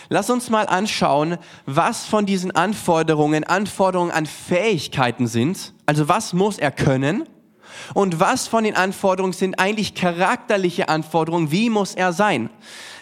Lass 0.09 0.31
uns 0.31 0.51
mal 0.51 0.67
anschauen, 0.67 1.39
was 1.65 2.07
von 2.07 2.27
diesen 2.27 2.51
Anforderungen 2.51 3.45
Anforderungen 3.45 4.11
an 4.11 4.27
Fähigkeiten 4.27 5.27
sind. 5.27 5.75
Also 5.85 6.09
was 6.09 6.33
muss 6.33 6.59
er 6.59 6.71
können? 6.71 7.29
Und 7.95 8.21
was 8.21 8.47
von 8.47 8.65
den 8.65 8.77
Anforderungen 8.77 9.33
sind 9.33 9.59
eigentlich 9.59 9.95
charakterliche 9.95 10.89
Anforderungen? 10.89 11.51
Wie 11.51 11.71
muss 11.71 11.95
er 11.95 12.13
sein? 12.13 12.51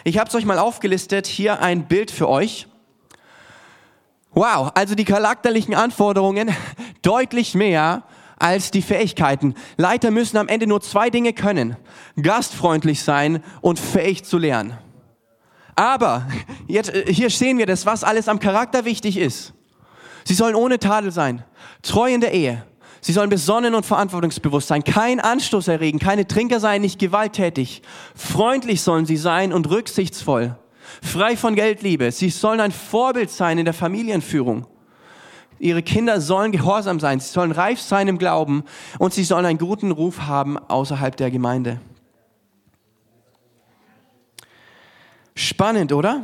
Ich 0.03 0.17
habe 0.17 0.29
es 0.29 0.35
euch 0.35 0.45
mal 0.45 0.59
aufgelistet. 0.59 1.27
Hier 1.27 1.61
ein 1.61 1.87
Bild 1.87 2.11
für 2.11 2.29
euch. 2.29 2.67
Wow, 4.33 4.71
also 4.75 4.95
die 4.95 5.05
charakterlichen 5.05 5.75
Anforderungen 5.75 6.53
deutlich 7.01 7.55
mehr 7.55 8.03
als 8.37 8.69
die 8.71 8.81
Fähigkeiten. 8.81 9.55
Leiter 9.77 10.11
müssen 10.11 10.37
am 10.37 10.49
Ende 10.49 10.67
nur 10.67 10.81
zwei 10.81 11.09
Dinge 11.09 11.31
können. 11.31 11.77
Gastfreundlich 12.21 13.01
sein 13.01 13.41
und 13.61 13.79
fähig 13.79 14.25
zu 14.25 14.37
lernen. 14.37 14.77
Aber 15.75 16.27
jetzt, 16.67 16.93
äh, 16.93 17.13
hier 17.13 17.29
sehen 17.29 17.57
wir 17.57 17.65
das, 17.65 17.85
was 17.85 18.03
alles 18.03 18.27
am 18.27 18.39
Charakter 18.39 18.85
wichtig 18.85 19.17
ist. 19.17 19.53
Sie 20.23 20.33
sollen 20.33 20.55
ohne 20.55 20.79
Tadel 20.79 21.11
sein, 21.11 21.43
treu 21.83 22.13
in 22.13 22.21
der 22.21 22.33
Ehe. 22.33 22.63
Sie 23.01 23.13
sollen 23.13 23.29
besonnen 23.29 23.75
und 23.75 23.85
verantwortungsbewusst 23.85 24.67
sein, 24.67 24.83
kein 24.83 25.19
Anstoß 25.19 25.67
erregen, 25.67 25.99
keine 25.99 26.25
Trinker 26.25 26.59
sein, 26.59 26.81
nicht 26.81 26.97
gewalttätig. 26.97 27.83
Freundlich 28.15 28.81
sollen 28.81 29.05
sie 29.05 29.17
sein 29.17 29.53
und 29.53 29.69
rücksichtsvoll, 29.69 30.57
frei 31.03 31.37
von 31.37 31.53
Geldliebe. 31.53 32.11
Sie 32.11 32.31
sollen 32.31 32.59
ein 32.59 32.71
Vorbild 32.71 33.29
sein 33.29 33.59
in 33.59 33.65
der 33.65 33.75
Familienführung. 33.75 34.65
Ihre 35.59 35.83
Kinder 35.83 36.19
sollen 36.19 36.51
gehorsam 36.51 36.99
sein, 36.99 37.19
sie 37.19 37.31
sollen 37.31 37.51
reif 37.51 37.79
sein 37.79 38.07
im 38.07 38.17
Glauben 38.17 38.63
und 38.97 39.13
sie 39.13 39.23
sollen 39.23 39.45
einen 39.45 39.59
guten 39.59 39.91
Ruf 39.91 40.21
haben 40.21 40.57
außerhalb 40.57 41.15
der 41.15 41.29
Gemeinde. 41.29 41.79
Spannend, 45.35 45.91
oder? 45.91 46.23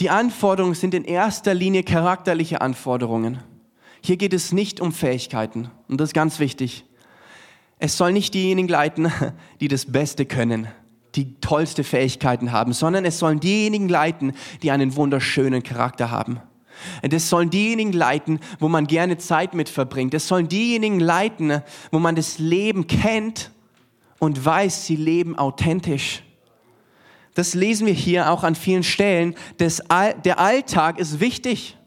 Die 0.00 0.10
Anforderungen 0.10 0.74
sind 0.74 0.94
in 0.94 1.04
erster 1.04 1.54
Linie 1.54 1.82
charakterliche 1.82 2.60
Anforderungen. 2.60 3.38
Hier 4.02 4.16
geht 4.16 4.32
es 4.32 4.52
nicht 4.52 4.80
um 4.80 4.92
Fähigkeiten 4.92 5.70
und 5.88 6.00
das 6.00 6.10
ist 6.10 6.14
ganz 6.14 6.38
wichtig. 6.38 6.84
Es 7.78 7.96
soll 7.96 8.12
nicht 8.12 8.34
diejenigen 8.34 8.68
leiten, 8.68 9.12
die 9.60 9.68
das 9.68 9.86
Beste 9.86 10.26
können, 10.26 10.68
die 11.14 11.34
tollste 11.40 11.84
Fähigkeiten 11.84 12.52
haben, 12.52 12.72
sondern 12.72 13.04
es 13.04 13.18
sollen 13.18 13.40
diejenigen 13.40 13.88
leiten, 13.88 14.32
die 14.62 14.70
einen 14.70 14.96
wunderschönen 14.96 15.62
Charakter 15.62 16.10
haben. 16.10 16.40
Das 17.02 17.28
sollen 17.28 17.50
diejenigen 17.50 17.92
leiten, 17.92 18.40
wo 18.58 18.68
man 18.68 18.86
gerne 18.86 19.18
Zeit 19.18 19.52
mit 19.54 19.68
verbringt. 19.68 20.14
Das 20.14 20.28
sollen 20.28 20.48
diejenigen 20.48 21.00
leiten, 21.00 21.60
wo 21.90 21.98
man 21.98 22.14
das 22.14 22.38
Leben 22.38 22.86
kennt 22.86 23.50
und 24.18 24.42
weiß, 24.42 24.86
sie 24.86 24.96
leben 24.96 25.36
authentisch. 25.36 26.22
Das 27.40 27.54
lesen 27.54 27.86
wir 27.86 27.94
hier 27.94 28.30
auch 28.30 28.44
an 28.44 28.54
vielen 28.54 28.82
Stellen. 28.82 29.34
Das, 29.56 29.82
der 30.26 30.38
Alltag 30.38 30.98
ist 30.98 31.20
wichtig 31.20 31.78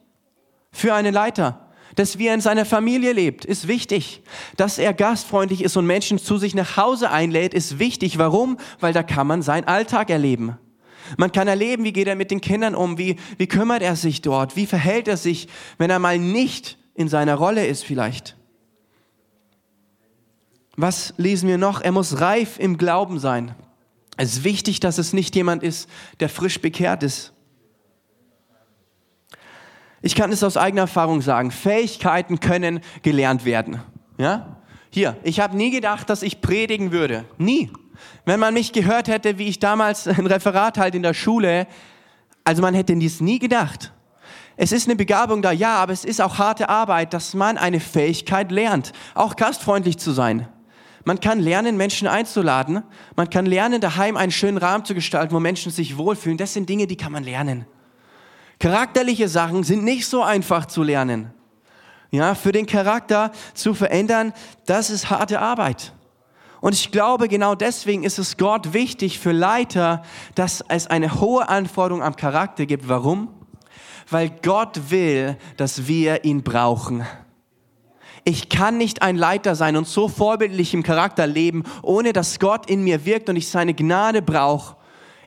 für 0.71 0.95
einen 0.95 1.13
Leiter. 1.13 1.69
Dass 1.93 2.15
er 2.15 2.33
in 2.33 2.41
seiner 2.41 2.65
Familie 2.65 3.13
lebt, 3.13 3.45
ist 3.45 3.67
wichtig. 3.67 4.23
Dass 4.57 4.79
er 4.79 4.95
gastfreundlich 4.95 5.63
ist 5.63 5.77
und 5.77 5.85
Menschen 5.85 6.17
zu 6.17 6.39
sich 6.39 6.55
nach 6.55 6.75
Hause 6.75 7.11
einlädt, 7.11 7.53
ist 7.53 7.77
wichtig. 7.77 8.17
Warum? 8.17 8.57
Weil 8.79 8.93
da 8.93 9.03
kann 9.03 9.27
man 9.27 9.43
seinen 9.43 9.65
Alltag 9.65 10.09
erleben. 10.09 10.57
Man 11.19 11.31
kann 11.31 11.47
erleben, 11.47 11.83
wie 11.83 11.93
geht 11.93 12.07
er 12.07 12.15
mit 12.15 12.31
den 12.31 12.41
Kindern 12.41 12.73
um, 12.73 12.97
wie, 12.97 13.17
wie 13.37 13.45
kümmert 13.45 13.83
er 13.83 13.95
sich 13.95 14.23
dort, 14.23 14.55
wie 14.55 14.65
verhält 14.65 15.07
er 15.07 15.17
sich, 15.17 15.47
wenn 15.77 15.91
er 15.91 15.99
mal 15.99 16.17
nicht 16.17 16.79
in 16.95 17.09
seiner 17.09 17.35
Rolle 17.35 17.67
ist 17.67 17.83
vielleicht. 17.83 18.35
Was 20.75 21.13
lesen 21.17 21.47
wir 21.47 21.59
noch? 21.59 21.79
Er 21.79 21.91
muss 21.91 22.21
reif 22.21 22.57
im 22.57 22.79
Glauben 22.79 23.19
sein. 23.19 23.53
Es 24.17 24.33
ist 24.33 24.43
wichtig, 24.43 24.79
dass 24.79 24.97
es 24.97 25.13
nicht 25.13 25.35
jemand 25.35 25.63
ist, 25.63 25.89
der 26.19 26.29
frisch 26.29 26.61
bekehrt 26.61 27.03
ist. 27.03 27.33
Ich 30.01 30.15
kann 30.15 30.31
es 30.31 30.43
aus 30.43 30.57
eigener 30.57 30.81
Erfahrung 30.81 31.21
sagen, 31.21 31.49
Fähigkeiten 31.49 32.39
können 32.39 32.81
gelernt 33.01 33.45
werden. 33.45 33.81
Ja? 34.17 34.57
Hier, 34.89 35.17
ich 35.23 35.39
habe 35.39 35.55
nie 35.55 35.71
gedacht, 35.71 36.09
dass 36.09 36.21
ich 36.21 36.41
predigen 36.41 36.91
würde. 36.91 37.25
Nie. 37.37 37.71
Wenn 38.25 38.39
man 38.39 38.53
mich 38.53 38.73
gehört 38.73 39.07
hätte, 39.07 39.37
wie 39.37 39.47
ich 39.47 39.59
damals 39.59 40.07
ein 40.07 40.27
Referat 40.27 40.77
halt 40.77 40.93
in 40.93 41.03
der 41.03 41.13
Schule, 41.13 41.67
also 42.43 42.61
man 42.61 42.73
hätte 42.73 42.95
dies 42.95 43.21
nie 43.21 43.39
gedacht. 43.39 43.93
Es 44.55 44.71
ist 44.71 44.87
eine 44.87 44.95
Begabung 44.95 45.41
da, 45.41 45.51
ja, 45.51 45.75
aber 45.75 45.93
es 45.93 46.05
ist 46.05 46.21
auch 46.21 46.37
harte 46.37 46.69
Arbeit, 46.69 47.13
dass 47.13 47.33
man 47.33 47.57
eine 47.57 47.79
Fähigkeit 47.79 48.51
lernt, 48.51 48.91
auch 49.15 49.35
gastfreundlich 49.35 49.97
zu 49.97 50.11
sein. 50.11 50.47
Man 51.05 51.19
kann 51.19 51.39
lernen, 51.39 51.75
Menschen 51.75 52.07
einzuladen. 52.07 52.83
Man 53.15 53.29
kann 53.29 53.45
lernen, 53.45 53.81
daheim 53.81 54.15
einen 54.15 54.31
schönen 54.31 54.57
Rahmen 54.57 54.85
zu 54.85 54.93
gestalten, 54.93 55.33
wo 55.33 55.39
Menschen 55.39 55.71
sich 55.71 55.97
wohlfühlen. 55.97 56.37
Das 56.37 56.53
sind 56.53 56.69
Dinge, 56.69 56.87
die 56.87 56.95
kann 56.95 57.11
man 57.11 57.23
lernen. 57.23 57.65
Charakterliche 58.59 59.27
Sachen 59.27 59.63
sind 59.63 59.83
nicht 59.83 60.07
so 60.07 60.23
einfach 60.23 60.65
zu 60.65 60.83
lernen. 60.83 61.33
Ja, 62.11 62.35
für 62.35 62.51
den 62.51 62.65
Charakter 62.65 63.31
zu 63.53 63.73
verändern, 63.73 64.33
das 64.65 64.89
ist 64.89 65.09
harte 65.09 65.39
Arbeit. 65.39 65.93
Und 66.61 66.73
ich 66.73 66.91
glaube, 66.91 67.27
genau 67.27 67.55
deswegen 67.55 68.03
ist 68.03 68.19
es 68.19 68.37
Gott 68.37 68.71
wichtig 68.71 69.19
für 69.19 69.33
Leiter, 69.33 70.03
dass 70.35 70.63
es 70.69 70.87
eine 70.87 71.19
hohe 71.19 71.49
Anforderung 71.49 72.01
am 72.01 72.15
Charakter 72.15 72.65
gibt. 72.65 72.87
Warum? 72.87 73.27
Weil 74.09 74.29
Gott 74.29 74.89
will, 74.89 75.35
dass 75.57 75.87
wir 75.87 76.23
ihn 76.23 76.43
brauchen. 76.43 77.05
Ich 78.25 78.47
kann 78.49 78.77
nicht 78.77 79.01
ein 79.01 79.17
Leiter 79.17 79.55
sein 79.55 79.75
und 79.75 79.87
so 79.87 80.07
vorbildlich 80.07 80.73
im 80.73 80.83
Charakter 80.83 81.27
leben, 81.27 81.63
ohne 81.81 82.13
dass 82.13 82.39
Gott 82.39 82.69
in 82.69 82.83
mir 82.83 83.05
wirkt 83.05 83.29
und 83.29 83.35
ich 83.35 83.49
seine 83.49 83.73
Gnade 83.73 84.21
brauche 84.21 84.77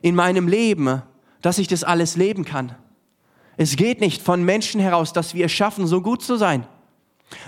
in 0.01 0.15
meinem 0.15 0.47
Leben, 0.47 1.03
dass 1.41 1.59
ich 1.59 1.67
das 1.67 1.83
alles 1.83 2.15
leben 2.15 2.43
kann. 2.43 2.75
Es 3.55 3.75
geht 3.75 4.01
nicht 4.01 4.21
von 4.21 4.43
Menschen 4.43 4.81
heraus, 4.81 5.13
dass 5.13 5.33
wir 5.33 5.45
es 5.45 5.51
schaffen, 5.51 5.87
so 5.87 6.01
gut 6.01 6.23
zu 6.23 6.37
sein. 6.37 6.65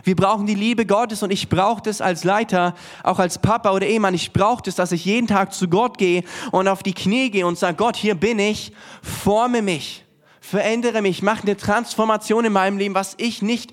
Wir 0.03 0.15
brauchen 0.15 0.45
die 0.45 0.55
Liebe 0.55 0.85
Gottes 0.85 1.23
und 1.23 1.31
ich 1.31 1.47
brauche 1.47 1.81
das 1.81 2.01
als 2.01 2.23
Leiter, 2.23 2.75
auch 3.03 3.17
als 3.17 3.39
Papa 3.39 3.71
oder 3.71 3.87
Ehemann. 3.87 4.13
Ich 4.13 4.33
brauche 4.33 4.61
das, 4.63 4.75
dass 4.75 4.91
ich 4.91 5.05
jeden 5.05 5.27
Tag 5.27 5.53
zu 5.53 5.67
Gott 5.67 5.97
gehe 5.97 6.23
und 6.51 6.67
auf 6.67 6.83
die 6.83 6.93
Knie 6.93 7.31
gehe 7.31 7.47
und 7.47 7.57
sage, 7.57 7.77
Gott, 7.77 7.95
hier 7.95 8.15
bin 8.15 8.39
ich, 8.39 8.73
forme 9.01 9.61
mich, 9.61 10.03
verändere 10.41 11.01
mich, 11.01 11.21
mache 11.21 11.43
eine 11.43 11.55
Transformation 11.55 12.45
in 12.45 12.53
meinem 12.53 12.77
Leben, 12.77 12.95
was 12.95 13.15
ich 13.17 13.41
nicht 13.41 13.71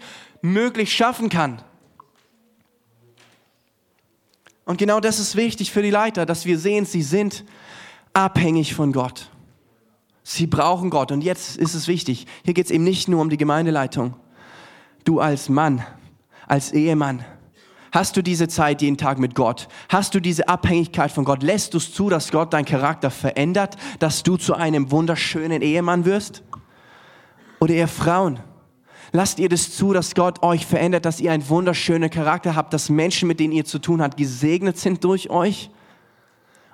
möglich 0.52 0.94
schaffen 0.94 1.28
kann. 1.28 1.62
Und 4.64 4.78
genau 4.78 5.00
das 5.00 5.18
ist 5.18 5.36
wichtig 5.36 5.70
für 5.70 5.82
die 5.82 5.90
Leiter, 5.90 6.26
dass 6.26 6.44
wir 6.44 6.58
sehen, 6.58 6.84
sie 6.86 7.02
sind 7.02 7.44
abhängig 8.12 8.74
von 8.74 8.92
Gott. 8.92 9.30
Sie 10.24 10.48
brauchen 10.48 10.90
Gott. 10.90 11.12
Und 11.12 11.22
jetzt 11.22 11.56
ist 11.56 11.74
es 11.74 11.86
wichtig, 11.86 12.26
hier 12.44 12.52
geht 12.52 12.66
es 12.66 12.72
eben 12.72 12.82
nicht 12.82 13.06
nur 13.06 13.20
um 13.20 13.30
die 13.30 13.36
Gemeindeleitung. 13.36 14.14
Du 15.04 15.20
als 15.20 15.48
Mann, 15.48 15.86
als 16.48 16.72
Ehemann, 16.72 17.24
hast 17.92 18.16
du 18.16 18.22
diese 18.22 18.48
Zeit 18.48 18.82
jeden 18.82 18.96
Tag 18.96 19.20
mit 19.20 19.36
Gott? 19.36 19.68
Hast 19.88 20.16
du 20.16 20.20
diese 20.20 20.48
Abhängigkeit 20.48 21.12
von 21.12 21.24
Gott? 21.24 21.44
Lässt 21.44 21.74
du 21.74 21.78
es 21.78 21.94
zu, 21.94 22.08
dass 22.08 22.32
Gott 22.32 22.52
deinen 22.52 22.64
Charakter 22.64 23.12
verändert, 23.12 23.76
dass 24.00 24.24
du 24.24 24.36
zu 24.36 24.54
einem 24.54 24.90
wunderschönen 24.90 25.62
Ehemann 25.62 26.04
wirst? 26.04 26.42
Oder 27.60 27.74
ihr 27.74 27.88
Frauen, 27.88 28.40
lasst 29.16 29.38
ihr 29.38 29.48
das 29.48 29.72
zu, 29.72 29.92
dass 29.92 30.14
Gott 30.14 30.42
euch 30.42 30.66
verändert, 30.66 31.04
dass 31.04 31.20
ihr 31.20 31.32
einen 31.32 31.48
wunderschönen 31.48 32.10
Charakter 32.10 32.54
habt, 32.54 32.72
dass 32.72 32.90
Menschen, 32.90 33.26
mit 33.26 33.40
denen 33.40 33.52
ihr 33.52 33.64
zu 33.64 33.78
tun 33.78 34.02
habt, 34.02 34.16
gesegnet 34.16 34.78
sind 34.78 35.02
durch 35.02 35.30
euch? 35.30 35.70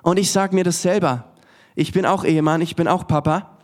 Und 0.03 0.19
ich 0.19 0.31
sage 0.31 0.53
mir 0.53 0.63
das 0.63 0.81
selber. 0.81 1.23
Ich 1.75 1.93
bin 1.93 2.05
auch 2.05 2.23
Ehemann, 2.23 2.61
ich 2.61 2.75
bin 2.75 2.87
auch 2.87 3.07
Papa. 3.07 3.57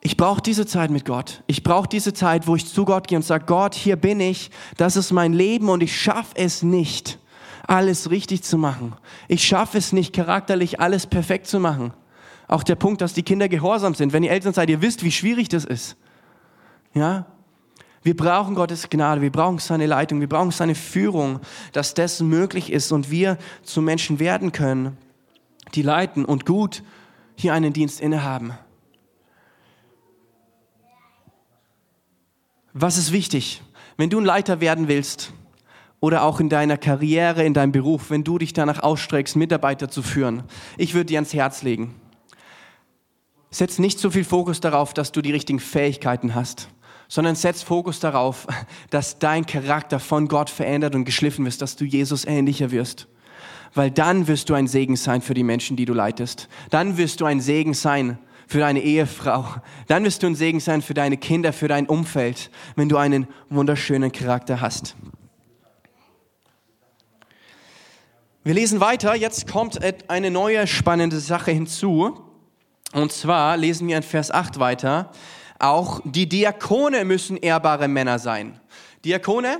Ich 0.00 0.16
brauche 0.18 0.42
diese 0.42 0.66
Zeit 0.66 0.90
mit 0.90 1.06
Gott. 1.06 1.42
Ich 1.46 1.62
brauche 1.62 1.88
diese 1.88 2.12
Zeit, 2.12 2.46
wo 2.46 2.56
ich 2.56 2.66
zu 2.66 2.84
Gott 2.84 3.08
gehe 3.08 3.16
und 3.16 3.22
sage, 3.22 3.46
Gott, 3.46 3.74
hier 3.74 3.96
bin 3.96 4.20
ich, 4.20 4.50
das 4.76 4.96
ist 4.96 5.12
mein 5.12 5.32
Leben 5.32 5.70
und 5.70 5.82
ich 5.82 5.98
schaffe 5.98 6.34
es 6.34 6.62
nicht, 6.62 7.18
alles 7.66 8.10
richtig 8.10 8.42
zu 8.42 8.58
machen. 8.58 8.94
Ich 9.28 9.46
schaffe 9.46 9.78
es 9.78 9.92
nicht, 9.92 10.12
charakterlich 10.12 10.78
alles 10.80 11.06
perfekt 11.06 11.46
zu 11.46 11.58
machen. 11.58 11.94
Auch 12.48 12.64
der 12.64 12.74
Punkt, 12.74 13.00
dass 13.00 13.14
die 13.14 13.22
Kinder 13.22 13.48
gehorsam 13.48 13.94
sind. 13.94 14.12
Wenn 14.12 14.24
ihr 14.24 14.30
Eltern 14.30 14.52
seid, 14.52 14.68
ihr 14.68 14.82
wisst, 14.82 15.04
wie 15.04 15.12
schwierig 15.12 15.48
das 15.48 15.64
ist. 15.64 15.96
Ja? 16.94 17.26
Wir 18.02 18.16
brauchen 18.16 18.54
Gottes 18.54 18.90
Gnade, 18.90 19.22
wir 19.22 19.32
brauchen 19.32 19.58
seine 19.58 19.86
Leitung, 19.86 20.20
wir 20.20 20.28
brauchen 20.28 20.50
seine 20.50 20.74
Führung, 20.74 21.40
dass 21.72 21.94
das 21.94 22.20
möglich 22.20 22.70
ist 22.70 22.92
und 22.92 23.10
wir 23.10 23.38
zu 23.62 23.80
Menschen 23.80 24.18
werden 24.18 24.52
können, 24.52 24.98
die 25.74 25.82
leiten 25.82 26.24
und 26.24 26.44
gut 26.44 26.82
hier 27.36 27.54
einen 27.54 27.72
Dienst 27.72 28.00
innehaben. 28.00 28.52
Was 32.74 32.98
ist 32.98 33.12
wichtig? 33.12 33.62
Wenn 33.96 34.10
du 34.10 34.18
ein 34.18 34.24
Leiter 34.24 34.60
werden 34.60 34.88
willst 34.88 35.32
oder 36.00 36.24
auch 36.24 36.40
in 36.40 36.48
deiner 36.48 36.76
Karriere, 36.76 37.44
in 37.44 37.54
deinem 37.54 37.72
Beruf, 37.72 38.10
wenn 38.10 38.24
du 38.24 38.36
dich 38.36 38.52
danach 38.52 38.82
ausstreckst, 38.82 39.36
Mitarbeiter 39.36 39.88
zu 39.88 40.02
führen, 40.02 40.42
ich 40.76 40.92
würde 40.92 41.06
dir 41.06 41.18
ans 41.18 41.32
Herz 41.32 41.62
legen. 41.62 41.94
Setz 43.50 43.78
nicht 43.78 44.00
so 44.00 44.10
viel 44.10 44.24
Fokus 44.24 44.60
darauf, 44.60 44.92
dass 44.92 45.12
du 45.12 45.22
die 45.22 45.30
richtigen 45.30 45.60
Fähigkeiten 45.60 46.34
hast, 46.34 46.68
sondern 47.08 47.34
setz 47.34 47.62
Fokus 47.62 48.00
darauf, 48.00 48.46
dass 48.90 49.18
dein 49.18 49.46
Charakter 49.46 50.00
von 50.00 50.28
Gott 50.28 50.50
verändert 50.50 50.94
und 50.94 51.04
geschliffen 51.04 51.44
wird, 51.44 51.60
dass 51.60 51.76
du 51.76 51.84
Jesus 51.84 52.24
ähnlicher 52.24 52.70
wirst. 52.70 53.08
Weil 53.74 53.90
dann 53.90 54.28
wirst 54.28 54.50
du 54.50 54.54
ein 54.54 54.68
Segen 54.68 54.96
sein 54.96 55.20
für 55.20 55.34
die 55.34 55.42
Menschen, 55.42 55.76
die 55.76 55.84
du 55.84 55.94
leitest. 55.94 56.48
Dann 56.70 56.96
wirst 56.96 57.20
du 57.20 57.24
ein 57.24 57.40
Segen 57.40 57.74
sein 57.74 58.18
für 58.46 58.60
deine 58.60 58.80
Ehefrau. 58.80 59.46
Dann 59.88 60.04
wirst 60.04 60.22
du 60.22 60.28
ein 60.28 60.36
Segen 60.36 60.60
sein 60.60 60.80
für 60.80 60.94
deine 60.94 61.16
Kinder, 61.16 61.52
für 61.52 61.68
dein 61.68 61.86
Umfeld, 61.86 62.50
wenn 62.76 62.88
du 62.88 62.96
einen 62.96 63.26
wunderschönen 63.50 64.12
Charakter 64.12 64.60
hast. 64.60 64.94
Wir 68.44 68.54
lesen 68.54 68.80
weiter. 68.80 69.14
Jetzt 69.14 69.50
kommt 69.50 69.80
eine 70.08 70.30
neue 70.30 70.66
spannende 70.66 71.18
Sache 71.18 71.50
hinzu. 71.50 72.20
Und 72.92 73.10
zwar 73.10 73.56
lesen 73.56 73.88
wir 73.88 73.96
in 73.96 74.02
Vers 74.02 74.30
8 74.30 74.60
weiter. 74.60 75.10
Auch 75.58 76.00
die 76.04 76.28
Diakone 76.28 77.04
müssen 77.04 77.36
ehrbare 77.36 77.88
Männer 77.88 78.18
sein. 78.18 78.60
Diakone, 79.04 79.58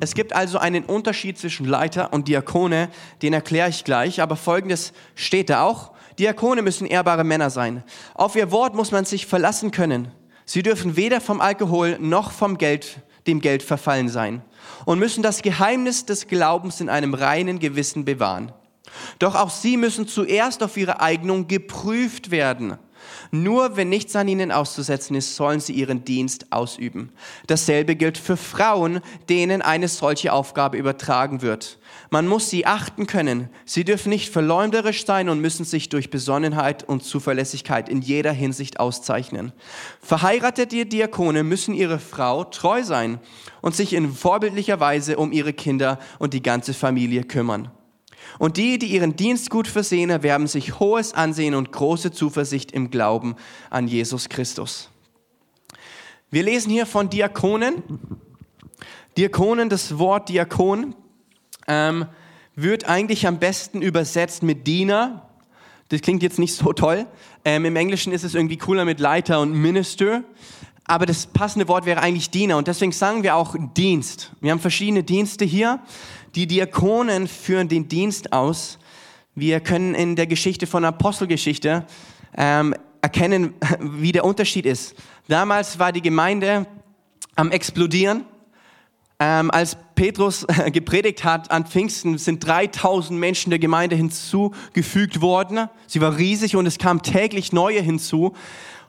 es 0.00 0.14
gibt 0.14 0.32
also 0.34 0.58
einen 0.58 0.84
Unterschied 0.84 1.38
zwischen 1.38 1.66
Leiter 1.66 2.12
und 2.12 2.28
Diakone, 2.28 2.88
den 3.20 3.32
erkläre 3.32 3.68
ich 3.68 3.84
gleich, 3.84 4.20
aber 4.20 4.36
folgendes 4.36 4.92
steht 5.14 5.50
da 5.50 5.62
auch. 5.62 5.92
Diakone 6.18 6.62
müssen 6.62 6.86
ehrbare 6.86 7.24
Männer 7.24 7.50
sein. 7.50 7.82
Auf 8.14 8.36
ihr 8.36 8.50
Wort 8.50 8.74
muss 8.74 8.92
man 8.92 9.04
sich 9.04 9.26
verlassen 9.26 9.70
können. 9.70 10.08
Sie 10.44 10.62
dürfen 10.62 10.96
weder 10.96 11.20
vom 11.20 11.40
Alkohol 11.40 11.98
noch 11.98 12.32
vom 12.32 12.58
Geld, 12.58 12.98
dem 13.26 13.40
Geld 13.40 13.62
verfallen 13.62 14.08
sein 14.08 14.42
und 14.84 14.98
müssen 14.98 15.22
das 15.22 15.42
Geheimnis 15.42 16.04
des 16.04 16.26
Glaubens 16.26 16.80
in 16.80 16.88
einem 16.88 17.14
reinen 17.14 17.58
Gewissen 17.58 18.04
bewahren. 18.04 18.52
Doch 19.18 19.34
auch 19.34 19.50
sie 19.50 19.76
müssen 19.76 20.06
zuerst 20.06 20.62
auf 20.62 20.76
ihre 20.76 21.00
Eignung 21.00 21.46
geprüft 21.46 22.30
werden. 22.30 22.78
Nur 23.34 23.78
wenn 23.78 23.88
nichts 23.88 24.14
an 24.14 24.28
ihnen 24.28 24.52
auszusetzen 24.52 25.16
ist, 25.16 25.36
sollen 25.36 25.58
sie 25.58 25.72
ihren 25.72 26.04
Dienst 26.04 26.52
ausüben. 26.52 27.08
Dasselbe 27.46 27.96
gilt 27.96 28.18
für 28.18 28.36
Frauen, 28.36 29.00
denen 29.30 29.62
eine 29.62 29.88
solche 29.88 30.34
Aufgabe 30.34 30.76
übertragen 30.76 31.40
wird. 31.40 31.78
Man 32.10 32.28
muss 32.28 32.50
sie 32.50 32.66
achten 32.66 33.06
können. 33.06 33.48
Sie 33.64 33.84
dürfen 33.84 34.10
nicht 34.10 34.28
verleumderisch 34.30 35.06
sein 35.06 35.30
und 35.30 35.40
müssen 35.40 35.64
sich 35.64 35.88
durch 35.88 36.10
Besonnenheit 36.10 36.86
und 36.86 37.04
Zuverlässigkeit 37.04 37.88
in 37.88 38.02
jeder 38.02 38.32
Hinsicht 38.32 38.78
auszeichnen. 38.78 39.52
Verheiratete 40.02 40.84
Diakone 40.84 41.42
müssen 41.42 41.72
ihre 41.72 42.00
Frau 42.00 42.44
treu 42.44 42.84
sein 42.84 43.18
und 43.62 43.74
sich 43.74 43.94
in 43.94 44.12
vorbildlicher 44.12 44.78
Weise 44.78 45.16
um 45.16 45.32
ihre 45.32 45.54
Kinder 45.54 45.98
und 46.18 46.34
die 46.34 46.42
ganze 46.42 46.74
Familie 46.74 47.24
kümmern. 47.24 47.70
Und 48.38 48.56
die, 48.56 48.78
die 48.78 48.86
ihren 48.86 49.16
Dienst 49.16 49.50
gut 49.50 49.68
versehen, 49.68 50.10
erwerben 50.10 50.46
sich 50.46 50.78
hohes 50.78 51.14
Ansehen 51.14 51.54
und 51.54 51.72
große 51.72 52.12
Zuversicht 52.12 52.72
im 52.72 52.90
Glauben 52.90 53.36
an 53.70 53.88
Jesus 53.88 54.28
Christus. 54.28 54.90
Wir 56.30 56.42
lesen 56.42 56.70
hier 56.70 56.86
von 56.86 57.10
Diakonen. 57.10 57.82
Diakonen, 59.16 59.68
das 59.68 59.98
Wort 59.98 60.30
Diakon 60.30 60.94
ähm, 61.66 62.06
wird 62.56 62.88
eigentlich 62.88 63.26
am 63.26 63.38
besten 63.38 63.82
übersetzt 63.82 64.42
mit 64.42 64.66
Diener. 64.66 65.28
Das 65.90 66.00
klingt 66.00 66.22
jetzt 66.22 66.38
nicht 66.38 66.54
so 66.54 66.72
toll. 66.72 67.06
Ähm, 67.44 67.66
Im 67.66 67.76
Englischen 67.76 68.12
ist 68.12 68.24
es 68.24 68.34
irgendwie 68.34 68.56
cooler 68.56 68.86
mit 68.86 68.98
Leiter 68.98 69.40
und 69.40 69.52
Minister. 69.52 70.24
Aber 70.84 71.06
das 71.06 71.26
passende 71.26 71.68
Wort 71.68 71.86
wäre 71.86 72.00
eigentlich 72.00 72.30
Diener. 72.30 72.56
Und 72.56 72.66
deswegen 72.66 72.92
sagen 72.92 73.22
wir 73.22 73.36
auch 73.36 73.54
Dienst. 73.76 74.32
Wir 74.40 74.50
haben 74.50 74.58
verschiedene 74.58 75.04
Dienste 75.04 75.44
hier. 75.44 75.80
Die 76.34 76.46
Diakonen 76.46 77.28
führen 77.28 77.68
den 77.68 77.88
Dienst 77.88 78.32
aus. 78.32 78.78
Wir 79.34 79.60
können 79.60 79.94
in 79.94 80.16
der 80.16 80.26
Geschichte 80.26 80.66
von 80.66 80.82
Apostelgeschichte 80.82 81.86
ähm, 82.34 82.74
erkennen, 83.02 83.52
wie 83.80 84.12
der 84.12 84.24
Unterschied 84.24 84.64
ist. 84.64 84.94
Damals 85.28 85.78
war 85.78 85.92
die 85.92 86.00
Gemeinde 86.00 86.66
am 87.36 87.50
explodieren. 87.50 88.24
Ähm, 89.18 89.50
als 89.50 89.76
Petrus 89.94 90.46
gepredigt 90.72 91.22
hat 91.22 91.50
an 91.50 91.66
Pfingsten, 91.66 92.16
sind 92.16 92.46
3000 92.46 93.20
Menschen 93.20 93.50
der 93.50 93.58
Gemeinde 93.58 93.94
hinzugefügt 93.94 95.20
worden. 95.20 95.68
Sie 95.86 96.00
war 96.00 96.16
riesig 96.16 96.56
und 96.56 96.64
es 96.64 96.78
kam 96.78 97.02
täglich 97.02 97.52
neue 97.52 97.82
hinzu. 97.82 98.32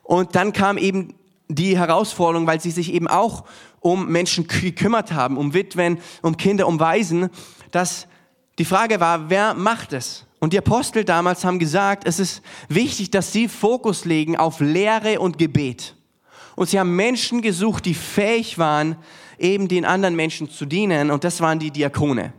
Und 0.01 0.35
dann 0.35 0.53
kam 0.53 0.77
eben 0.77 1.13
die 1.49 1.77
Herausforderung, 1.77 2.47
weil 2.47 2.61
sie 2.61 2.71
sich 2.71 2.93
eben 2.93 3.09
auch 3.09 3.43
um 3.83 4.07
Menschen 4.07 4.47
gekümmert 4.47 5.11
haben, 5.11 5.37
um 5.37 5.53
Witwen, 5.53 5.99
um 6.21 6.37
Kinder, 6.37 6.67
um 6.67 6.79
Waisen, 6.79 7.29
dass 7.71 8.07
die 8.57 8.65
Frage 8.65 8.99
war, 8.99 9.29
wer 9.29 9.53
macht 9.53 9.93
es? 9.93 10.25
Und 10.39 10.53
die 10.53 10.57
Apostel 10.57 11.03
damals 11.03 11.45
haben 11.45 11.59
gesagt, 11.59 12.05
es 12.07 12.19
ist 12.19 12.41
wichtig, 12.69 13.11
dass 13.11 13.31
sie 13.31 13.47
Fokus 13.47 14.05
legen 14.05 14.37
auf 14.37 14.59
Lehre 14.59 15.19
und 15.19 15.37
Gebet. 15.37 15.95
Und 16.55 16.69
sie 16.69 16.79
haben 16.79 16.95
Menschen 16.95 17.41
gesucht, 17.41 17.85
die 17.85 17.93
fähig 17.93 18.57
waren, 18.57 18.95
eben 19.37 19.67
den 19.67 19.85
anderen 19.85 20.15
Menschen 20.15 20.49
zu 20.49 20.65
dienen. 20.65 21.11
Und 21.11 21.23
das 21.23 21.41
waren 21.41 21.59
die 21.59 21.71
Diakone. 21.71 22.33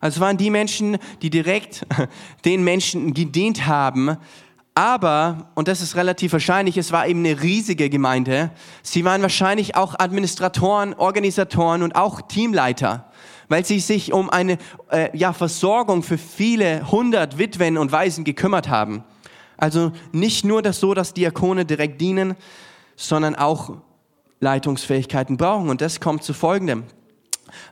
Also 0.00 0.20
waren 0.20 0.36
die 0.36 0.50
Menschen, 0.50 0.98
die 1.22 1.30
direkt 1.30 1.86
den 2.44 2.62
Menschen 2.62 3.14
gedient 3.14 3.66
haben, 3.66 4.16
aber, 4.74 5.50
und 5.54 5.68
das 5.68 5.80
ist 5.80 5.94
relativ 5.94 6.32
wahrscheinlich, 6.32 6.76
es 6.76 6.90
war 6.90 7.06
eben 7.06 7.20
eine 7.20 7.40
riesige 7.42 7.88
Gemeinde. 7.88 8.50
Sie 8.82 9.04
waren 9.04 9.22
wahrscheinlich 9.22 9.76
auch 9.76 9.98
Administratoren, 9.98 10.94
Organisatoren 10.94 11.82
und 11.82 11.94
auch 11.94 12.22
Teamleiter, 12.22 13.08
weil 13.48 13.64
sie 13.64 13.78
sich 13.78 14.12
um 14.12 14.30
eine 14.30 14.58
äh, 14.90 15.16
ja, 15.16 15.32
Versorgung 15.32 16.02
für 16.02 16.18
viele 16.18 16.90
hundert 16.90 17.38
Witwen 17.38 17.78
und 17.78 17.92
Waisen 17.92 18.24
gekümmert 18.24 18.68
haben. 18.68 19.04
Also 19.56 19.92
nicht 20.10 20.44
nur 20.44 20.60
das 20.60 20.80
so, 20.80 20.92
dass 20.92 21.14
Diakone 21.14 21.64
direkt 21.64 22.00
dienen, 22.00 22.34
sondern 22.96 23.36
auch 23.36 23.76
Leitungsfähigkeiten 24.40 25.36
brauchen. 25.36 25.68
Und 25.68 25.80
das 25.80 26.00
kommt 26.00 26.24
zu 26.24 26.34
Folgendem. 26.34 26.82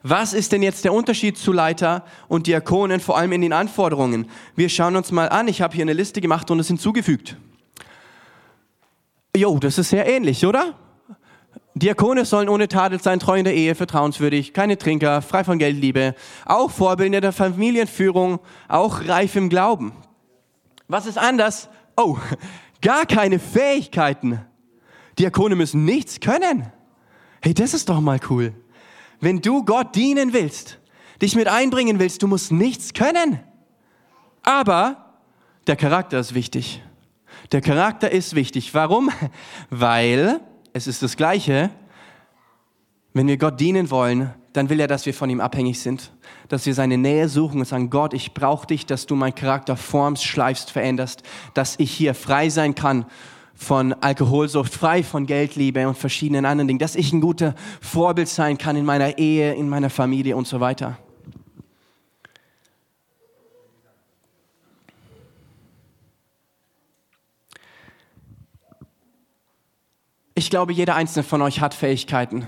Was 0.03 0.33
ist 0.33 0.53
denn 0.53 0.63
jetzt 0.63 0.85
der 0.85 0.93
Unterschied 0.93 1.39
zu 1.39 1.53
Leiter 1.53 2.05
und 2.29 2.47
Diakonen, 2.47 3.01
vor 3.01 3.17
allem 3.17 3.33
in 3.33 3.41
den 3.41 3.53
Anforderungen? 3.53 4.29
Wir 4.57 4.69
schauen 4.69 4.97
uns 4.97 5.13
mal 5.13 5.29
an. 5.29 5.49
Ich 5.49 5.63
habe 5.63 5.75
hier 5.75 5.83
eine 5.83 5.93
Liste 5.93 6.21
gemacht 6.21 6.51
und 6.51 6.61
es 6.61 6.69
hinzugefügt. 6.69 7.37
Jo, 9.37 9.59
das 9.59 9.79
ist 9.79 9.91
sehr 9.91 10.07
ähnlich, 10.07 10.45
oder? 10.45 10.75
Diakone 11.75 12.27
sollen 12.27 12.51
ohne 12.51 12.69
Tadel 12.69 13.01
sein, 13.01 13.19
treu 13.19 13.39
in 13.39 13.45
der 13.45 13.55
Ehe, 13.55 13.75
vertrauenswürdig, 13.75 14.53
keine 14.53 14.77
Trinker, 14.77 15.23
frei 15.23 15.43
von 15.43 15.59
Geldliebe, 15.59 16.15
auch 16.45 16.71
Vorbilder 16.71 17.23
der 17.23 17.33
Familienführung, 17.33 18.41
auch 18.69 19.09
reif 19.09 19.37
im 19.37 19.49
Glauben. 19.49 19.93
Was 20.87 21.07
ist 21.07 21.17
anders? 21.17 21.71
Oh, 21.97 22.19
gar 22.83 23.07
keine 23.07 23.39
Fähigkeiten. 23.39 24.41
Diakone 25.19 25.57
müssen 25.57 25.87
nichts 25.87 26.21
können. 26.21 26.71
Hey, 27.41 27.55
das 27.55 27.73
ist 27.73 27.89
doch 27.89 28.01
mal 28.01 28.21
cool. 28.29 28.53
Wenn 29.23 29.41
du 29.41 29.65
Gott 29.65 29.95
dienen 29.95 30.33
willst, 30.33 30.81
dich 31.23 31.37
mit 31.37 31.47
einbringen 31.47 32.01
willst, 32.01 32.25
du 32.25 32.27
musst 32.27 32.51
nichts 32.51 32.93
können. 32.93 33.39
Aber 34.43 35.15
der 35.69 35.77
Charakter 35.77 36.19
ist 36.19 36.35
wichtig. 36.35 36.83
Der 37.53 37.61
Charakter 37.61 38.11
ist 38.11 38.35
wichtig. 38.35 38.75
Warum? 38.75 39.11
Weil 39.71 40.41
es 40.73 40.89
ist 40.89 41.05
das 41.05 41.17
Gleiche. 41.17 41.71
Wenn 43.15 43.29
wir 43.29 43.37
Gott 43.37 43.61
dienen 43.61 43.93
wollen, 43.93 44.35
dann 44.55 44.69
will 44.69 44.81
er, 44.81 44.89
dass 44.89 45.07
wir 45.07 45.15
von 45.15 45.31
ihm 45.31 45.41
abhängig 45.41 45.79
sind, 45.79 46.11
dass 46.49 46.67
wir 46.67 46.75
seine 46.75 46.99
Nähe 46.99 47.29
suchen 47.29 47.61
und 47.61 47.67
sagen, 47.67 47.91
Gott, 47.91 48.15
ich 48.15 48.35
brauche 48.35 48.67
dich, 48.67 48.87
dass 48.87 49.07
du 49.07 49.15
meinen 49.15 49.37
Charakter 49.37 49.77
formst, 49.77 50.25
schleifst, 50.25 50.73
veränderst, 50.73 51.23
dass 51.55 51.79
ich 51.79 51.93
hier 51.93 52.15
frei 52.15 52.49
sein 52.51 52.75
kann 52.75 53.07
von 53.55 53.93
Alkoholsucht, 53.93 54.73
frei 54.73 55.03
von 55.03 55.27
Geldliebe 55.27 55.87
und 55.87 55.97
verschiedenen 55.97 56.45
anderen 56.45 56.69
Dingen, 56.69 56.79
dass 56.79 56.97
ich 56.97 57.13
ein 57.13 57.21
guter 57.21 57.55
Vorbild 57.81 58.29
sein 58.29 58.59
kann 58.59 58.77
in 58.77 58.85
meiner 58.85 59.19
Ehe, 59.19 59.55
in 59.55 59.69
meiner 59.69 59.91
Familie 59.91 60.37
und 60.37 60.47
so 60.47 60.61
weiter. 60.61 60.99
Ich 70.35 70.51
glaube, 70.51 70.73
jeder 70.73 70.97
einzelne 70.97 71.23
von 71.23 71.41
euch 71.43 71.61
hat 71.61 71.73
Fähigkeiten, 71.73 72.47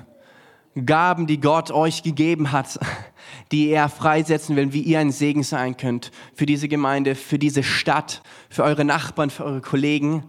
Gaben, 0.84 1.28
die 1.28 1.40
Gott 1.40 1.70
euch 1.70 2.02
gegeben 2.02 2.50
hat, 2.50 2.78
die 3.52 3.68
er 3.68 3.88
freisetzen 3.88 4.56
will, 4.56 4.72
wie 4.72 4.80
ihr 4.80 4.98
ein 4.98 5.12
Segen 5.12 5.42
sein 5.42 5.76
könnt 5.76 6.10
für 6.34 6.46
diese 6.46 6.66
Gemeinde, 6.66 7.14
für 7.14 7.38
diese 7.38 7.62
Stadt, 7.62 8.22
für 8.48 8.64
eure 8.64 8.84
Nachbarn, 8.84 9.30
für 9.30 9.44
eure 9.44 9.60
Kollegen. 9.60 10.24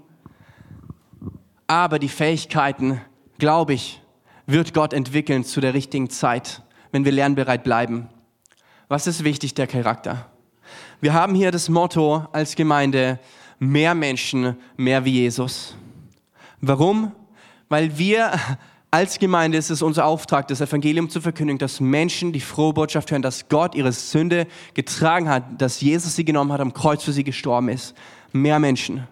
Aber 1.67 1.99
die 1.99 2.09
Fähigkeiten, 2.09 3.01
glaube 3.37 3.73
ich, 3.73 4.01
wird 4.45 4.73
Gott 4.73 4.93
entwickeln 4.93 5.43
zu 5.43 5.61
der 5.61 5.73
richtigen 5.73 6.09
Zeit, 6.09 6.61
wenn 6.91 7.05
wir 7.05 7.11
lernbereit 7.11 7.63
bleiben. 7.63 8.09
Was 8.87 9.07
ist 9.07 9.23
wichtig? 9.23 9.55
Der 9.55 9.67
Charakter. 9.67 10.29
Wir 11.01 11.13
haben 11.13 11.33
hier 11.33 11.51
das 11.51 11.69
Motto 11.69 12.27
als 12.31 12.55
Gemeinde, 12.55 13.19
mehr 13.59 13.95
Menschen, 13.95 14.57
mehr 14.77 15.05
wie 15.05 15.13
Jesus. 15.13 15.75
Warum? 16.61 17.11
Weil 17.67 17.97
wir 17.97 18.31
als 18.91 19.19
Gemeinde 19.19 19.57
ist 19.57 19.71
es 19.71 19.81
unser 19.81 20.05
Auftrag, 20.05 20.47
das 20.47 20.61
Evangelium 20.61 21.09
zu 21.09 21.19
verkündigen, 21.19 21.57
dass 21.57 21.81
Menschen 21.81 22.31
die 22.31 22.39
frohe 22.39 22.73
Botschaft 22.73 23.11
hören, 23.11 23.21
dass 23.21 23.49
Gott 23.49 23.75
ihre 23.75 23.91
Sünde 23.91 24.47
getragen 24.73 25.27
hat, 25.27 25.43
dass 25.61 25.81
Jesus 25.81 26.15
sie 26.15 26.23
genommen 26.23 26.51
hat, 26.53 26.61
am 26.61 26.73
Kreuz 26.73 27.03
für 27.03 27.11
sie 27.11 27.23
gestorben 27.23 27.69
ist. 27.69 27.93
Mehr 28.31 28.59
Menschen. 28.59 29.05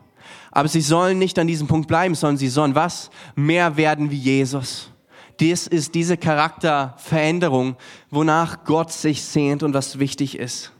Aber 0.55 0.67
sie 0.67 0.81
sollen 0.81 1.17
nicht 1.17 1.39
an 1.39 1.47
diesem 1.47 1.67
Punkt 1.67 1.87
bleiben, 1.87 2.13
sondern 2.13 2.37
sie 2.37 2.47
sollen 2.47 2.75
was? 2.75 3.09
Mehr 3.35 3.75
werden 3.75 4.11
wie 4.11 4.17
Jesus. 4.17 4.91
Dies 5.39 5.65
ist 5.65 5.95
diese 5.95 6.15
Charakterveränderung, 6.15 7.75
wonach 8.11 8.63
Gott 8.63 8.91
sich 8.91 9.23
sehnt 9.23 9.63
und 9.63 9.73
was 9.73 9.97
wichtig 9.97 10.37
ist. 10.37 10.71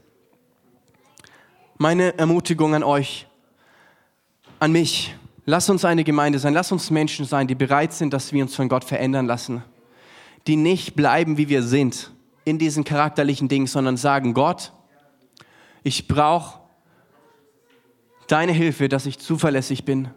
Meine 1.76 2.16
Ermutigung 2.16 2.72
an 2.76 2.84
euch, 2.84 3.26
an 4.60 4.70
mich, 4.70 5.16
lass 5.44 5.68
uns 5.68 5.84
eine 5.84 6.04
Gemeinde 6.04 6.38
sein, 6.38 6.54
lass 6.54 6.70
uns 6.70 6.92
Menschen 6.92 7.24
sein, 7.24 7.48
die 7.48 7.56
bereit 7.56 7.92
sind, 7.92 8.14
dass 8.14 8.32
wir 8.32 8.44
uns 8.44 8.54
von 8.54 8.68
Gott 8.68 8.84
verändern 8.84 9.26
lassen, 9.26 9.64
die 10.46 10.54
nicht 10.54 10.94
bleiben, 10.94 11.36
wie 11.36 11.48
wir 11.48 11.64
sind, 11.64 12.12
in 12.44 12.58
diesen 12.58 12.84
charakterlichen 12.84 13.48
Dingen, 13.48 13.66
sondern 13.66 13.96
sagen, 13.96 14.34
Gott, 14.34 14.72
ich 15.82 16.06
brauche 16.06 16.63
deine 18.26 18.52
Hilfe, 18.52 18.88
dass 18.88 19.06
ich 19.06 19.18
zuverlässig 19.18 19.84
bin, 19.84 20.08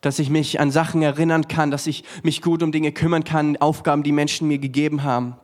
dass 0.00 0.18
ich 0.18 0.30
mich 0.30 0.60
an 0.60 0.70
Sachen 0.70 1.02
erinnern 1.02 1.48
kann, 1.48 1.70
dass 1.70 1.86
ich 1.86 2.04
mich 2.22 2.42
gut 2.42 2.62
um 2.62 2.72
Dinge 2.72 2.92
kümmern 2.92 3.24
kann, 3.24 3.56
Aufgaben, 3.56 4.02
die 4.02 4.12
Menschen 4.12 4.48
mir 4.48 4.58
gegeben 4.58 5.02
haben. 5.02 5.36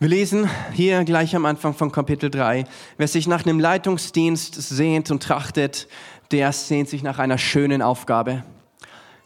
Wir 0.00 0.08
lesen 0.08 0.48
hier 0.72 1.02
gleich 1.02 1.34
am 1.34 1.44
Anfang 1.44 1.74
von 1.74 1.90
Kapitel 1.90 2.30
3, 2.30 2.66
wer 2.98 3.08
sich 3.08 3.26
nach 3.26 3.44
einem 3.44 3.58
Leitungsdienst 3.58 4.54
sehnt 4.54 5.10
und 5.10 5.24
trachtet, 5.24 5.88
der 6.30 6.52
sehnt 6.52 6.88
sich 6.88 7.02
nach 7.02 7.18
einer 7.18 7.36
schönen 7.36 7.82
Aufgabe. 7.82 8.44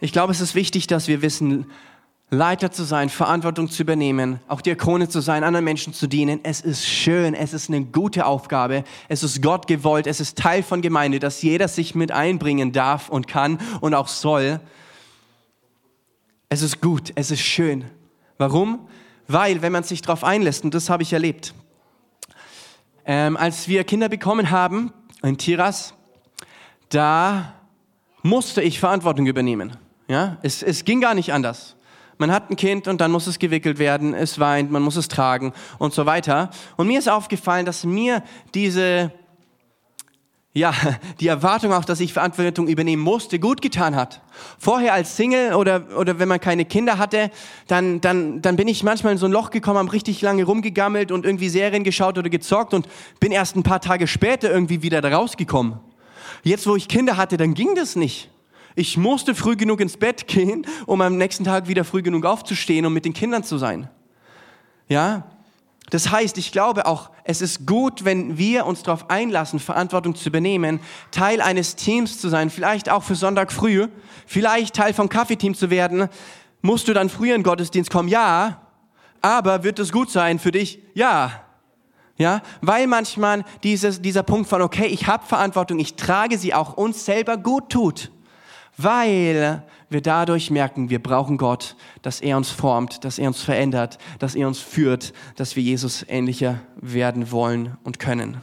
Ich 0.01 0.13
glaube, 0.13 0.33
es 0.33 0.41
ist 0.41 0.55
wichtig, 0.55 0.87
dass 0.87 1.09
wir 1.09 1.21
wissen, 1.21 1.71
Leiter 2.35 2.73
zu 2.73 2.85
sein, 2.85 3.11
Verantwortung 3.11 3.69
zu 3.69 3.83
übernehmen, 3.83 4.41
auch 4.49 4.63
Diakone 4.63 5.07
zu 5.07 5.21
sein, 5.21 5.45
anderen 5.45 5.67
Menschen 5.67 5.93
zu 5.93 6.07
dienen. 6.07 6.41
Es 6.45 6.63
ist 6.63 6.89
schön, 6.89 7.35
es 7.35 7.53
ist 7.53 7.69
eine 7.69 7.85
gute 7.85 8.25
Aufgabe, 8.25 8.85
es 9.09 9.23
ist 9.23 9.43
Gott 9.43 9.67
gewollt, 9.67 10.07
es 10.07 10.19
ist 10.19 10.39
Teil 10.39 10.63
von 10.63 10.81
Gemeinde, 10.81 11.19
dass 11.19 11.43
jeder 11.43 11.69
sich 11.69 11.95
mit 11.95 12.11
einbringen 12.11 12.73
darf 12.73 13.11
und 13.11 13.29
kann 13.29 13.59
und 13.83 13.93
auch 13.93 14.09
soll. 14.09 14.61
Es 16.49 16.63
ist 16.63 16.81
gut, 16.81 17.13
es 17.17 17.31
ist 17.31 17.43
schön. 17.43 17.85
Warum? 18.39 18.89
Weil, 19.29 19.61
wenn 19.61 19.73
man 19.73 19.83
sich 19.83 20.01
darauf 20.01 20.25
einlässt, 20.25 20.65
und 20.65 20.73
das 20.73 20.89
habe 20.89 21.03
ich 21.03 21.13
erlebt, 21.13 21.53
ähm, 23.05 23.37
als 23.37 23.69
wir 23.69 23.85
Kinder 23.85 24.09
bekommen 24.09 24.51
haben 24.51 24.95
in 25.23 25.37
Tiras, 25.37 25.93
da 26.89 27.53
musste 28.23 28.63
ich 28.63 28.81
Verantwortung 28.81 29.27
übernehmen. 29.27 29.77
Ja, 30.09 30.39
es, 30.41 30.63
es 30.63 30.87
ging 30.87 31.03
gar 31.03 31.13
nicht 31.13 31.35
anders. 31.35 31.77
Man 32.23 32.31
hat 32.31 32.51
ein 32.51 32.57
Kind 32.57 32.87
und 32.87 33.01
dann 33.01 33.11
muss 33.11 33.27
es 33.27 33.41
gewickelt 33.41 33.81
werden, 33.81 34.15
es 34.15 34.39
weint, 34.39 34.71
man 34.71 34.81
muss 34.81 34.95
es 34.95 35.09
tragen 35.09 35.53
und 35.81 35.93
so 35.93 36.07
weiter. 36.07 36.51
Und 36.77 36.87
mir 36.87 37.01
ist 37.01 37.09
aufgefallen, 37.09 37.67
dass 37.67 37.83
mir 37.83 38.23
diese, 38.55 39.11
ja, 40.53 40.73
die 41.19 41.27
Erwartung 41.27 41.73
auch, 41.73 41.85
dass 41.85 41.99
ich 41.99 42.13
Verantwortung 42.13 42.69
übernehmen 42.69 43.03
musste, 43.03 43.41
gut 43.41 43.61
getan 43.61 43.97
hat. 43.97 44.21
Vorher 44.57 44.95
als 44.95 45.17
Single 45.17 45.55
oder, 45.55 45.99
oder 45.99 46.21
wenn 46.21 46.29
man 46.29 46.39
keine 46.39 46.65
Kinder 46.65 46.97
hatte, 46.97 47.33
dann, 47.67 48.01
dann, 48.01 48.41
dann 48.41 48.55
bin 48.55 48.69
ich 48.69 48.85
manchmal 48.85 49.15
in 49.15 49.19
so 49.19 49.27
ein 49.27 49.33
Loch 49.33 49.51
gekommen, 49.51 49.81
habe 49.81 49.93
richtig 49.93 50.23
lange 50.23 50.45
rumgegammelt 50.45 51.11
und 51.11 51.27
irgendwie 51.27 51.49
Serien 51.49 51.83
geschaut 51.83 52.19
oder 52.19 52.31
gezockt 52.31 52.73
und 52.73 52.87
bin 53.19 53.33
erst 53.33 53.57
ein 53.57 53.65
paar 53.65 53.81
Tage 53.81 54.07
später 54.07 54.49
irgendwie 54.49 54.83
wieder 54.83 55.01
da 55.01 55.09
rausgekommen. 55.09 55.81
Jetzt, 56.45 56.69
wo 56.69 56.77
ich 56.77 56.87
Kinder 56.87 57.17
hatte, 57.17 57.37
dann 57.37 57.55
ging 57.55 57.75
das 57.75 57.97
nicht. 57.97 58.32
Ich 58.75 58.97
musste 58.97 59.35
früh 59.35 59.57
genug 59.57 59.81
ins 59.81 59.97
Bett 59.97 60.27
gehen, 60.27 60.67
um 60.87 61.01
am 61.01 61.17
nächsten 61.17 61.45
Tag 61.45 61.69
wieder 61.69 61.85
früh 61.85 62.03
genug 62.03 62.25
aufzustehen 62.25 62.87
und 62.87 62.93
mit 62.93 63.05
den 63.05 63.13
Kindern 63.13 63.45
zu 63.45 63.59
sein. 63.59 63.89
Ja? 64.89 65.25
Das 65.91 66.11
heißt, 66.11 66.39
ich 66.39 66.53
glaube 66.53 66.87
auch, 66.87 67.11
es 67.25 67.43
ist 67.43 67.67
gut, 67.67 68.05
wenn 68.05 68.39
wir 68.39 68.65
uns 68.65 68.83
darauf 68.83 69.11
einlassen, 69.11 69.59
Verantwortung 69.59 70.15
zu 70.15 70.29
übernehmen, 70.29 70.81
Teil 71.11 71.43
eines 71.43 71.77
Teams 71.77 72.19
zu 72.19 72.29
sein, 72.29 72.49
vielleicht 72.49 72.89
auch 72.89 73.03
für 73.03 73.15
Sonntag 73.15 73.53
früh, 73.53 73.89
vielleicht 74.27 74.75
Teil 74.75 74.95
vom 74.95 75.09
Kaffeeteam 75.09 75.55
zu 75.55 75.69
werden. 75.69 76.09
Musst 76.63 76.89
du 76.89 76.95
dann 76.95 77.11
früher 77.11 77.35
in 77.35 77.41
den 77.41 77.45
Gottesdienst 77.45 77.91
kommen? 77.91 78.09
Ja. 78.09 78.63
Aber 79.21 79.65
wird 79.65 79.79
es 79.79 79.93
gut 79.93 80.11
sein 80.11 80.39
für 80.39 80.51
dich? 80.51 80.81
Ja. 80.95 81.45
Ja, 82.17 82.41
weil 82.61 82.87
manchmal 82.87 83.45
dieses, 83.63 84.01
dieser 84.01 84.23
Punkt 84.23 84.49
von, 84.49 84.63
okay, 84.63 84.87
ich 84.87 85.07
habe 85.07 85.27
Verantwortung, 85.27 85.79
ich 85.79 85.97
trage 85.97 86.39
sie 86.39 86.55
auch 86.55 86.75
uns 86.75 87.05
selber 87.05 87.37
gut 87.37 87.71
tut 87.71 88.11
weil 88.77 89.63
wir 89.91 90.01
dadurch 90.01 90.51
merken, 90.51 90.91
wir 90.91 91.03
brauchen 91.03 91.37
Gott, 91.37 91.77
dass 92.01 92.21
er 92.21 92.37
uns 92.37 92.51
formt, 92.51 93.05
dass 93.05 93.19
er 93.19 93.29
uns 93.29 93.43
verändert, 93.43 93.99
dass 94.19 94.35
er 94.35 94.49
uns 94.49 94.59
führt, 94.59 95.13
dass 95.37 95.57
wir 95.57 95.63
Jesus 95.63 96.05
ähnlicher 96.09 96.61
werden 96.77 97.31
wollen 97.31 97.77
und 97.85 97.99
können. 97.99 98.41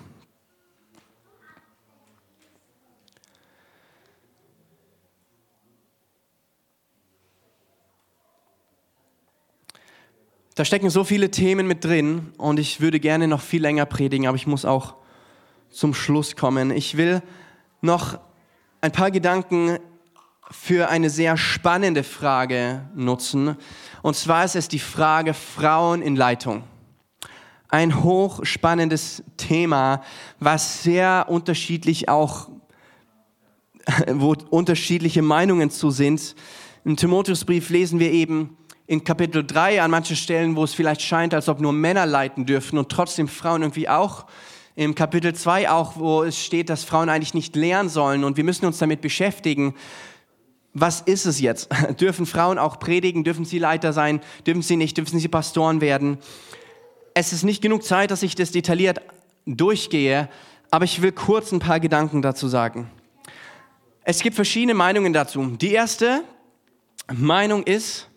Da 10.60 10.66
stecken 10.66 10.90
so 10.90 11.06
viele 11.06 11.32
Themen 11.32 11.68
mit 11.68 11.86
drin 11.86 12.34
und 12.38 12.60
ich 12.60 12.82
würde 12.82 13.00
gerne 13.00 13.30
noch 13.30 13.40
viel 13.40 13.62
länger 13.62 13.86
predigen, 13.86 14.28
aber 14.28 14.36
ich 14.36 14.46
muss 14.46 14.66
auch 14.66 14.96
zum 15.70 15.94
Schluss 15.94 16.36
kommen. 16.36 16.70
Ich 16.72 16.98
will 16.98 17.22
noch 17.80 18.20
ein 18.82 18.92
paar 18.92 19.10
Gedanken 19.10 19.80
für 20.52 20.90
eine 20.90 21.10
sehr 21.10 21.38
spannende 21.38 22.04
Frage 22.04 22.88
nutzen. 22.96 23.56
Und 24.02 24.16
zwar 24.16 24.46
ist 24.46 24.56
es 24.56 24.68
die 24.68 24.80
Frage 24.80 25.34
Frauen 25.34 26.02
in 26.02 26.16
Leitung. 26.16 26.64
Ein 27.68 28.04
hochspannendes 28.04 29.24
Thema, 29.38 30.02
was 30.40 30.82
sehr 30.82 31.28
unterschiedlich 31.30 32.10
auch, 32.10 32.50
wo 34.12 34.36
unterschiedliche 34.50 35.22
Meinungen 35.22 35.70
zu 35.70 35.92
sind. 35.92 36.36
Im 36.84 36.98
Timotheusbrief 36.98 37.70
lesen 37.70 38.00
wir 38.00 38.12
eben 38.12 38.58
in 38.88 39.04
Kapitel 39.04 39.46
3 39.46 39.84
an 39.84 39.92
manchen 39.92 40.16
Stellen, 40.16 40.56
wo 40.56 40.64
es 40.64 40.74
vielleicht 40.74 41.04
scheint, 41.04 41.36
als 41.36 41.48
ob 41.48 41.60
nur 41.60 41.74
Männer 41.74 42.08
leiten 42.08 42.48
dürfen 42.48 42.80
und 42.80 42.90
trotzdem 42.90 43.28
Frauen 43.28 43.62
irgendwie 43.62 43.88
auch. 43.88 44.26
Im 44.76 44.96
Kapitel 44.96 45.36
2 45.36 45.70
auch, 45.70 45.98
wo 45.98 46.24
es 46.24 46.44
steht, 46.44 46.70
dass 46.70 46.86
Frauen 46.86 47.10
eigentlich 47.10 47.36
nicht 47.36 47.56
lernen 47.56 47.90
sollen 47.90 48.24
und 48.24 48.38
wir 48.38 48.44
müssen 48.44 48.66
uns 48.66 48.80
damit 48.80 49.02
beschäftigen 49.02 49.76
was 50.74 51.02
ist 51.02 51.26
es 51.26 51.40
jetzt? 51.40 51.70
Dürfen 52.00 52.26
Frauen 52.26 52.58
auch 52.58 52.80
predigen? 52.80 53.24
Dürfen 53.24 53.46
sie 53.46 53.60
Leiter 53.60 53.94
sein? 53.94 54.22
Dürfen 54.46 54.62
sie 54.62 54.76
nicht? 54.76 54.98
Dürfen 54.98 55.20
sie 55.20 55.28
Pastoren 55.28 55.82
werden? 55.82 56.18
Es 57.14 57.34
ist 57.34 57.44
nicht 57.44 57.62
genug 57.62 57.84
Zeit, 57.84 58.12
dass 58.12 58.24
ich 58.24 58.36
das 58.36 58.52
detailliert 58.52 59.02
durchgehe, 59.46 60.30
aber 60.72 60.86
ich 60.86 61.02
will 61.02 61.12
kurz 61.12 61.52
ein 61.52 61.60
paar 61.60 61.80
Gedanken 61.80 62.22
dazu 62.22 62.48
sagen. 62.48 62.90
Es 64.04 64.22
gibt 64.22 64.36
verschiedene 64.36 64.74
Meinungen 64.74 65.14
dazu. 65.14 65.46
Die 65.58 65.72
erste 65.72 66.24
Meinung 67.12 67.64
ist, 67.64 68.08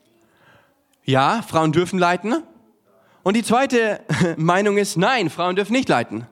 ja, 1.04 1.42
Frauen 1.42 1.72
dürfen 1.72 1.98
leiten. 1.98 2.42
Und 3.22 3.36
die 3.36 3.42
zweite 3.42 4.00
Meinung 4.36 4.78
ist, 4.78 4.96
nein, 4.96 5.30
Frauen 5.30 5.56
dürfen 5.56 5.72
nicht 5.72 5.88
leiten. 5.88 6.26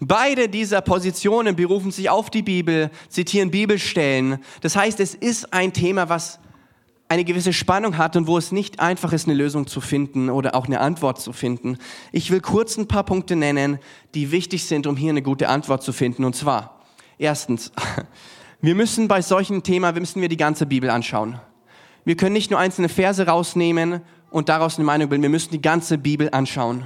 Beide 0.00 0.48
dieser 0.48 0.80
Positionen 0.80 1.56
berufen 1.56 1.90
sich 1.90 2.08
auf 2.08 2.30
die 2.30 2.42
Bibel, 2.42 2.90
zitieren 3.08 3.50
Bibelstellen. 3.50 4.38
Das 4.60 4.76
heißt, 4.76 5.00
es 5.00 5.14
ist 5.14 5.52
ein 5.52 5.72
Thema, 5.72 6.08
was 6.08 6.38
eine 7.08 7.24
gewisse 7.24 7.52
Spannung 7.52 7.96
hat 7.96 8.16
und 8.16 8.26
wo 8.26 8.38
es 8.38 8.52
nicht 8.52 8.80
einfach 8.80 9.12
ist, 9.12 9.26
eine 9.26 9.34
Lösung 9.34 9.66
zu 9.66 9.80
finden 9.80 10.30
oder 10.30 10.54
auch 10.54 10.66
eine 10.66 10.80
Antwort 10.80 11.20
zu 11.20 11.32
finden. 11.32 11.78
Ich 12.12 12.30
will 12.30 12.40
kurz 12.40 12.76
ein 12.76 12.86
paar 12.86 13.02
Punkte 13.02 13.34
nennen, 13.34 13.78
die 14.14 14.30
wichtig 14.30 14.64
sind, 14.64 14.86
um 14.86 14.96
hier 14.96 15.10
eine 15.10 15.22
gute 15.22 15.48
Antwort 15.48 15.82
zu 15.82 15.92
finden. 15.92 16.24
Und 16.24 16.36
zwar, 16.36 16.80
erstens, 17.18 17.72
wir 18.60 18.74
müssen 18.74 19.08
bei 19.08 19.22
solchen 19.22 19.62
Themen, 19.62 19.94
wir 19.94 20.00
müssen 20.00 20.20
wir 20.20 20.28
die 20.28 20.36
ganze 20.36 20.66
Bibel 20.66 20.90
anschauen. 20.90 21.40
Wir 22.04 22.16
können 22.16 22.34
nicht 22.34 22.50
nur 22.50 22.60
einzelne 22.60 22.88
Verse 22.88 23.26
rausnehmen 23.26 24.02
und 24.30 24.48
daraus 24.48 24.76
eine 24.76 24.84
Meinung 24.84 25.08
bilden, 25.08 25.22
wir 25.22 25.30
müssen 25.30 25.50
die 25.50 25.62
ganze 25.62 25.98
Bibel 25.98 26.28
anschauen. 26.30 26.84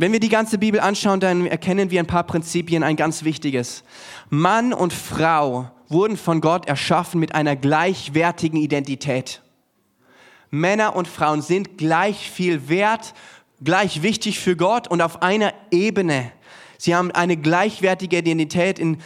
Wenn 0.00 0.12
wir 0.12 0.20
die 0.20 0.30
ganze 0.30 0.56
Bibel 0.56 0.80
anschauen, 0.80 1.20
dann 1.20 1.46
erkennen 1.46 1.90
wir 1.90 2.00
ein 2.00 2.06
paar 2.06 2.24
Prinzipien, 2.24 2.82
ein 2.82 2.96
ganz 2.96 3.22
wichtiges. 3.22 3.84
Mann 4.30 4.72
und 4.72 4.94
Frau 4.94 5.70
wurden 5.90 6.16
von 6.16 6.40
Gott 6.40 6.66
erschaffen 6.66 7.20
mit 7.20 7.34
einer 7.34 7.54
gleichwertigen 7.54 8.58
Identität. 8.58 9.42
Männer 10.48 10.96
und 10.96 11.06
Frauen 11.06 11.42
sind 11.42 11.76
gleich 11.76 12.30
viel 12.30 12.70
wert, 12.70 13.12
gleich 13.62 14.00
wichtig 14.00 14.40
für 14.40 14.56
Gott 14.56 14.88
und 14.88 15.02
auf 15.02 15.20
einer 15.20 15.52
Ebene. 15.70 16.32
Sie 16.78 16.94
haben 16.94 17.10
eine 17.10 17.36
gleichwertige 17.36 18.16
Identität. 18.16 18.78
In 18.78 19.02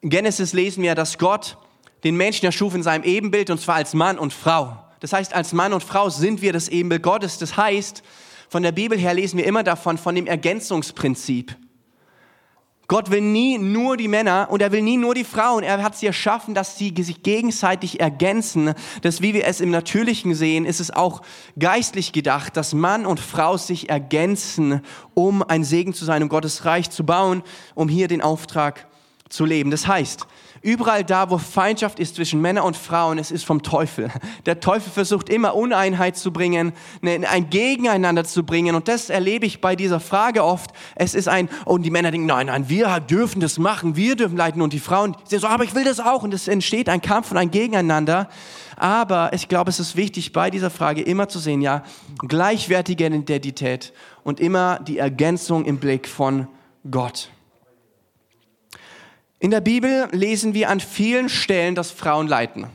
Genesis 0.00 0.54
lesen 0.54 0.82
wir, 0.82 0.94
dass 0.94 1.18
Gott 1.18 1.58
den 2.02 2.16
Menschen 2.16 2.46
erschuf 2.46 2.74
in 2.74 2.82
seinem 2.82 3.04
Ebenbild 3.04 3.50
und 3.50 3.60
zwar 3.60 3.74
als 3.74 3.92
Mann 3.92 4.18
und 4.18 4.32
Frau. 4.32 4.82
Das 5.00 5.12
heißt, 5.12 5.34
als 5.34 5.52
Mann 5.52 5.74
und 5.74 5.84
Frau 5.84 6.08
sind 6.08 6.40
wir 6.40 6.54
das 6.54 6.68
Ebenbild 6.68 7.02
Gottes. 7.02 7.36
Das 7.36 7.58
heißt, 7.58 8.02
von 8.48 8.62
der 8.62 8.72
Bibel 8.72 8.98
her 8.98 9.14
lesen 9.14 9.38
wir 9.38 9.46
immer 9.46 9.62
davon, 9.62 9.98
von 9.98 10.14
dem 10.14 10.26
Ergänzungsprinzip. 10.26 11.56
Gott 12.90 13.10
will 13.10 13.20
nie 13.20 13.58
nur 13.58 13.98
die 13.98 14.08
Männer 14.08 14.48
und 14.50 14.62
er 14.62 14.72
will 14.72 14.80
nie 14.80 14.96
nur 14.96 15.14
die 15.14 15.24
Frauen. 15.24 15.62
Er 15.62 15.82
hat 15.82 15.94
sie 15.94 16.06
erschaffen, 16.06 16.54
dass 16.54 16.78
sie 16.78 16.94
sich 16.98 17.22
gegenseitig 17.22 18.00
ergänzen. 18.00 18.72
Das, 19.02 19.20
wie 19.20 19.34
wir 19.34 19.46
es 19.46 19.60
im 19.60 19.70
Natürlichen 19.70 20.34
sehen, 20.34 20.64
ist 20.64 20.80
es 20.80 20.90
auch 20.90 21.20
geistlich 21.58 22.12
gedacht, 22.12 22.56
dass 22.56 22.72
Mann 22.72 23.04
und 23.04 23.20
Frau 23.20 23.58
sich 23.58 23.90
ergänzen, 23.90 24.80
um 25.12 25.42
ein 25.42 25.64
Segen 25.64 25.92
zu 25.92 26.06
sein, 26.06 26.22
um 26.22 26.30
Gottes 26.30 26.64
Reich 26.64 26.88
zu 26.88 27.04
bauen, 27.04 27.42
um 27.74 27.90
hier 27.90 28.08
den 28.08 28.22
Auftrag 28.22 28.86
zu 29.28 29.44
leben. 29.44 29.70
Das 29.70 29.86
heißt, 29.86 30.26
Überall 30.60 31.04
da, 31.04 31.30
wo 31.30 31.38
Feindschaft 31.38 32.00
ist 32.00 32.16
zwischen 32.16 32.40
Männern 32.40 32.64
und 32.64 32.76
Frauen, 32.76 33.18
es 33.18 33.30
ist 33.30 33.44
vom 33.44 33.62
Teufel. 33.62 34.10
Der 34.46 34.60
Teufel 34.60 34.90
versucht 34.90 35.28
immer 35.28 35.54
Uneinheit 35.54 36.16
zu 36.16 36.32
bringen, 36.32 36.72
ne, 37.00 37.20
ein 37.30 37.48
Gegeneinander 37.50 38.24
zu 38.24 38.44
bringen. 38.44 38.74
Und 38.74 38.88
das 38.88 39.10
erlebe 39.10 39.46
ich 39.46 39.60
bei 39.60 39.76
dieser 39.76 40.00
Frage 40.00 40.42
oft. 40.42 40.72
Es 40.94 41.14
ist 41.14 41.28
ein, 41.28 41.48
und 41.64 41.82
die 41.82 41.90
Männer 41.90 42.10
denken, 42.10 42.26
nein, 42.26 42.46
nein, 42.46 42.68
wir 42.68 43.00
dürfen 43.00 43.40
das 43.40 43.58
machen, 43.58 43.96
wir 43.96 44.16
dürfen 44.16 44.36
leiten. 44.36 44.62
Und 44.62 44.72
die 44.72 44.80
Frauen 44.80 45.16
sagen 45.24 45.40
so, 45.40 45.46
aber 45.46 45.64
ich 45.64 45.74
will 45.74 45.84
das 45.84 46.00
auch. 46.00 46.22
Und 46.22 46.34
es 46.34 46.48
entsteht 46.48 46.88
ein 46.88 47.00
Kampf 47.00 47.30
und 47.30 47.36
ein 47.36 47.50
Gegeneinander. 47.50 48.28
Aber 48.76 49.32
ich 49.32 49.48
glaube, 49.48 49.70
es 49.70 49.80
ist 49.80 49.96
wichtig, 49.96 50.32
bei 50.32 50.50
dieser 50.50 50.70
Frage 50.70 51.02
immer 51.02 51.28
zu 51.28 51.38
sehen, 51.38 51.60
ja, 51.60 51.82
gleichwertige 52.18 53.06
Identität 53.06 53.92
und 54.22 54.40
immer 54.40 54.78
die 54.80 54.98
Ergänzung 54.98 55.64
im 55.64 55.78
Blick 55.78 56.08
von 56.08 56.46
Gott. 56.88 57.30
In 59.40 59.52
der 59.52 59.60
Bibel 59.60 60.08
lesen 60.10 60.52
wir 60.52 60.68
an 60.68 60.80
vielen 60.80 61.28
Stellen, 61.28 61.76
dass 61.76 61.92
Frauen 61.92 62.26
leiten. 62.26 62.66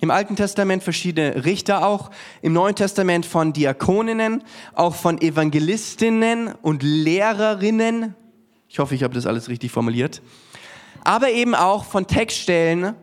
Im 0.00 0.10
Alten 0.10 0.36
Testament 0.36 0.82
verschiedene 0.82 1.46
Richter 1.46 1.86
auch, 1.86 2.10
im 2.42 2.52
Neuen 2.52 2.74
Testament 2.74 3.24
von 3.24 3.54
Diakoninnen, 3.54 4.44
auch 4.74 4.94
von 4.94 5.18
Evangelistinnen 5.18 6.52
und 6.60 6.82
Lehrerinnen. 6.82 8.14
Ich 8.68 8.78
hoffe, 8.78 8.94
ich 8.94 9.02
habe 9.02 9.14
das 9.14 9.24
alles 9.24 9.48
richtig 9.48 9.72
formuliert. 9.72 10.20
Aber 11.04 11.30
eben 11.30 11.54
auch 11.54 11.84
von 11.84 12.06
Textstellen, 12.06 12.94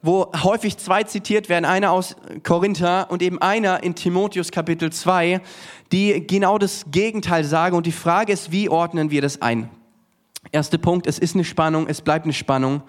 wo 0.00 0.30
häufig 0.44 0.76
zwei 0.76 1.02
zitiert 1.02 1.48
werden, 1.48 1.64
einer 1.64 1.90
aus 1.90 2.14
Korinther 2.44 3.10
und 3.10 3.20
eben 3.20 3.42
einer 3.42 3.82
in 3.82 3.96
Timotheus 3.96 4.52
Kapitel 4.52 4.92
2, 4.92 5.40
die 5.90 6.24
genau 6.24 6.58
das 6.58 6.84
Gegenteil 6.92 7.42
sagen. 7.42 7.76
Und 7.76 7.86
die 7.86 7.90
Frage 7.92 8.32
ist, 8.32 8.52
wie 8.52 8.68
ordnen 8.68 9.10
wir 9.10 9.22
das 9.22 9.42
ein? 9.42 9.70
Erster 10.52 10.78
Punkt, 10.78 11.06
es 11.06 11.18
ist 11.18 11.34
eine 11.34 11.44
Spannung, 11.44 11.86
es 11.88 12.00
bleibt 12.00 12.24
eine 12.24 12.32
Spannung. 12.32 12.82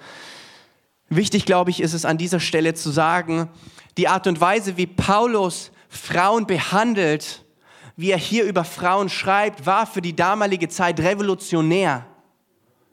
Wichtig, 1.09 1.45
glaube 1.45 1.69
ich, 1.69 1.81
ist 1.81 1.93
es 1.93 2.05
an 2.05 2.17
dieser 2.17 2.39
Stelle 2.39 2.73
zu 2.73 2.89
sagen, 2.89 3.49
die 3.97 4.07
Art 4.07 4.27
und 4.27 4.41
Weise, 4.41 4.77
wie 4.77 4.87
Paulus 4.87 5.71
Frauen 5.89 6.47
behandelt, 6.47 7.43
wie 7.95 8.11
er 8.11 8.17
hier 8.17 8.45
über 8.45 8.63
Frauen 8.63 9.09
schreibt, 9.09 9.65
war 9.65 9.87
für 9.87 10.01
die 10.01 10.15
damalige 10.15 10.67
Zeit 10.67 10.99
revolutionär. 10.99 12.05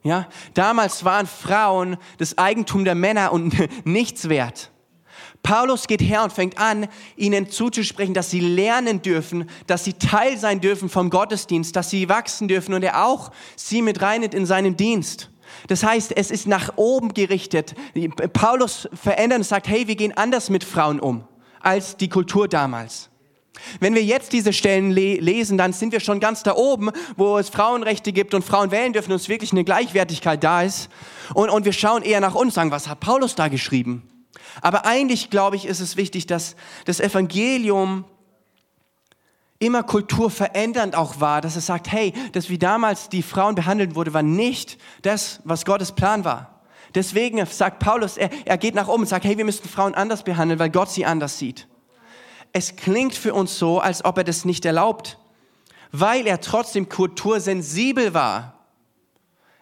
Ja, 0.04 0.28
damals 0.54 1.04
waren 1.04 1.26
Frauen 1.26 1.96
das 2.18 2.36
Eigentum 2.36 2.84
der 2.84 2.94
Männer 2.94 3.32
und 3.32 3.54
nichts 3.86 4.28
wert. 4.28 4.72
Paulus 5.43 5.88
geht 5.88 6.03
her 6.03 6.22
und 6.22 6.32
fängt 6.32 6.59
an, 6.59 6.86
ihnen 7.16 7.51
zuzusprechen, 7.51 8.14
dass 8.14 8.30
sie 8.30 8.40
lernen 8.40 9.03
dürfen, 9.03 9.49
dass 9.66 9.84
sie 9.84 9.95
Teil 9.95 10.38
sein 10.38 10.61
dürfen 10.61 10.88
vom 10.88 11.11
Gottesdienst, 11.11 11.74
dass 11.74 11.90
sie 11.90 12.09
wachsen 12.09 12.49
dürfen 12.49 12.74
und 12.74 12.82
er 12.82 13.05
auch 13.05 13.32
sie 13.57 13.82
mit 13.82 14.01
reinet 14.03 14.34
in 14.34 14.47
seinen 14.47 14.76
Dienst. 14.76 15.30
Das 15.66 15.82
heißt, 15.82 16.16
es 16.16 16.30
ist 16.30 16.47
nach 16.47 16.74
oben 16.76 17.12
gerichtet. 17.12 17.74
Paulus 18.32 18.88
verändert 18.95 19.38
und 19.38 19.45
sagt, 19.45 19.68
hey, 19.68 19.86
wir 19.88 19.97
gehen 19.97 20.16
anders 20.16 20.49
mit 20.49 20.64
Frauen 20.64 21.01
um 21.01 21.24
als 21.61 21.97
die 21.97 22.09
Kultur 22.09 22.49
damals. 22.49 23.09
Wenn 23.80 23.95
wir 23.95 24.03
jetzt 24.03 24.32
diese 24.32 24.53
Stellen 24.53 24.90
le 24.90 25.16
lesen, 25.16 25.59
dann 25.59 25.72
sind 25.72 25.93
wir 25.93 26.01
schon 26.01 26.20
ganz 26.20 26.43
da 26.43 26.57
oben, 26.57 26.90
wo 27.16 27.38
es 27.38 27.51
Frauenrechte 27.51 28.12
gibt 28.12 28.34
und 28.34 28.45
Frauen 28.45 28.70
wählen 28.70 28.93
dürfen 28.93 29.12
und 29.12 29.16
es 29.16 29.28
wirklich 29.28 29.53
eine 29.53 29.62
Gleichwertigkeit 29.62 30.43
da 30.43 30.62
ist. 30.62 30.88
Und, 31.34 31.51
und 31.51 31.64
wir 31.64 31.72
schauen 31.72 32.03
eher 32.03 32.20
nach 32.20 32.34
uns, 32.34 32.55
sagen, 32.55 32.70
was 32.70 32.88
hat 32.88 33.01
Paulus 33.01 33.34
da 33.34 33.49
geschrieben? 33.49 34.09
Aber 34.61 34.84
eigentlich, 34.84 35.30
glaube 35.30 35.57
ich, 35.57 35.66
ist 35.66 35.80
es 35.80 35.96
wichtig, 35.96 36.26
dass 36.26 36.57
das 36.84 37.00
Evangelium 37.00 38.05
immer 39.59 39.84
kulturverändernd 39.84 40.96
auch 40.96 41.20
war, 41.20 41.40
dass 41.40 41.57
es 41.57 41.66
sagt, 41.66 41.90
hey, 41.90 42.12
das 42.32 42.50
wie 42.50 42.59
damals 42.59 43.09
die 43.09 43.22
Frauen 43.22 43.55
behandelt 43.55 43.94
wurde, 43.94 44.12
war 44.12 44.22
nicht 44.22 44.76
das, 45.03 45.40
was 45.44 45.64
Gottes 45.64 45.92
Plan 45.92 46.24
war. 46.24 46.61
Deswegen 46.94 47.44
sagt 47.46 47.78
Paulus, 47.78 48.16
er, 48.16 48.30
er 48.44 48.59
geht 48.59 48.74
nach 48.74 48.88
oben 48.88 49.03
und 49.03 49.09
sagt, 49.09 49.24
hey, 49.24 49.38
wir 49.38 49.44
müssen 49.44 49.68
Frauen 49.68 49.94
anders 49.94 50.24
behandeln, 50.24 50.59
weil 50.59 50.70
Gott 50.70 50.90
sie 50.90 51.07
anders 51.07 51.38
sieht. 51.38 51.68
Es 52.53 52.76
klingt 52.76 53.14
für 53.14 53.32
uns 53.32 53.59
so, 53.59 53.78
als 53.78 54.05
ob 54.05 54.18
er 54.18 54.24
das 54.24 54.44
nicht 54.44 54.64
erlaubt, 54.64 55.18
weil 55.90 56.26
er 56.26 56.40
trotzdem 56.40 56.88
kultursensibel 56.88 58.12
war. 58.14 58.55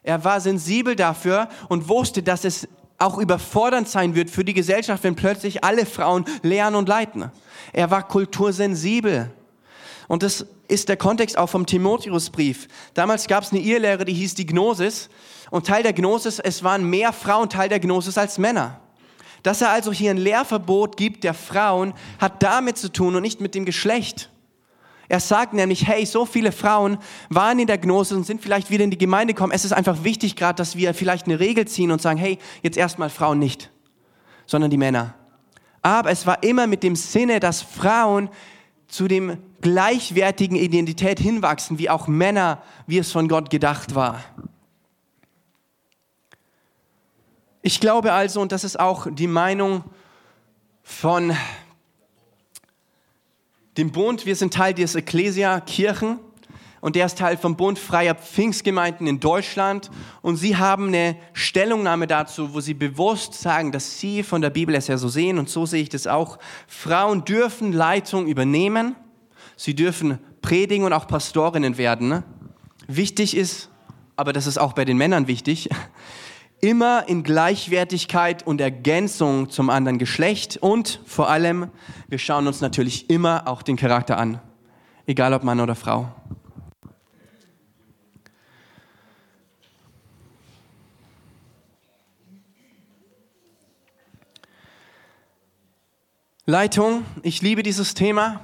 Er 0.02 0.24
war 0.24 0.40
sensibel 0.40 0.96
dafür 0.96 1.48
und 1.68 1.88
wusste, 1.88 2.22
dass 2.22 2.44
es 2.44 2.66
auch 3.00 3.18
überfordernd 3.18 3.88
sein 3.88 4.14
wird 4.14 4.30
für 4.30 4.44
die 4.44 4.54
Gesellschaft, 4.54 5.02
wenn 5.04 5.16
plötzlich 5.16 5.64
alle 5.64 5.86
Frauen 5.86 6.24
lernen 6.42 6.76
und 6.76 6.88
leiten. 6.88 7.30
Er 7.72 7.90
war 7.90 8.06
kultursensibel. 8.06 9.30
Und 10.08 10.22
das 10.22 10.46
ist 10.68 10.88
der 10.88 10.96
Kontext 10.96 11.38
auch 11.38 11.48
vom 11.48 11.66
Timotheusbrief. 11.66 12.68
Damals 12.94 13.26
gab 13.26 13.44
es 13.44 13.52
eine 13.52 13.60
Irrlehre, 13.60 14.04
die 14.04 14.12
hieß 14.12 14.34
die 14.34 14.46
Gnosis. 14.46 15.08
Und 15.50 15.66
Teil 15.66 15.82
der 15.82 15.92
Gnosis, 15.92 16.38
es 16.38 16.62
waren 16.62 16.88
mehr 16.88 17.12
Frauen 17.12 17.48
Teil 17.48 17.68
der 17.68 17.80
Gnosis 17.80 18.18
als 18.18 18.38
Männer. 18.38 18.80
Dass 19.42 19.62
er 19.62 19.70
also 19.70 19.92
hier 19.92 20.10
ein 20.10 20.18
Lehrverbot 20.18 20.96
gibt 20.96 21.24
der 21.24 21.34
Frauen, 21.34 21.94
hat 22.18 22.42
damit 22.42 22.76
zu 22.76 22.92
tun 22.92 23.16
und 23.16 23.22
nicht 23.22 23.40
mit 23.40 23.54
dem 23.54 23.64
Geschlecht. 23.64 24.30
Er 25.10 25.18
sagt 25.18 25.54
nämlich, 25.54 25.88
hey, 25.88 26.06
so 26.06 26.24
viele 26.24 26.52
Frauen 26.52 26.96
waren 27.30 27.58
in 27.58 27.66
der 27.66 27.78
Gnose 27.78 28.14
und 28.14 28.24
sind 28.24 28.40
vielleicht 28.40 28.70
wieder 28.70 28.84
in 28.84 28.92
die 28.92 28.96
Gemeinde 28.96 29.34
gekommen. 29.34 29.52
Es 29.52 29.64
ist 29.64 29.72
einfach 29.72 30.04
wichtig 30.04 30.36
gerade, 30.36 30.54
dass 30.54 30.76
wir 30.76 30.94
vielleicht 30.94 31.26
eine 31.26 31.40
Regel 31.40 31.66
ziehen 31.66 31.90
und 31.90 32.00
sagen, 32.00 32.16
hey, 32.16 32.38
jetzt 32.62 32.76
erstmal 32.76 33.10
Frauen 33.10 33.40
nicht, 33.40 33.72
sondern 34.46 34.70
die 34.70 34.76
Männer. 34.76 35.14
Aber 35.82 36.10
es 36.10 36.28
war 36.28 36.44
immer 36.44 36.68
mit 36.68 36.84
dem 36.84 36.94
Sinne, 36.94 37.40
dass 37.40 37.60
Frauen 37.60 38.30
zu 38.86 39.08
dem 39.08 39.38
gleichwertigen 39.60 40.56
Identität 40.56 41.18
hinwachsen, 41.18 41.80
wie 41.80 41.90
auch 41.90 42.06
Männer, 42.06 42.62
wie 42.86 42.98
es 42.98 43.10
von 43.10 43.26
Gott 43.26 43.50
gedacht 43.50 43.96
war. 43.96 44.22
Ich 47.62 47.80
glaube 47.80 48.12
also, 48.12 48.40
und 48.40 48.52
das 48.52 48.62
ist 48.62 48.78
auch 48.78 49.08
die 49.10 49.26
Meinung 49.26 49.82
von 50.84 51.34
dem 53.76 53.92
Bund, 53.92 54.26
wir 54.26 54.36
sind 54.36 54.52
Teil 54.52 54.74
des 54.74 54.94
Ecclesia 54.94 55.60
Kirchen 55.60 56.18
und 56.80 56.96
der 56.96 57.06
ist 57.06 57.18
Teil 57.18 57.36
vom 57.36 57.56
Bund 57.56 57.78
freier 57.78 58.14
Pfingstgemeinden 58.14 59.06
in 59.06 59.20
Deutschland 59.20 59.90
und 60.22 60.36
sie 60.36 60.56
haben 60.56 60.88
eine 60.88 61.16
Stellungnahme 61.32 62.06
dazu, 62.06 62.54
wo 62.54 62.60
sie 62.60 62.74
bewusst 62.74 63.34
sagen, 63.34 63.70
dass 63.70 64.00
sie 64.00 64.22
von 64.22 64.40
der 64.40 64.50
Bibel 64.50 64.74
es 64.74 64.88
ja 64.88 64.96
so 64.96 65.08
sehen 65.08 65.38
und 65.38 65.48
so 65.48 65.66
sehe 65.66 65.82
ich 65.82 65.88
das 65.88 66.06
auch. 66.06 66.38
Frauen 66.66 67.24
dürfen 67.24 67.72
Leitung 67.72 68.26
übernehmen, 68.26 68.96
sie 69.56 69.74
dürfen 69.74 70.18
predigen 70.42 70.84
und 70.84 70.92
auch 70.92 71.06
Pastorinnen 71.06 71.78
werden. 71.78 72.24
Wichtig 72.88 73.36
ist, 73.36 73.70
aber 74.16 74.32
das 74.32 74.46
ist 74.46 74.58
auch 74.58 74.72
bei 74.72 74.84
den 74.84 74.96
Männern 74.96 75.28
wichtig, 75.28 75.68
immer 76.60 77.08
in 77.08 77.22
Gleichwertigkeit 77.22 78.46
und 78.46 78.60
Ergänzung 78.60 79.50
zum 79.50 79.70
anderen 79.70 79.98
Geschlecht 79.98 80.58
und 80.58 81.00
vor 81.06 81.30
allem, 81.30 81.70
wir 82.08 82.18
schauen 82.18 82.46
uns 82.46 82.60
natürlich 82.60 83.08
immer 83.10 83.48
auch 83.48 83.62
den 83.62 83.76
Charakter 83.76 84.18
an, 84.18 84.40
egal 85.06 85.32
ob 85.32 85.42
Mann 85.42 85.60
oder 85.60 85.74
Frau. 85.74 86.12
Leitung, 96.46 97.04
ich 97.22 97.42
liebe 97.42 97.62
dieses 97.62 97.94
Thema. 97.94 98.40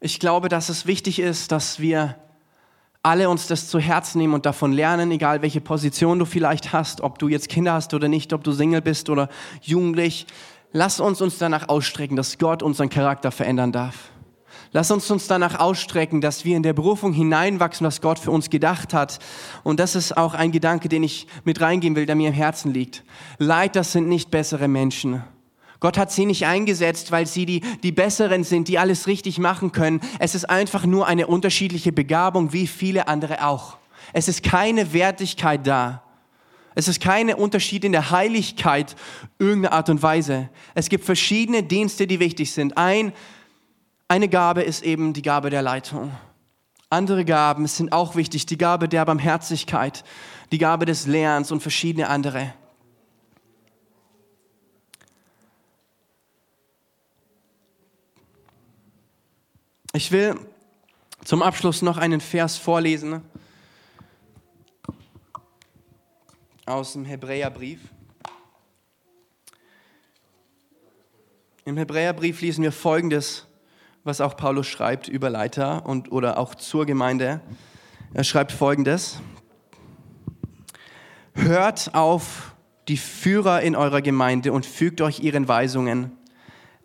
Ich 0.00 0.20
glaube, 0.20 0.48
dass 0.48 0.70
es 0.70 0.86
wichtig 0.86 1.18
ist, 1.18 1.52
dass 1.52 1.80
wir 1.80 2.16
alle 3.02 3.30
uns 3.30 3.46
das 3.46 3.68
zu 3.68 3.78
Herzen 3.78 4.18
nehmen 4.18 4.34
und 4.34 4.46
davon 4.46 4.72
lernen, 4.72 5.10
egal 5.10 5.42
welche 5.42 5.60
Position 5.60 6.18
du 6.18 6.24
vielleicht 6.24 6.72
hast, 6.72 7.00
ob 7.00 7.18
du 7.18 7.28
jetzt 7.28 7.48
Kinder 7.48 7.72
hast 7.72 7.94
oder 7.94 8.08
nicht, 8.08 8.32
ob 8.32 8.44
du 8.44 8.52
Single 8.52 8.82
bist 8.82 9.08
oder 9.08 9.28
jugendlich. 9.62 10.26
Lass 10.72 11.00
uns 11.00 11.20
uns 11.20 11.38
danach 11.38 11.68
ausstrecken, 11.68 12.16
dass 12.16 12.38
Gott 12.38 12.62
unseren 12.62 12.90
Charakter 12.90 13.30
verändern 13.30 13.72
darf. 13.72 14.10
Lass 14.72 14.90
uns 14.90 15.10
uns 15.10 15.26
danach 15.26 15.58
ausstrecken, 15.58 16.20
dass 16.20 16.44
wir 16.44 16.56
in 16.56 16.62
der 16.62 16.74
Berufung 16.74 17.12
hineinwachsen, 17.14 17.86
was 17.86 18.02
Gott 18.02 18.18
für 18.18 18.30
uns 18.30 18.50
gedacht 18.50 18.92
hat. 18.92 19.18
Und 19.64 19.80
das 19.80 19.94
ist 19.94 20.16
auch 20.16 20.34
ein 20.34 20.52
Gedanke, 20.52 20.90
den 20.90 21.02
ich 21.02 21.26
mit 21.44 21.60
reingehen 21.60 21.96
will, 21.96 22.04
der 22.04 22.16
mir 22.16 22.28
im 22.28 22.34
Herzen 22.34 22.74
liegt. 22.74 23.02
Leiter 23.38 23.82
sind 23.82 24.08
nicht 24.08 24.30
bessere 24.30 24.68
Menschen. 24.68 25.22
Gott 25.80 25.96
hat 25.96 26.10
sie 26.10 26.26
nicht 26.26 26.46
eingesetzt, 26.46 27.12
weil 27.12 27.26
sie 27.26 27.46
die, 27.46 27.60
die 27.82 27.92
Besseren 27.92 28.42
sind, 28.42 28.68
die 28.68 28.78
alles 28.78 29.06
richtig 29.06 29.38
machen 29.38 29.70
können. 29.70 30.00
Es 30.18 30.34
ist 30.34 30.50
einfach 30.50 30.84
nur 30.84 31.06
eine 31.06 31.28
unterschiedliche 31.28 31.92
Begabung, 31.92 32.52
wie 32.52 32.66
viele 32.66 33.06
andere 33.06 33.46
auch. 33.46 33.78
Es 34.12 34.26
ist 34.26 34.42
keine 34.42 34.92
Wertigkeit 34.92 35.66
da. 35.66 36.02
Es 36.74 36.88
ist 36.88 37.00
kein 37.00 37.32
Unterschied 37.34 37.84
in 37.84 37.92
der 37.92 38.10
Heiligkeit 38.10 38.96
irgendeiner 39.38 39.74
Art 39.74 39.88
und 39.88 40.02
Weise. 40.02 40.48
Es 40.74 40.88
gibt 40.88 41.04
verschiedene 41.04 41.62
Dienste, 41.62 42.06
die 42.06 42.20
wichtig 42.20 42.52
sind. 42.52 42.76
Ein, 42.76 43.12
eine 44.06 44.28
Gabe 44.28 44.62
ist 44.62 44.84
eben 44.84 45.12
die 45.12 45.22
Gabe 45.22 45.50
der 45.50 45.62
Leitung. 45.62 46.12
Andere 46.90 47.24
Gaben 47.24 47.66
sind 47.66 47.92
auch 47.92 48.16
wichtig. 48.16 48.46
Die 48.46 48.58
Gabe 48.58 48.88
der 48.88 49.04
Barmherzigkeit, 49.04 50.04
die 50.52 50.58
Gabe 50.58 50.86
des 50.86 51.06
Lernens 51.06 51.52
und 51.52 51.60
verschiedene 51.60 52.08
andere. 52.08 52.54
Ich 59.94 60.12
will 60.12 60.38
zum 61.24 61.42
Abschluss 61.42 61.80
noch 61.80 61.96
einen 61.96 62.20
Vers 62.20 62.58
vorlesen 62.58 63.22
aus 66.66 66.92
dem 66.92 67.06
Hebräerbrief. 67.06 67.80
Im 71.64 71.78
Hebräerbrief 71.78 72.42
lesen 72.42 72.62
wir 72.64 72.72
Folgendes, 72.72 73.46
was 74.04 74.20
auch 74.20 74.36
Paulus 74.36 74.66
schreibt 74.66 75.08
über 75.08 75.30
Leiter 75.30 75.86
und, 75.86 76.12
oder 76.12 76.36
auch 76.36 76.54
zur 76.54 76.84
Gemeinde. 76.84 77.40
Er 78.12 78.24
schreibt 78.24 78.52
Folgendes. 78.52 79.20
Hört 81.32 81.94
auf 81.94 82.54
die 82.88 82.98
Führer 82.98 83.62
in 83.62 83.74
eurer 83.74 84.02
Gemeinde 84.02 84.52
und 84.52 84.66
fügt 84.66 85.00
euch 85.00 85.20
ihren 85.20 85.48
Weisungen. 85.48 86.17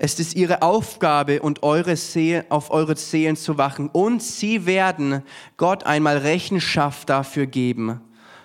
Es 0.05 0.19
ist 0.19 0.35
ihre 0.35 0.63
Aufgabe 0.63 1.41
und 1.41 1.63
eure 1.63 1.95
Seele, 1.95 2.45
auf 2.49 2.71
eure 2.71 2.97
Seelen 2.97 3.37
zu 3.37 3.57
wachen 3.57 3.87
und 3.87 4.21
sie 4.21 4.65
werden 4.65 5.23
Gott 5.55 5.85
einmal 5.85 6.17
Rechenschaft 6.17 7.09
dafür 7.09 7.45
geben. 7.45 8.01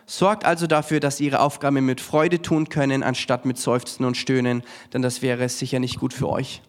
Sorgt 0.06 0.44
also 0.44 0.68
dafür, 0.68 1.00
dass 1.00 1.16
sie 1.16 1.24
ihre 1.24 1.40
Aufgabe 1.40 1.80
mit 1.80 2.00
Freude 2.00 2.40
tun 2.40 2.68
können, 2.68 3.02
anstatt 3.02 3.44
mit 3.44 3.58
Seufzen 3.58 4.04
und 4.04 4.16
Stöhnen, 4.16 4.62
denn 4.92 5.02
das 5.02 5.20
wäre 5.20 5.48
sicher 5.48 5.80
nicht 5.80 5.98
gut 5.98 6.14
für 6.14 6.28
euch. 6.28 6.62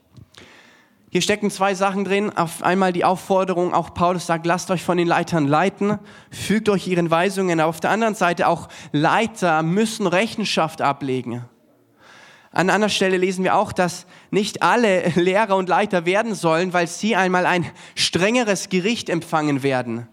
Hier 1.12 1.22
stecken 1.22 1.52
zwei 1.52 1.76
Sachen 1.76 2.04
drin. 2.04 2.36
Auf 2.36 2.64
einmal 2.64 2.92
die 2.92 3.06
Aufforderung, 3.06 3.76
auch 3.76 3.94
Paulus 3.94 4.26
sagt, 4.26 4.48
lasst 4.48 4.72
euch 4.72 4.82
von 4.82 4.98
den 4.98 5.08
Leitern 5.08 5.48
leiten, 5.48 6.00
fügt 6.32 6.68
euch 6.68 6.88
ihren 6.88 7.12
Weisungen. 7.12 7.60
Aber 7.60 7.70
auf 7.70 7.80
der 7.80 7.92
anderen 7.92 8.16
Seite 8.16 8.48
auch 8.48 8.70
Leiter 8.92 9.62
müssen 9.62 10.08
Rechenschaft 10.08 10.82
ablegen. 10.82 11.46
An 12.52 12.70
anderer 12.70 12.90
Stelle 12.90 13.18
lesen 13.18 13.44
wir 13.44 13.56
auch, 13.56 13.72
dass 13.72 14.06
nicht 14.32 14.64
alle 14.64 15.10
Lehrer 15.16 15.56
und 15.56 15.70
Leiter 15.70 16.06
werden 16.06 16.34
sollen, 16.36 16.74
weil 16.74 16.88
sie 16.88 17.16
einmal 17.16 17.46
ein 17.46 17.66
strengeres 17.96 18.70
Gericht 18.70 19.10
empfangen 19.10 19.62
werden. 19.64 20.08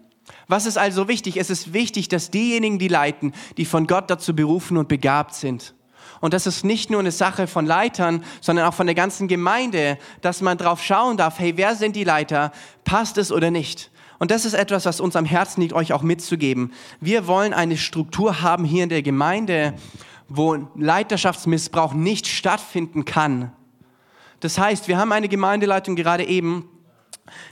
Was 0.49 0.67
ist 0.67 0.79
also 0.79 1.09
wichtig? 1.09 1.39
Es 1.39 1.51
ist 1.51 1.73
wichtig, 1.73 2.09
dass 2.09 2.31
diejenigen, 2.31 2.79
die 2.79 2.89
leiten, 2.89 3.33
die 3.57 3.65
von 3.65 3.87
Gott 3.87 4.11
dazu 4.11 4.35
berufen 4.35 4.77
und 4.77 4.89
begabt 4.89 5.35
sind. 5.35 5.75
Und 6.21 6.35
das 6.35 6.47
ist 6.47 6.65
nicht 6.65 6.91
nur 6.91 7.01
eine 7.01 7.11
Sache 7.11 7.47
von 7.47 7.67
Leitern, 7.67 8.25
sondern 8.41 8.67
auch 8.67 8.75
von 8.75 8.87
der 8.87 8.95
ganzen 8.95 9.29
Gemeinde, 9.29 9.99
dass 10.21 10.41
man 10.41 10.57
drauf 10.57 10.83
schauen 10.83 11.17
darf, 11.17 11.39
hey, 11.39 11.57
wer 11.57 11.75
sind 11.75 11.97
die 11.97 12.05
Leiter? 12.05 12.53
Passt 12.85 13.19
es 13.19 13.33
oder 13.33 13.51
nicht? 13.51 13.91
Und 14.19 14.31
das 14.31 14.45
ist 14.45 14.55
etwas, 14.55 14.87
was 14.87 15.01
uns 15.01 15.15
am 15.15 15.27
Herzen 15.27 15.61
liegt, 15.61 15.75
euch 15.75 15.93
auch 15.93 16.03
mitzugeben. 16.03 16.73
Wir 17.01 17.27
wollen 17.27 17.53
eine 17.53 17.77
Struktur 17.77 18.41
haben 18.41 18.65
hier 18.65 18.85
in 18.85 18.89
der 18.89 19.03
Gemeinde, 19.03 19.75
wo 20.29 20.69
Leiterschaftsmissbrauch 20.75 21.95
nicht 21.95 22.27
stattfinden 22.27 23.05
kann. 23.05 23.53
Das 24.41 24.59
heißt, 24.59 24.89
wir 24.89 24.99
haben 24.99 25.13
eine 25.13 25.29
Gemeindeleitung 25.29 25.97
gerade 25.97 26.25
eben, 26.25 26.69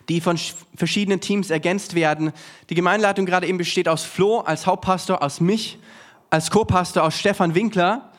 die 0.09 0.21
von 0.21 0.39
verschiedenen 0.77 1.21
Teams 1.21 1.51
ergänzt 1.51 1.95
werden. 1.95 2.33
Die 2.71 2.75
Gemeindeleitung 2.75 3.27
gerade 3.27 3.47
eben 3.47 3.59
besteht 3.59 3.89
aus 3.89 4.03
Flo 4.03 4.41
als 4.41 4.67
Hauptpastor, 4.67 5.23
aus 5.23 5.41
mich 5.41 5.79
als 6.31 6.51
Co-Pastor, 6.51 7.05
aus 7.05 7.19
Stefan 7.19 7.55
Winkler 7.55 8.11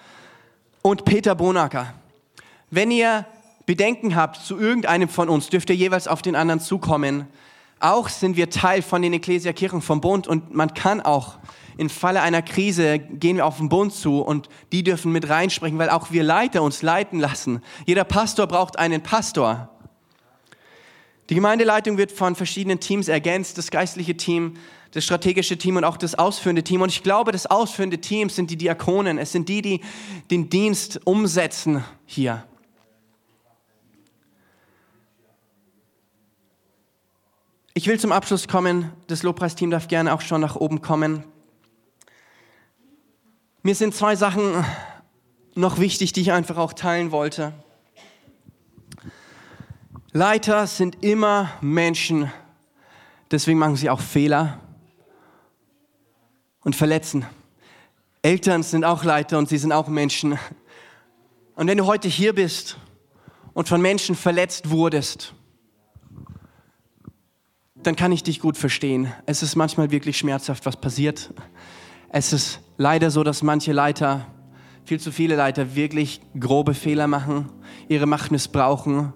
und 0.81 1.03
Peter 1.03 1.35
Bonacker. 1.35 1.93
Wenn 2.69 2.91
ihr 2.91 3.25
Bedenken 3.65 4.15
habt 4.15 4.37
zu 4.37 4.57
irgendeinem 4.57 5.09
von 5.09 5.27
uns, 5.27 5.49
dürft 5.49 5.69
ihr 5.69 5.75
jeweils 5.75 6.07
auf 6.07 6.21
den 6.21 6.35
anderen 6.35 6.59
zukommen. 6.59 7.27
Auch 7.79 8.09
sind 8.09 8.37
wir 8.37 8.49
Teil 8.49 8.81
von 8.81 9.01
den 9.01 9.13
Ekklesiakirchen 9.13 9.81
vom 9.81 10.01
Bund 10.01 10.27
und 10.27 10.53
man 10.53 10.73
kann 10.73 11.01
auch 11.01 11.35
im 11.77 11.89
Falle 11.89 12.21
einer 12.21 12.41
Krise 12.41 12.99
gehen 12.99 13.37
wir 13.37 13.45
auf 13.45 13.57
den 13.57 13.69
Bund 13.69 13.93
zu 13.93 14.21
und 14.21 14.49
die 14.71 14.83
dürfen 14.83 15.11
mit 15.11 15.29
reinsprechen, 15.29 15.77
weil 15.77 15.89
auch 15.89 16.11
wir 16.11 16.23
Leiter 16.23 16.63
uns 16.63 16.81
leiten 16.81 17.19
lassen. 17.19 17.61
Jeder 17.85 18.03
Pastor 18.03 18.47
braucht 18.47 18.79
einen 18.79 19.03
Pastor. 19.03 19.69
Die 21.29 21.35
Gemeindeleitung 21.35 21.97
wird 21.97 22.11
von 22.11 22.35
verschiedenen 22.35 22.79
Teams 22.79 23.07
ergänzt, 23.07 23.57
das 23.57 23.71
geistliche 23.71 24.15
Team, 24.15 24.53
das 24.91 25.03
strategische 25.03 25.57
Team 25.57 25.75
und 25.75 25.83
auch 25.83 25.97
das 25.97 26.15
ausführende 26.15 26.63
Team. 26.63 26.81
Und 26.81 26.89
ich 26.89 27.03
glaube, 27.03 27.31
das 27.31 27.47
ausführende 27.47 27.99
Team 27.99 28.29
sind 28.29 28.51
die 28.51 28.57
Diakonen. 28.57 29.17
Es 29.17 29.31
sind 29.31 29.49
die, 29.49 29.61
die 29.61 29.81
den 30.29 30.49
Dienst 30.49 31.01
umsetzen 31.05 31.83
hier. 32.05 32.45
Ich 37.73 37.87
will 37.87 37.99
zum 37.99 38.13
Abschluss 38.13 38.47
kommen. 38.47 38.93
Das 39.07 39.23
Lobpreisteam 39.23 39.69
darf 39.69 39.89
gerne 39.89 40.13
auch 40.13 40.21
schon 40.21 40.39
nach 40.39 40.55
oben 40.55 40.81
kommen. 40.81 41.25
Mir 43.65 43.73
sind 43.73 43.95
zwei 43.95 44.15
Sachen 44.15 44.63
noch 45.55 45.79
wichtig, 45.79 46.13
die 46.13 46.21
ich 46.21 46.31
einfach 46.31 46.57
auch 46.57 46.73
teilen 46.73 47.11
wollte. 47.11 47.51
Leiter 50.11 50.67
sind 50.67 51.03
immer 51.03 51.49
Menschen, 51.61 52.31
deswegen 53.31 53.57
machen 53.57 53.75
sie 53.75 53.89
auch 53.89 54.01
Fehler 54.01 54.59
und 56.63 56.75
verletzen. 56.75 57.25
Eltern 58.21 58.61
sind 58.61 58.83
auch 58.83 59.03
Leiter 59.03 59.39
und 59.39 59.49
sie 59.49 59.57
sind 59.57 59.71
auch 59.71 59.87
Menschen. 59.87 60.37
Und 61.55 61.65
wenn 61.65 61.79
du 61.79 61.87
heute 61.87 62.07
hier 62.07 62.35
bist 62.35 62.77
und 63.55 63.67
von 63.67 63.81
Menschen 63.81 64.13
verletzt 64.13 64.69
wurdest, 64.69 65.33
dann 67.73 67.95
kann 67.95 68.11
ich 68.11 68.21
dich 68.21 68.41
gut 68.41 68.57
verstehen. 68.57 69.11
Es 69.25 69.41
ist 69.41 69.55
manchmal 69.55 69.89
wirklich 69.89 70.19
schmerzhaft, 70.19 70.67
was 70.67 70.77
passiert. 70.77 71.33
Es 72.09 72.31
ist 72.31 72.59
leider 72.77 73.11
so, 73.11 73.23
dass 73.23 73.43
manche 73.43 73.71
Leiter, 73.71 74.25
viel 74.83 74.99
zu 74.99 75.11
viele 75.11 75.35
Leiter, 75.35 75.75
wirklich 75.75 76.21
grobe 76.39 76.73
Fehler 76.73 77.07
machen, 77.07 77.49
ihre 77.87 78.05
Macht 78.05 78.31
missbrauchen 78.31 79.13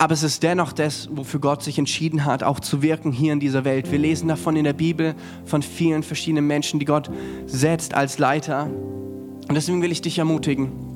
aber 0.00 0.14
es 0.14 0.22
ist 0.22 0.42
dennoch 0.42 0.72
das, 0.72 1.10
wofür 1.12 1.40
Gott 1.40 1.62
sich 1.62 1.78
entschieden 1.78 2.24
hat, 2.24 2.42
auch 2.42 2.58
zu 2.58 2.80
wirken 2.80 3.12
hier 3.12 3.34
in 3.34 3.38
dieser 3.38 3.66
Welt. 3.66 3.92
Wir 3.92 3.98
lesen 3.98 4.28
davon 4.28 4.56
in 4.56 4.64
der 4.64 4.72
Bibel 4.72 5.14
von 5.44 5.60
vielen 5.60 6.02
verschiedenen 6.02 6.46
Menschen, 6.46 6.80
die 6.80 6.86
Gott 6.86 7.10
setzt 7.44 7.92
als 7.92 8.16
Leiter. 8.16 8.64
Und 8.64 9.54
deswegen 9.54 9.82
will 9.82 9.92
ich 9.92 10.00
dich 10.00 10.16
ermutigen. 10.16 10.89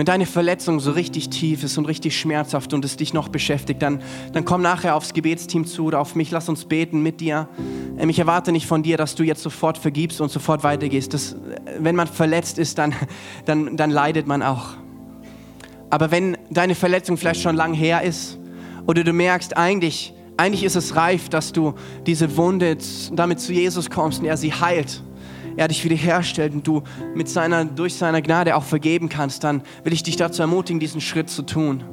Wenn 0.00 0.06
deine 0.06 0.24
Verletzung 0.24 0.80
so 0.80 0.92
richtig 0.92 1.28
tief 1.28 1.62
ist 1.62 1.76
und 1.76 1.84
richtig 1.84 2.18
schmerzhaft 2.18 2.72
und 2.72 2.82
es 2.86 2.96
dich 2.96 3.12
noch 3.12 3.28
beschäftigt, 3.28 3.82
dann, 3.82 4.00
dann 4.32 4.46
komm 4.46 4.62
nachher 4.62 4.96
aufs 4.96 5.12
Gebetsteam 5.12 5.66
zu 5.66 5.84
oder 5.84 6.00
auf 6.00 6.14
mich, 6.14 6.30
lass 6.30 6.48
uns 6.48 6.64
beten 6.64 7.02
mit 7.02 7.20
dir. 7.20 7.50
Ähm, 7.98 8.08
ich 8.08 8.18
erwarte 8.18 8.50
nicht 8.50 8.66
von 8.66 8.82
dir, 8.82 8.96
dass 8.96 9.14
du 9.14 9.24
jetzt 9.24 9.42
sofort 9.42 9.76
vergibst 9.76 10.22
und 10.22 10.30
sofort 10.30 10.64
weitergehst. 10.64 11.12
Das, 11.12 11.36
wenn 11.78 11.96
man 11.96 12.06
verletzt 12.06 12.58
ist, 12.58 12.78
dann, 12.78 12.94
dann, 13.44 13.76
dann 13.76 13.90
leidet 13.90 14.26
man 14.26 14.42
auch. 14.42 14.68
Aber 15.90 16.10
wenn 16.10 16.38
deine 16.48 16.74
Verletzung 16.74 17.18
vielleicht 17.18 17.42
schon 17.42 17.54
lang 17.54 17.74
her 17.74 18.00
ist 18.00 18.38
oder 18.86 19.04
du 19.04 19.12
merkst, 19.12 19.54
eigentlich, 19.58 20.14
eigentlich 20.38 20.64
ist 20.64 20.76
es 20.76 20.96
reif, 20.96 21.28
dass 21.28 21.52
du 21.52 21.74
diese 22.06 22.38
Wunde 22.38 22.78
damit 23.12 23.38
zu 23.38 23.52
Jesus 23.52 23.90
kommst 23.90 24.20
und 24.20 24.24
er 24.24 24.38
sie 24.38 24.54
heilt, 24.54 25.02
er 25.60 25.68
dich 25.68 25.84
wiederherstellt 25.84 26.54
und 26.54 26.66
du 26.66 26.82
mit 27.14 27.28
seiner, 27.28 27.66
durch 27.66 27.94
seine 27.94 28.22
Gnade 28.22 28.56
auch 28.56 28.64
vergeben 28.64 29.10
kannst, 29.10 29.44
dann 29.44 29.62
will 29.84 29.92
ich 29.92 30.02
dich 30.02 30.16
dazu 30.16 30.40
ermutigen, 30.40 30.80
diesen 30.80 31.02
Schritt 31.02 31.28
zu 31.28 31.42
tun. 31.42 31.84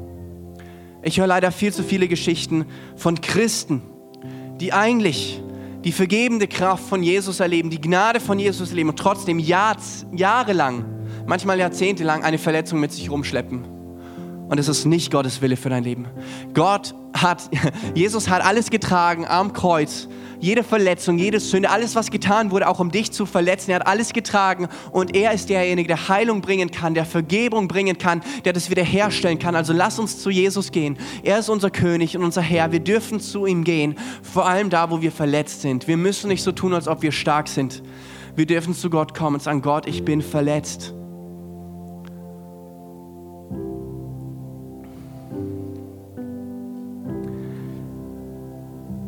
Ich 1.04 1.20
höre 1.20 1.28
leider 1.28 1.52
viel 1.52 1.74
zu 1.74 1.84
viele 1.84 2.08
Geschichten 2.08 2.66
von 2.96 3.20
Christen, 3.20 3.82
die 4.62 4.72
eigentlich 4.72 5.44
die 5.84 5.92
vergebende 5.92 6.48
Kraft 6.48 6.88
von 6.88 7.04
Jesus 7.04 7.42
erleben, 7.42 7.70
die 7.70 7.82
Gnade 7.82 8.22
von 8.22 8.40
Jesus 8.40 8.70
erleben 8.70 8.90
und 8.90 9.00
trotzdem 9.00 9.38
Jahr, 9.38 9.76
jahrelang, 10.14 10.86
manchmal 11.26 11.60
jahrzehntelang 11.60 12.24
eine 12.24 12.38
Verletzung 12.38 12.80
mit 12.80 12.94
sich 12.94 13.12
rumschleppen. 13.12 13.77
Und 14.48 14.60
es 14.60 14.68
ist 14.68 14.86
nicht 14.86 15.12
Gottes 15.12 15.42
Wille 15.42 15.58
für 15.58 15.70
dein 15.70 15.84
Leben. 15.84 16.06
Gott 16.54 16.96
hat, 17.14 17.50
Jesus 17.96 18.30
hat 18.30 18.44
alles 18.46 18.70
getragen 18.70 19.26
am 19.26 19.54
Kreuz. 19.54 20.08
Jede 20.40 20.64
Verletzung, 20.64 21.18
jede 21.18 21.40
Sünde, 21.40 21.70
alles, 21.70 21.96
was 21.96 22.12
getan 22.12 22.52
wurde, 22.52 22.68
auch 22.68 22.80
um 22.80 22.92
dich 22.92 23.12
zu 23.12 23.26
verletzen. 23.26 23.72
Er 23.72 23.78
hat 23.78 23.88
alles 23.88 24.14
getragen 24.14 24.68
und 24.92 25.16
er 25.16 25.32
ist 25.32 25.50
derjenige, 25.50 25.88
der 25.88 26.10
Heilung 26.10 26.42
bringen 26.42 26.70
kann, 26.70 26.94
der 26.94 27.06
Vergebung 27.06 27.68
bringen 27.68 27.98
kann, 27.98 28.22
der 28.46 28.54
das 28.54 28.70
wiederherstellen 28.70 29.40
kann. 29.40 29.56
Also 29.56 29.74
lass 29.74 29.98
uns 29.98 30.20
zu 30.22 30.30
Jesus 30.30 30.72
gehen. 30.72 30.98
Er 31.24 31.40
ist 31.40 31.50
unser 31.50 31.72
König 31.72 32.16
und 32.16 32.24
unser 32.24 32.42
Herr. 32.42 32.72
Wir 32.72 32.80
dürfen 32.80 33.20
zu 33.20 33.48
ihm 33.48 33.64
gehen, 33.64 33.96
vor 34.22 34.48
allem 34.48 34.70
da, 34.70 34.92
wo 34.92 35.02
wir 35.02 35.12
verletzt 35.12 35.62
sind. 35.62 35.88
Wir 35.88 35.98
müssen 35.98 36.28
nicht 36.28 36.44
so 36.44 36.52
tun, 36.52 36.74
als 36.74 36.88
ob 36.88 37.02
wir 37.02 37.12
stark 37.12 37.48
sind. 37.48 37.82
Wir 38.36 38.46
dürfen 38.46 38.76
zu 38.76 38.92
Gott 38.92 39.16
kommen 39.16 39.38
und 39.38 39.42
sagen, 39.42 39.64
Gott, 39.64 39.88
ich 39.88 40.06
bin 40.06 40.22
verletzt. 40.22 40.94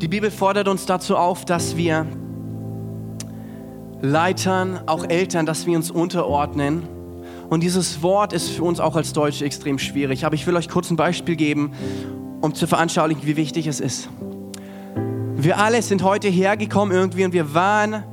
Die 0.01 0.07
Bibel 0.07 0.31
fordert 0.31 0.69
uns 0.69 0.85
dazu 0.85 1.17
auf, 1.17 1.43
dass 1.43 1.75
wir 1.75 2.05
Leitern, 4.01 4.79
auch 4.85 5.03
Eltern, 5.03 5.45
dass 5.45 5.65
wir 5.65 5.75
uns 5.75 5.91
unterordnen. 5.91 6.87
Und 7.49 7.63
dieses 7.63 8.01
Wort 8.01 8.31
ist 8.31 8.47
für 8.47 8.63
uns 8.63 8.79
auch 8.79 8.95
als 8.95 9.11
Deutsche 9.11 9.43
extrem 9.43 9.77
schwierig. 9.77 10.23
Aber 10.23 10.35
ich 10.35 10.47
will 10.47 10.55
euch 10.55 10.69
kurz 10.69 10.89
ein 10.89 10.95
Beispiel 10.95 11.35
geben, 11.35 11.73
um 12.39 12.55
zu 12.55 12.65
veranschaulichen, 12.65 13.25
wie 13.25 13.35
wichtig 13.35 13.67
es 13.67 13.81
ist. 13.81 14.07
Wir 15.35 15.57
alle 15.57 15.81
sind 15.81 16.01
heute 16.01 16.29
hergekommen 16.29 16.95
irgendwie 16.95 17.25
und 17.25 17.33
wir 17.33 17.53
waren 17.53 18.05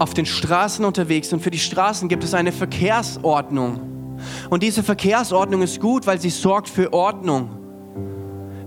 auf 0.00 0.14
den 0.14 0.26
Straßen 0.26 0.84
unterwegs 0.84 1.32
und 1.32 1.40
für 1.40 1.52
die 1.52 1.58
Straßen 1.58 2.08
gibt 2.08 2.24
es 2.24 2.34
eine 2.34 2.50
Verkehrsordnung. 2.50 4.16
Und 4.50 4.64
diese 4.64 4.82
Verkehrsordnung 4.82 5.62
ist 5.62 5.80
gut, 5.80 6.08
weil 6.08 6.20
sie 6.20 6.30
sorgt 6.30 6.68
für 6.68 6.92
Ordnung. 6.92 7.57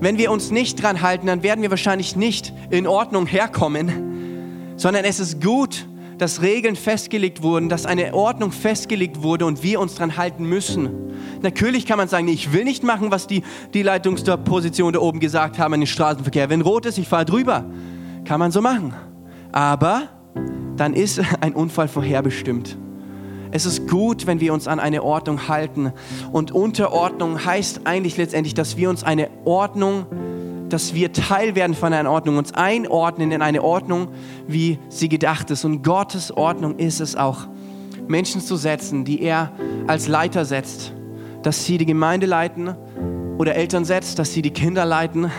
Wenn 0.02 0.18
wir 0.18 0.32
uns 0.32 0.50
nicht 0.50 0.82
dran 0.82 1.04
halten, 1.04 1.28
dann 1.28 1.44
werden 1.44 1.62
wir 1.62 1.70
wahrscheinlich 1.70 2.16
nicht 2.16 2.52
in 2.72 2.88
Ordnung 2.88 3.28
herkommen, 3.28 4.74
sondern 4.76 5.06
es 5.06 5.20
ist 5.20 5.40
gut, 5.40 5.86
dass 6.18 6.42
Regeln 6.42 6.76
festgelegt 6.76 7.44
wurden, 7.44 7.70
dass 7.70 7.86
eine 7.86 8.16
Ordnung 8.16 8.52
festgelegt 8.52 9.22
wurde 9.22 9.46
und 9.46 9.62
wir 9.62 9.80
uns 9.80 9.94
dran 9.94 10.18
halten 10.18 10.44
müssen. 10.46 10.90
Natürlich 11.44 11.86
kann 11.86 11.98
man 11.98 12.08
sagen, 12.08 12.28
ich 12.30 12.52
will 12.52 12.64
nicht 12.64 12.84
machen, 12.84 13.12
was 13.12 13.28
die, 13.28 13.44
die 13.76 13.84
Leitungsposition 13.84 14.92
da 14.92 15.00
oben 15.00 15.20
gesagt 15.20 15.60
haben 15.60 15.76
in 15.76 15.82
den 15.82 15.88
Straßenverkehr. 15.88 16.50
Wenn 16.50 16.62
rot 16.62 16.88
ist, 16.88 16.98
ich 16.98 17.08
fahre 17.08 17.26
drüber. 17.26 17.66
Kann 18.26 18.40
man 18.40 18.52
so 18.52 18.62
machen. 18.62 18.96
Aber 19.52 20.10
dann 20.78 20.96
ist 20.96 21.22
ein 21.42 21.54
Unfall 21.54 21.88
vorherbestimmt. 21.88 22.76
Es 23.52 23.66
ist 23.66 23.88
gut, 23.90 24.28
wenn 24.28 24.40
wir 24.40 24.54
uns 24.54 24.68
an 24.68 24.80
eine 24.80 25.04
Ordnung 25.04 25.48
halten. 25.50 25.92
Und 26.32 26.52
Unterordnung 26.52 27.44
heißt 27.44 27.82
eigentlich 27.84 28.18
letztendlich, 28.18 28.54
dass 28.54 28.78
wir 28.78 28.90
uns 28.90 29.04
eine 29.04 29.30
Ordnung, 29.44 30.06
dass 30.70 30.94
wir 30.94 31.12
Teil 31.12 31.54
werden 31.56 31.76
von 31.76 31.92
einer 31.92 32.10
Ordnung, 32.10 32.38
uns 32.38 32.54
einordnen 32.54 33.32
in 33.32 33.42
eine 33.42 33.62
Ordnung, 33.62 34.08
wie 34.48 34.80
sie 34.88 35.10
gedacht 35.10 35.52
ist. 35.52 35.66
Und 35.66 35.84
Gottes 35.84 36.32
Ordnung 36.36 36.78
ist 36.78 37.02
es 37.02 37.16
auch, 37.16 37.48
Menschen 38.08 38.42
zu 38.42 38.56
setzen, 38.56 39.06
die 39.06 39.22
er 39.22 39.52
als 39.88 40.08
Leiter 40.08 40.46
setzt, 40.46 40.94
dass 41.44 41.66
sie 41.66 41.78
die 41.78 41.86
Gemeinde 41.86 42.26
leiten 42.26 42.76
oder 43.38 43.56
Eltern 43.56 43.86
setzt, 43.86 44.20
dass 44.20 44.34
sie 44.34 44.42
die 44.42 44.52
Kinder 44.52 44.86
leiten 44.86 45.30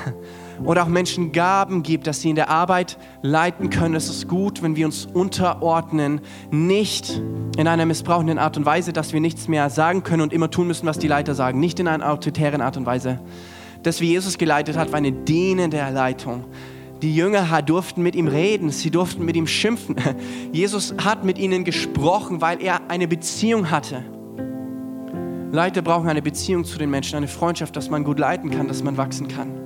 oder 0.65 0.85
auch 0.85 0.89
Menschen 0.89 1.33
Gaben 1.33 1.83
gibt, 1.83 2.07
dass 2.07 2.21
sie 2.21 2.31
in 2.31 2.37
der 2.37 2.49
Arbeit 2.49 2.99
leiten 3.23 3.71
können. 3.71 3.95
Es 3.95 4.09
ist 4.09 4.29
gut, 4.29 4.63
wenn 4.63 4.77
wir 4.77 4.87
uns 4.87 5.07
unterordnen, 5.07 6.21
nicht 6.51 7.21
in 7.57 7.69
einer 7.69 7.87
missbrauchenden 7.87 8.39
Art 8.39 8.57
und 8.57 8.67
Weise, 8.67 8.93
dass 8.93 9.13
wir 9.13 9.21
nichts 9.21 9.49
mehr 9.49 9.71
sagen 9.71 10.03
können 10.03 10.23
und 10.23 10.33
immer 10.33 10.51
tun 10.51 10.67
müssen, 10.67 10.87
was 10.87 10.99
die 10.99 11.09
Leiter 11.09 11.35
sagen, 11.35 11.61
nicht 11.61 11.81
in 11.81 11.89
einer 11.89 12.11
autoritären 12.11 12.61
Art 12.61 12.77
und 12.77 12.87
Weise. 12.87 13.19
Das, 13.83 14.01
wie 14.01 14.07
Jesus 14.07 14.39
geleitet 14.39 14.77
hat, 14.77 14.93
war 14.93 14.99
eine 14.99 15.13
dienende 15.13 15.79
Leitung. 15.93 16.45
Die 17.03 17.15
Jünger 17.15 17.63
durften 17.63 18.03
mit 18.03 18.15
ihm 18.15 18.29
reden, 18.29 18.71
sie 18.71 18.91
durften 18.91 19.25
mit 19.25 19.35
ihm 19.35 19.49
schimpfen. 19.49 19.97
Jesus 20.53 20.95
hat 21.03 21.25
mit 21.25 21.37
ihnen 21.37 21.65
gesprochen, 21.65 22.41
weil 22.41 22.63
er 22.63 22.89
eine 22.89 23.09
Beziehung 23.09 23.71
hatte. 23.73 24.05
Leiter 25.51 25.83
brauchen 25.83 26.09
eine 26.09 26.23
Beziehung 26.23 26.65
zu 26.65 26.79
den 26.79 26.91
Menschen, 26.91 27.17
eine 27.17 27.29
Freundschaft, 27.29 27.77
dass 27.77 27.91
man 27.91 28.05
gut 28.05 28.19
leiten 28.19 28.51
kann, 28.51 28.69
dass 28.69 28.83
man 28.83 28.97
wachsen 28.97 29.29
kann. 29.29 29.62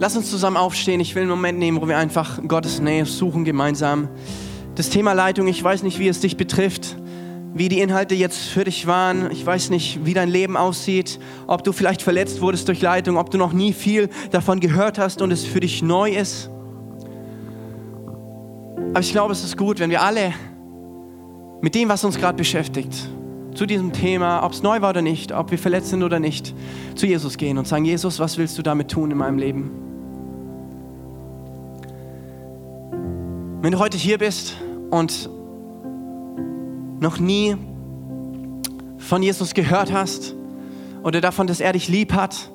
Lass 0.00 0.16
uns 0.16 0.30
zusammen 0.30 0.56
aufstehen. 0.56 0.98
Ich 0.98 1.14
will 1.14 1.24
einen 1.24 1.30
Moment 1.30 1.58
nehmen, 1.58 1.78
wo 1.78 1.86
wir 1.86 1.98
einfach 1.98 2.40
Gottes 2.48 2.80
Nähe 2.80 3.04
suchen 3.04 3.44
gemeinsam. 3.44 4.08
Das 4.74 4.88
Thema 4.88 5.12
Leitung, 5.12 5.46
ich 5.46 5.62
weiß 5.62 5.82
nicht, 5.82 5.98
wie 5.98 6.08
es 6.08 6.20
dich 6.20 6.38
betrifft, 6.38 6.96
wie 7.52 7.68
die 7.68 7.80
Inhalte 7.80 8.14
jetzt 8.14 8.38
für 8.38 8.64
dich 8.64 8.86
waren. 8.86 9.30
Ich 9.30 9.44
weiß 9.44 9.68
nicht, 9.68 10.06
wie 10.06 10.14
dein 10.14 10.30
Leben 10.30 10.56
aussieht, 10.56 11.20
ob 11.46 11.64
du 11.64 11.72
vielleicht 11.72 12.00
verletzt 12.00 12.40
wurdest 12.40 12.66
durch 12.68 12.80
Leitung, 12.80 13.18
ob 13.18 13.30
du 13.30 13.36
noch 13.36 13.52
nie 13.52 13.74
viel 13.74 14.08
davon 14.30 14.58
gehört 14.58 14.98
hast 14.98 15.20
und 15.20 15.32
es 15.32 15.44
für 15.44 15.60
dich 15.60 15.82
neu 15.82 16.10
ist. 16.10 16.48
Aber 18.94 19.00
ich 19.00 19.12
glaube, 19.12 19.32
es 19.32 19.44
ist 19.44 19.58
gut, 19.58 19.80
wenn 19.80 19.90
wir 19.90 20.00
alle 20.00 20.32
mit 21.60 21.74
dem, 21.74 21.90
was 21.90 22.04
uns 22.04 22.16
gerade 22.16 22.38
beschäftigt, 22.38 22.94
zu 23.54 23.66
diesem 23.66 23.92
Thema, 23.92 24.44
ob 24.44 24.52
es 24.52 24.62
neu 24.62 24.80
war 24.80 24.90
oder 24.90 25.02
nicht, 25.02 25.30
ob 25.32 25.50
wir 25.50 25.58
verletzt 25.58 25.90
sind 25.90 26.02
oder 26.02 26.20
nicht, 26.20 26.54
zu 26.94 27.04
Jesus 27.04 27.36
gehen 27.36 27.58
und 27.58 27.68
sagen, 27.68 27.84
Jesus, 27.84 28.18
was 28.18 28.38
willst 28.38 28.56
du 28.56 28.62
damit 28.62 28.90
tun 28.90 29.10
in 29.10 29.18
meinem 29.18 29.36
Leben? 29.36 29.89
Wenn 33.62 33.72
du 33.72 33.78
heute 33.78 33.98
hier 33.98 34.16
bist 34.16 34.56
und 34.88 35.28
noch 36.98 37.18
nie 37.18 37.58
von 38.96 39.22
Jesus 39.22 39.52
gehört 39.52 39.92
hast 39.92 40.34
oder 41.02 41.20
davon, 41.20 41.46
dass 41.46 41.60
er 41.60 41.74
dich 41.74 41.86
lieb 41.86 42.14
hat, 42.14 42.50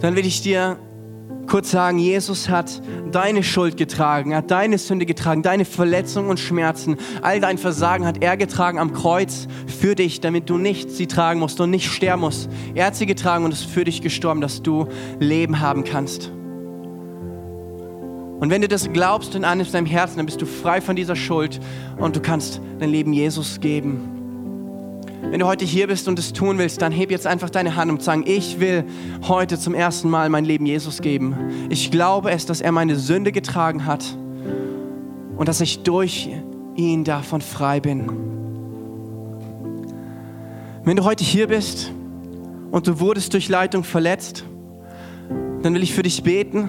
dann 0.00 0.16
will 0.16 0.26
ich 0.26 0.42
dir 0.42 0.76
kurz 1.46 1.70
sagen, 1.70 2.00
Jesus 2.00 2.48
hat 2.48 2.82
deine 3.12 3.44
Schuld 3.44 3.76
getragen, 3.76 4.34
hat 4.34 4.50
deine 4.50 4.78
Sünde 4.78 5.06
getragen, 5.06 5.44
deine 5.44 5.64
Verletzungen 5.64 6.30
und 6.30 6.40
Schmerzen, 6.40 6.96
all 7.22 7.38
dein 7.38 7.56
Versagen 7.56 8.04
hat 8.04 8.20
er 8.20 8.36
getragen 8.36 8.80
am 8.80 8.92
Kreuz 8.92 9.46
für 9.68 9.94
dich, 9.94 10.20
damit 10.20 10.50
du 10.50 10.58
nicht 10.58 10.90
sie 10.90 11.06
tragen 11.06 11.38
musst 11.38 11.60
und 11.60 11.70
nicht 11.70 11.88
sterben 11.88 12.22
musst. 12.22 12.48
Er 12.74 12.86
hat 12.86 12.96
sie 12.96 13.06
getragen 13.06 13.44
und 13.44 13.52
ist 13.52 13.66
für 13.66 13.84
dich 13.84 14.02
gestorben, 14.02 14.40
dass 14.40 14.62
du 14.62 14.88
Leben 15.20 15.60
haben 15.60 15.84
kannst. 15.84 16.32
Und 18.40 18.50
wenn 18.50 18.62
du 18.62 18.68
das 18.68 18.92
glaubst 18.92 19.36
und 19.36 19.44
annimmst 19.44 19.74
in 19.74 19.84
deinem 19.84 19.90
Herzen, 19.90 20.16
dann 20.16 20.26
bist 20.26 20.42
du 20.42 20.46
frei 20.46 20.80
von 20.80 20.96
dieser 20.96 21.16
Schuld 21.16 21.60
und 21.96 22.16
du 22.16 22.20
kannst 22.20 22.60
dein 22.78 22.90
Leben 22.90 23.12
Jesus 23.12 23.60
geben. 23.60 24.10
Wenn 25.30 25.40
du 25.40 25.46
heute 25.46 25.64
hier 25.64 25.86
bist 25.86 26.06
und 26.08 26.18
es 26.18 26.32
tun 26.32 26.58
willst, 26.58 26.82
dann 26.82 26.92
heb 26.92 27.10
jetzt 27.10 27.26
einfach 27.26 27.48
deine 27.48 27.76
Hand 27.76 27.90
und 27.90 28.02
sag, 28.02 28.28
ich 28.28 28.60
will 28.60 28.84
heute 29.26 29.58
zum 29.58 29.74
ersten 29.74 30.10
Mal 30.10 30.28
mein 30.28 30.44
Leben 30.44 30.66
Jesus 30.66 31.00
geben. 31.00 31.34
Ich 31.70 31.90
glaube 31.90 32.30
es, 32.30 32.44
dass 32.44 32.60
er 32.60 32.72
meine 32.72 32.96
Sünde 32.96 33.32
getragen 33.32 33.86
hat 33.86 34.04
und 35.36 35.48
dass 35.48 35.60
ich 35.60 35.82
durch 35.82 36.28
ihn 36.76 37.04
davon 37.04 37.40
frei 37.40 37.80
bin. 37.80 38.10
Wenn 40.84 40.96
du 40.96 41.04
heute 41.04 41.24
hier 41.24 41.46
bist 41.48 41.90
und 42.70 42.86
du 42.86 43.00
wurdest 43.00 43.32
durch 43.32 43.48
Leitung 43.48 43.84
verletzt, 43.84 44.44
dann 45.62 45.74
will 45.74 45.82
ich 45.82 45.94
für 45.94 46.02
dich 46.02 46.22
beten 46.22 46.68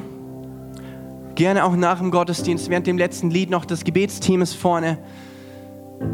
Gerne 1.36 1.66
auch 1.66 1.76
nach 1.76 2.00
dem 2.00 2.12
Gottesdienst, 2.12 2.70
während 2.70 2.88
dem 2.88 2.98
letzten 2.98 3.30
Lied 3.30 3.50
noch 3.50 3.66
das 3.66 3.84
Gebetsteam 3.84 4.42
ist 4.42 4.54
vorne 4.54 4.98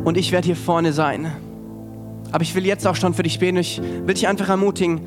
und 0.04 0.18
ich 0.18 0.32
werde 0.32 0.48
hier 0.48 0.56
vorne 0.56 0.94
sein. 0.94 1.32
Aber 2.32 2.42
ich 2.44 2.56
will 2.56 2.66
jetzt 2.66 2.88
auch 2.88 2.96
schon 2.96 3.14
für 3.14 3.24
dich 3.24 3.38
beten. 3.40 3.58
Ich 3.58 3.80
will 3.80 4.16
dich 4.16 4.28
einfach 4.28 4.50
ermutigen, 4.50 5.02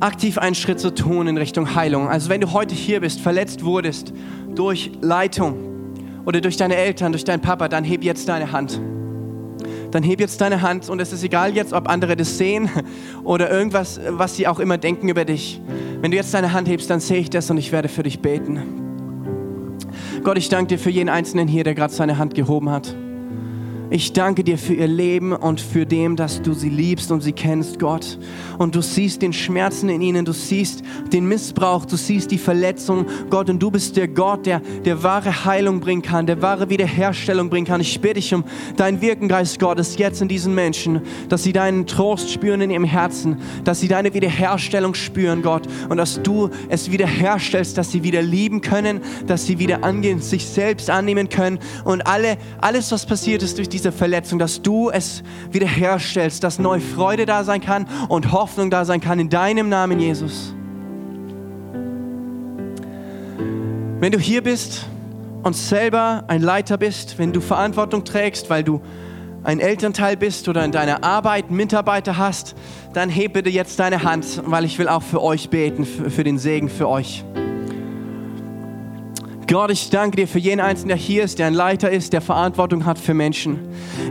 aktiv 0.00 0.38
einen 0.38 0.54
Schritt 0.54 0.80
zu 0.80 0.92
tun 0.92 1.28
in 1.28 1.36
Richtung 1.36 1.74
Heilung. 1.74 2.08
Also 2.08 2.28
wenn 2.28 2.40
du 2.40 2.52
heute 2.52 2.74
hier 2.74 3.00
bist, 3.00 3.20
verletzt 3.20 3.64
wurdest 3.64 4.12
durch 4.54 4.90
Leitung 5.00 5.56
oder 6.24 6.40
durch 6.40 6.56
deine 6.56 6.76
Eltern, 6.76 7.12
durch 7.12 7.24
deinen 7.24 7.40
Papa, 7.40 7.68
dann 7.68 7.84
heb 7.84 8.02
jetzt 8.02 8.28
deine 8.28 8.50
Hand. 8.50 8.80
Dann 9.92 10.02
heb 10.02 10.18
jetzt 10.18 10.40
deine 10.40 10.62
Hand 10.62 10.90
und 10.90 11.00
es 11.00 11.12
ist 11.12 11.22
egal 11.22 11.54
jetzt, 11.54 11.72
ob 11.72 11.88
andere 11.88 12.16
das 12.16 12.36
sehen 12.36 12.68
oder 13.22 13.50
irgendwas, 13.50 14.00
was 14.08 14.34
sie 14.34 14.48
auch 14.48 14.58
immer 14.58 14.76
denken 14.76 15.08
über 15.08 15.24
dich. 15.24 15.60
Wenn 16.00 16.10
du 16.10 16.16
jetzt 16.16 16.34
deine 16.34 16.52
Hand 16.52 16.68
hebst, 16.68 16.90
dann 16.90 17.00
sehe 17.00 17.18
ich 17.18 17.30
das 17.30 17.48
und 17.50 17.58
ich 17.58 17.70
werde 17.70 17.88
für 17.88 18.02
dich 18.02 18.20
beten. 18.20 18.85
Gott, 20.26 20.38
ich 20.38 20.48
danke 20.48 20.74
dir 20.74 20.78
für 20.80 20.90
jeden 20.90 21.08
Einzelnen 21.08 21.46
hier, 21.46 21.62
der 21.62 21.76
gerade 21.76 21.94
seine 21.94 22.18
Hand 22.18 22.34
gehoben 22.34 22.68
hat. 22.68 22.96
Ich 23.88 24.12
danke 24.12 24.42
dir 24.42 24.58
für 24.58 24.74
ihr 24.74 24.88
Leben 24.88 25.32
und 25.32 25.60
für 25.60 25.86
dem, 25.86 26.16
dass 26.16 26.42
du 26.42 26.54
sie 26.54 26.70
liebst 26.70 27.12
und 27.12 27.20
sie 27.20 27.30
kennst, 27.30 27.78
Gott. 27.78 28.18
Und 28.58 28.74
du 28.74 28.82
siehst 28.82 29.22
den 29.22 29.32
Schmerzen 29.32 29.88
in 29.88 30.02
ihnen, 30.02 30.24
du 30.24 30.32
siehst 30.32 30.82
den 31.12 31.28
Missbrauch, 31.28 31.84
du 31.84 31.96
siehst 31.96 32.32
die 32.32 32.38
Verletzung, 32.38 33.06
Gott. 33.30 33.48
Und 33.48 33.62
du 33.62 33.70
bist 33.70 33.96
der 33.96 34.08
Gott, 34.08 34.44
der, 34.44 34.58
der 34.84 35.04
wahre 35.04 35.44
Heilung 35.44 35.78
bringen 35.78 36.02
kann, 36.02 36.26
der 36.26 36.42
wahre 36.42 36.68
Wiederherstellung 36.68 37.48
bringen 37.48 37.66
kann. 37.66 37.80
Ich 37.80 38.00
bitte 38.00 38.14
dich 38.14 38.34
um 38.34 38.42
dein 38.76 39.00
Wirken, 39.00 39.28
Geist 39.28 39.60
Gottes, 39.60 39.96
jetzt 39.98 40.20
in 40.20 40.26
diesen 40.26 40.52
Menschen, 40.52 41.02
dass 41.28 41.44
sie 41.44 41.52
deinen 41.52 41.86
Trost 41.86 42.32
spüren 42.32 42.60
in 42.62 42.70
ihrem 42.70 42.84
Herzen, 42.84 43.36
dass 43.62 43.78
sie 43.78 43.88
deine 43.88 44.12
Wiederherstellung 44.14 44.94
spüren, 44.94 45.42
Gott. 45.42 45.62
Und 45.88 45.98
dass 45.98 46.20
du 46.22 46.50
es 46.68 46.90
wiederherstellst, 46.90 47.78
dass 47.78 47.92
sie 47.92 48.02
wieder 48.02 48.22
lieben 48.22 48.62
können, 48.62 49.00
dass 49.28 49.46
sie 49.46 49.60
wieder 49.60 49.84
angehen, 49.84 50.20
sich 50.20 50.44
selbst 50.44 50.90
annehmen 50.90 51.28
können. 51.28 51.60
Und 51.84 52.04
alle, 52.04 52.36
alles, 52.60 52.90
was 52.90 53.06
passiert 53.06 53.44
ist 53.44 53.58
durch 53.58 53.68
die 53.68 53.75
diese 53.76 53.92
Verletzung, 53.92 54.38
dass 54.38 54.62
du 54.62 54.88
es 54.88 55.22
wiederherstellst, 55.50 56.42
dass 56.42 56.58
neue 56.58 56.80
Freude 56.80 57.26
da 57.26 57.44
sein 57.44 57.60
kann 57.60 57.86
und 58.08 58.32
Hoffnung 58.32 58.70
da 58.70 58.86
sein 58.86 59.02
kann 59.02 59.18
in 59.18 59.28
deinem 59.28 59.68
Namen, 59.68 60.00
Jesus. 60.00 60.54
Wenn 64.00 64.12
du 64.12 64.18
hier 64.18 64.42
bist 64.42 64.86
und 65.42 65.54
selber 65.54 66.24
ein 66.28 66.40
Leiter 66.40 66.78
bist, 66.78 67.18
wenn 67.18 67.34
du 67.34 67.42
Verantwortung 67.42 68.04
trägst, 68.04 68.48
weil 68.48 68.64
du 68.64 68.80
ein 69.44 69.60
Elternteil 69.60 70.16
bist 70.16 70.48
oder 70.48 70.64
in 70.64 70.72
deiner 70.72 71.04
Arbeit 71.04 71.50
Mitarbeiter 71.50 72.16
hast, 72.16 72.54
dann 72.94 73.10
heb 73.10 73.34
bitte 73.34 73.50
jetzt 73.50 73.78
deine 73.78 74.04
Hand, 74.04 74.42
weil 74.46 74.64
ich 74.64 74.78
will 74.78 74.88
auch 74.88 75.02
für 75.02 75.22
euch 75.22 75.50
beten, 75.50 75.84
für, 75.84 76.24
den 76.24 76.38
Segen 76.38 76.70
für 76.70 76.88
euch. 76.88 77.24
Gott, 79.48 79.70
ich 79.70 79.90
danke 79.90 80.16
dir 80.16 80.26
für 80.26 80.40
jeden 80.40 80.60
Einzelnen, 80.60 80.88
der 80.88 80.96
hier 80.96 81.22
ist, 81.22 81.38
der 81.38 81.46
ein 81.46 81.54
Leiter 81.54 81.88
ist, 81.88 82.12
der 82.12 82.20
Verantwortung 82.20 82.84
hat 82.84 82.98
für 82.98 83.14
Menschen. 83.14 83.60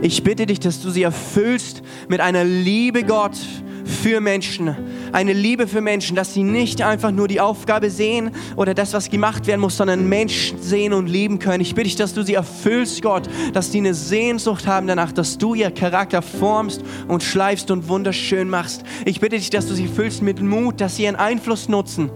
Ich 0.00 0.22
bitte 0.22 0.46
dich, 0.46 0.60
dass 0.60 0.80
du 0.80 0.88
sie 0.88 1.02
erfüllst 1.02 1.82
mit 2.08 2.20
einer 2.20 2.42
Liebe, 2.42 3.02
Gott, 3.02 3.36
für 3.84 4.22
Menschen. 4.22 4.74
Eine 5.12 5.34
Liebe 5.34 5.68
für 5.68 5.82
Menschen, 5.82 6.16
dass 6.16 6.32
sie 6.32 6.42
nicht 6.42 6.80
einfach 6.80 7.10
nur 7.10 7.28
die 7.28 7.40
Aufgabe 7.40 7.90
sehen 7.90 8.30
oder 8.56 8.72
das, 8.72 8.94
was 8.94 9.10
gemacht 9.10 9.46
werden 9.46 9.60
muss, 9.60 9.76
sondern 9.76 10.08
Menschen 10.08 10.60
sehen 10.62 10.94
und 10.94 11.06
lieben 11.06 11.38
können. 11.38 11.60
Ich 11.60 11.74
bitte 11.74 11.84
dich, 11.84 11.96
dass 11.96 12.14
du 12.14 12.22
sie 12.22 12.34
erfüllst, 12.34 13.02
Gott, 13.02 13.28
dass 13.52 13.70
sie 13.70 13.78
eine 13.78 13.92
Sehnsucht 13.92 14.66
haben 14.66 14.86
danach, 14.86 15.12
dass 15.12 15.36
du 15.36 15.54
ihr 15.54 15.70
Charakter 15.70 16.22
formst 16.22 16.82
und 17.08 17.22
schleifst 17.22 17.70
und 17.70 17.88
wunderschön 17.88 18.48
machst. 18.48 18.84
Ich 19.04 19.20
bitte 19.20 19.36
dich, 19.36 19.50
dass 19.50 19.66
du 19.66 19.74
sie 19.74 19.86
füllst 19.86 20.22
mit 20.22 20.40
Mut, 20.40 20.80
dass 20.80 20.96
sie 20.96 21.04
ihren 21.04 21.16
Einfluss 21.16 21.68
nutzen 21.68 22.10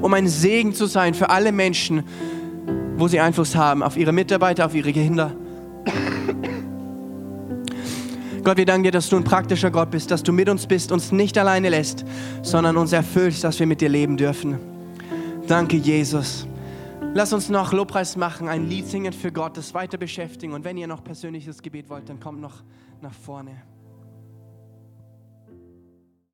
um 0.00 0.14
ein 0.14 0.28
Segen 0.28 0.74
zu 0.74 0.86
sein 0.86 1.14
für 1.14 1.30
alle 1.30 1.52
Menschen, 1.52 2.04
wo 2.96 3.08
sie 3.08 3.20
Einfluss 3.20 3.54
haben, 3.56 3.82
auf 3.82 3.96
ihre 3.96 4.12
Mitarbeiter, 4.12 4.66
auf 4.66 4.74
ihre 4.74 4.92
Kinder. 4.92 5.32
Gott, 8.44 8.56
wir 8.56 8.66
danken 8.66 8.84
dir, 8.84 8.92
dass 8.92 9.08
du 9.08 9.16
ein 9.16 9.24
praktischer 9.24 9.70
Gott 9.70 9.90
bist, 9.90 10.10
dass 10.10 10.22
du 10.22 10.32
mit 10.32 10.48
uns 10.48 10.66
bist, 10.66 10.90
uns 10.90 11.12
nicht 11.12 11.36
alleine 11.36 11.68
lässt, 11.68 12.04
sondern 12.42 12.76
uns 12.76 12.92
erfüllst, 12.92 13.44
dass 13.44 13.58
wir 13.58 13.66
mit 13.66 13.80
dir 13.80 13.88
leben 13.88 14.16
dürfen. 14.16 14.58
Danke, 15.46 15.76
Jesus. 15.76 16.46
Lass 17.14 17.32
uns 17.32 17.48
noch 17.48 17.72
Lobpreis 17.72 18.16
machen, 18.16 18.48
ein 18.48 18.68
Lied 18.68 18.86
singen 18.86 19.12
für 19.12 19.32
Gott, 19.32 19.56
das 19.56 19.74
weiter 19.74 19.98
beschäftigen. 19.98 20.52
Und 20.52 20.64
wenn 20.64 20.76
ihr 20.76 20.86
noch 20.86 21.02
persönliches 21.02 21.62
Gebet 21.62 21.88
wollt, 21.88 22.08
dann 22.08 22.20
kommt 22.20 22.40
noch 22.40 22.62
nach 23.00 23.12
vorne. 23.12 23.50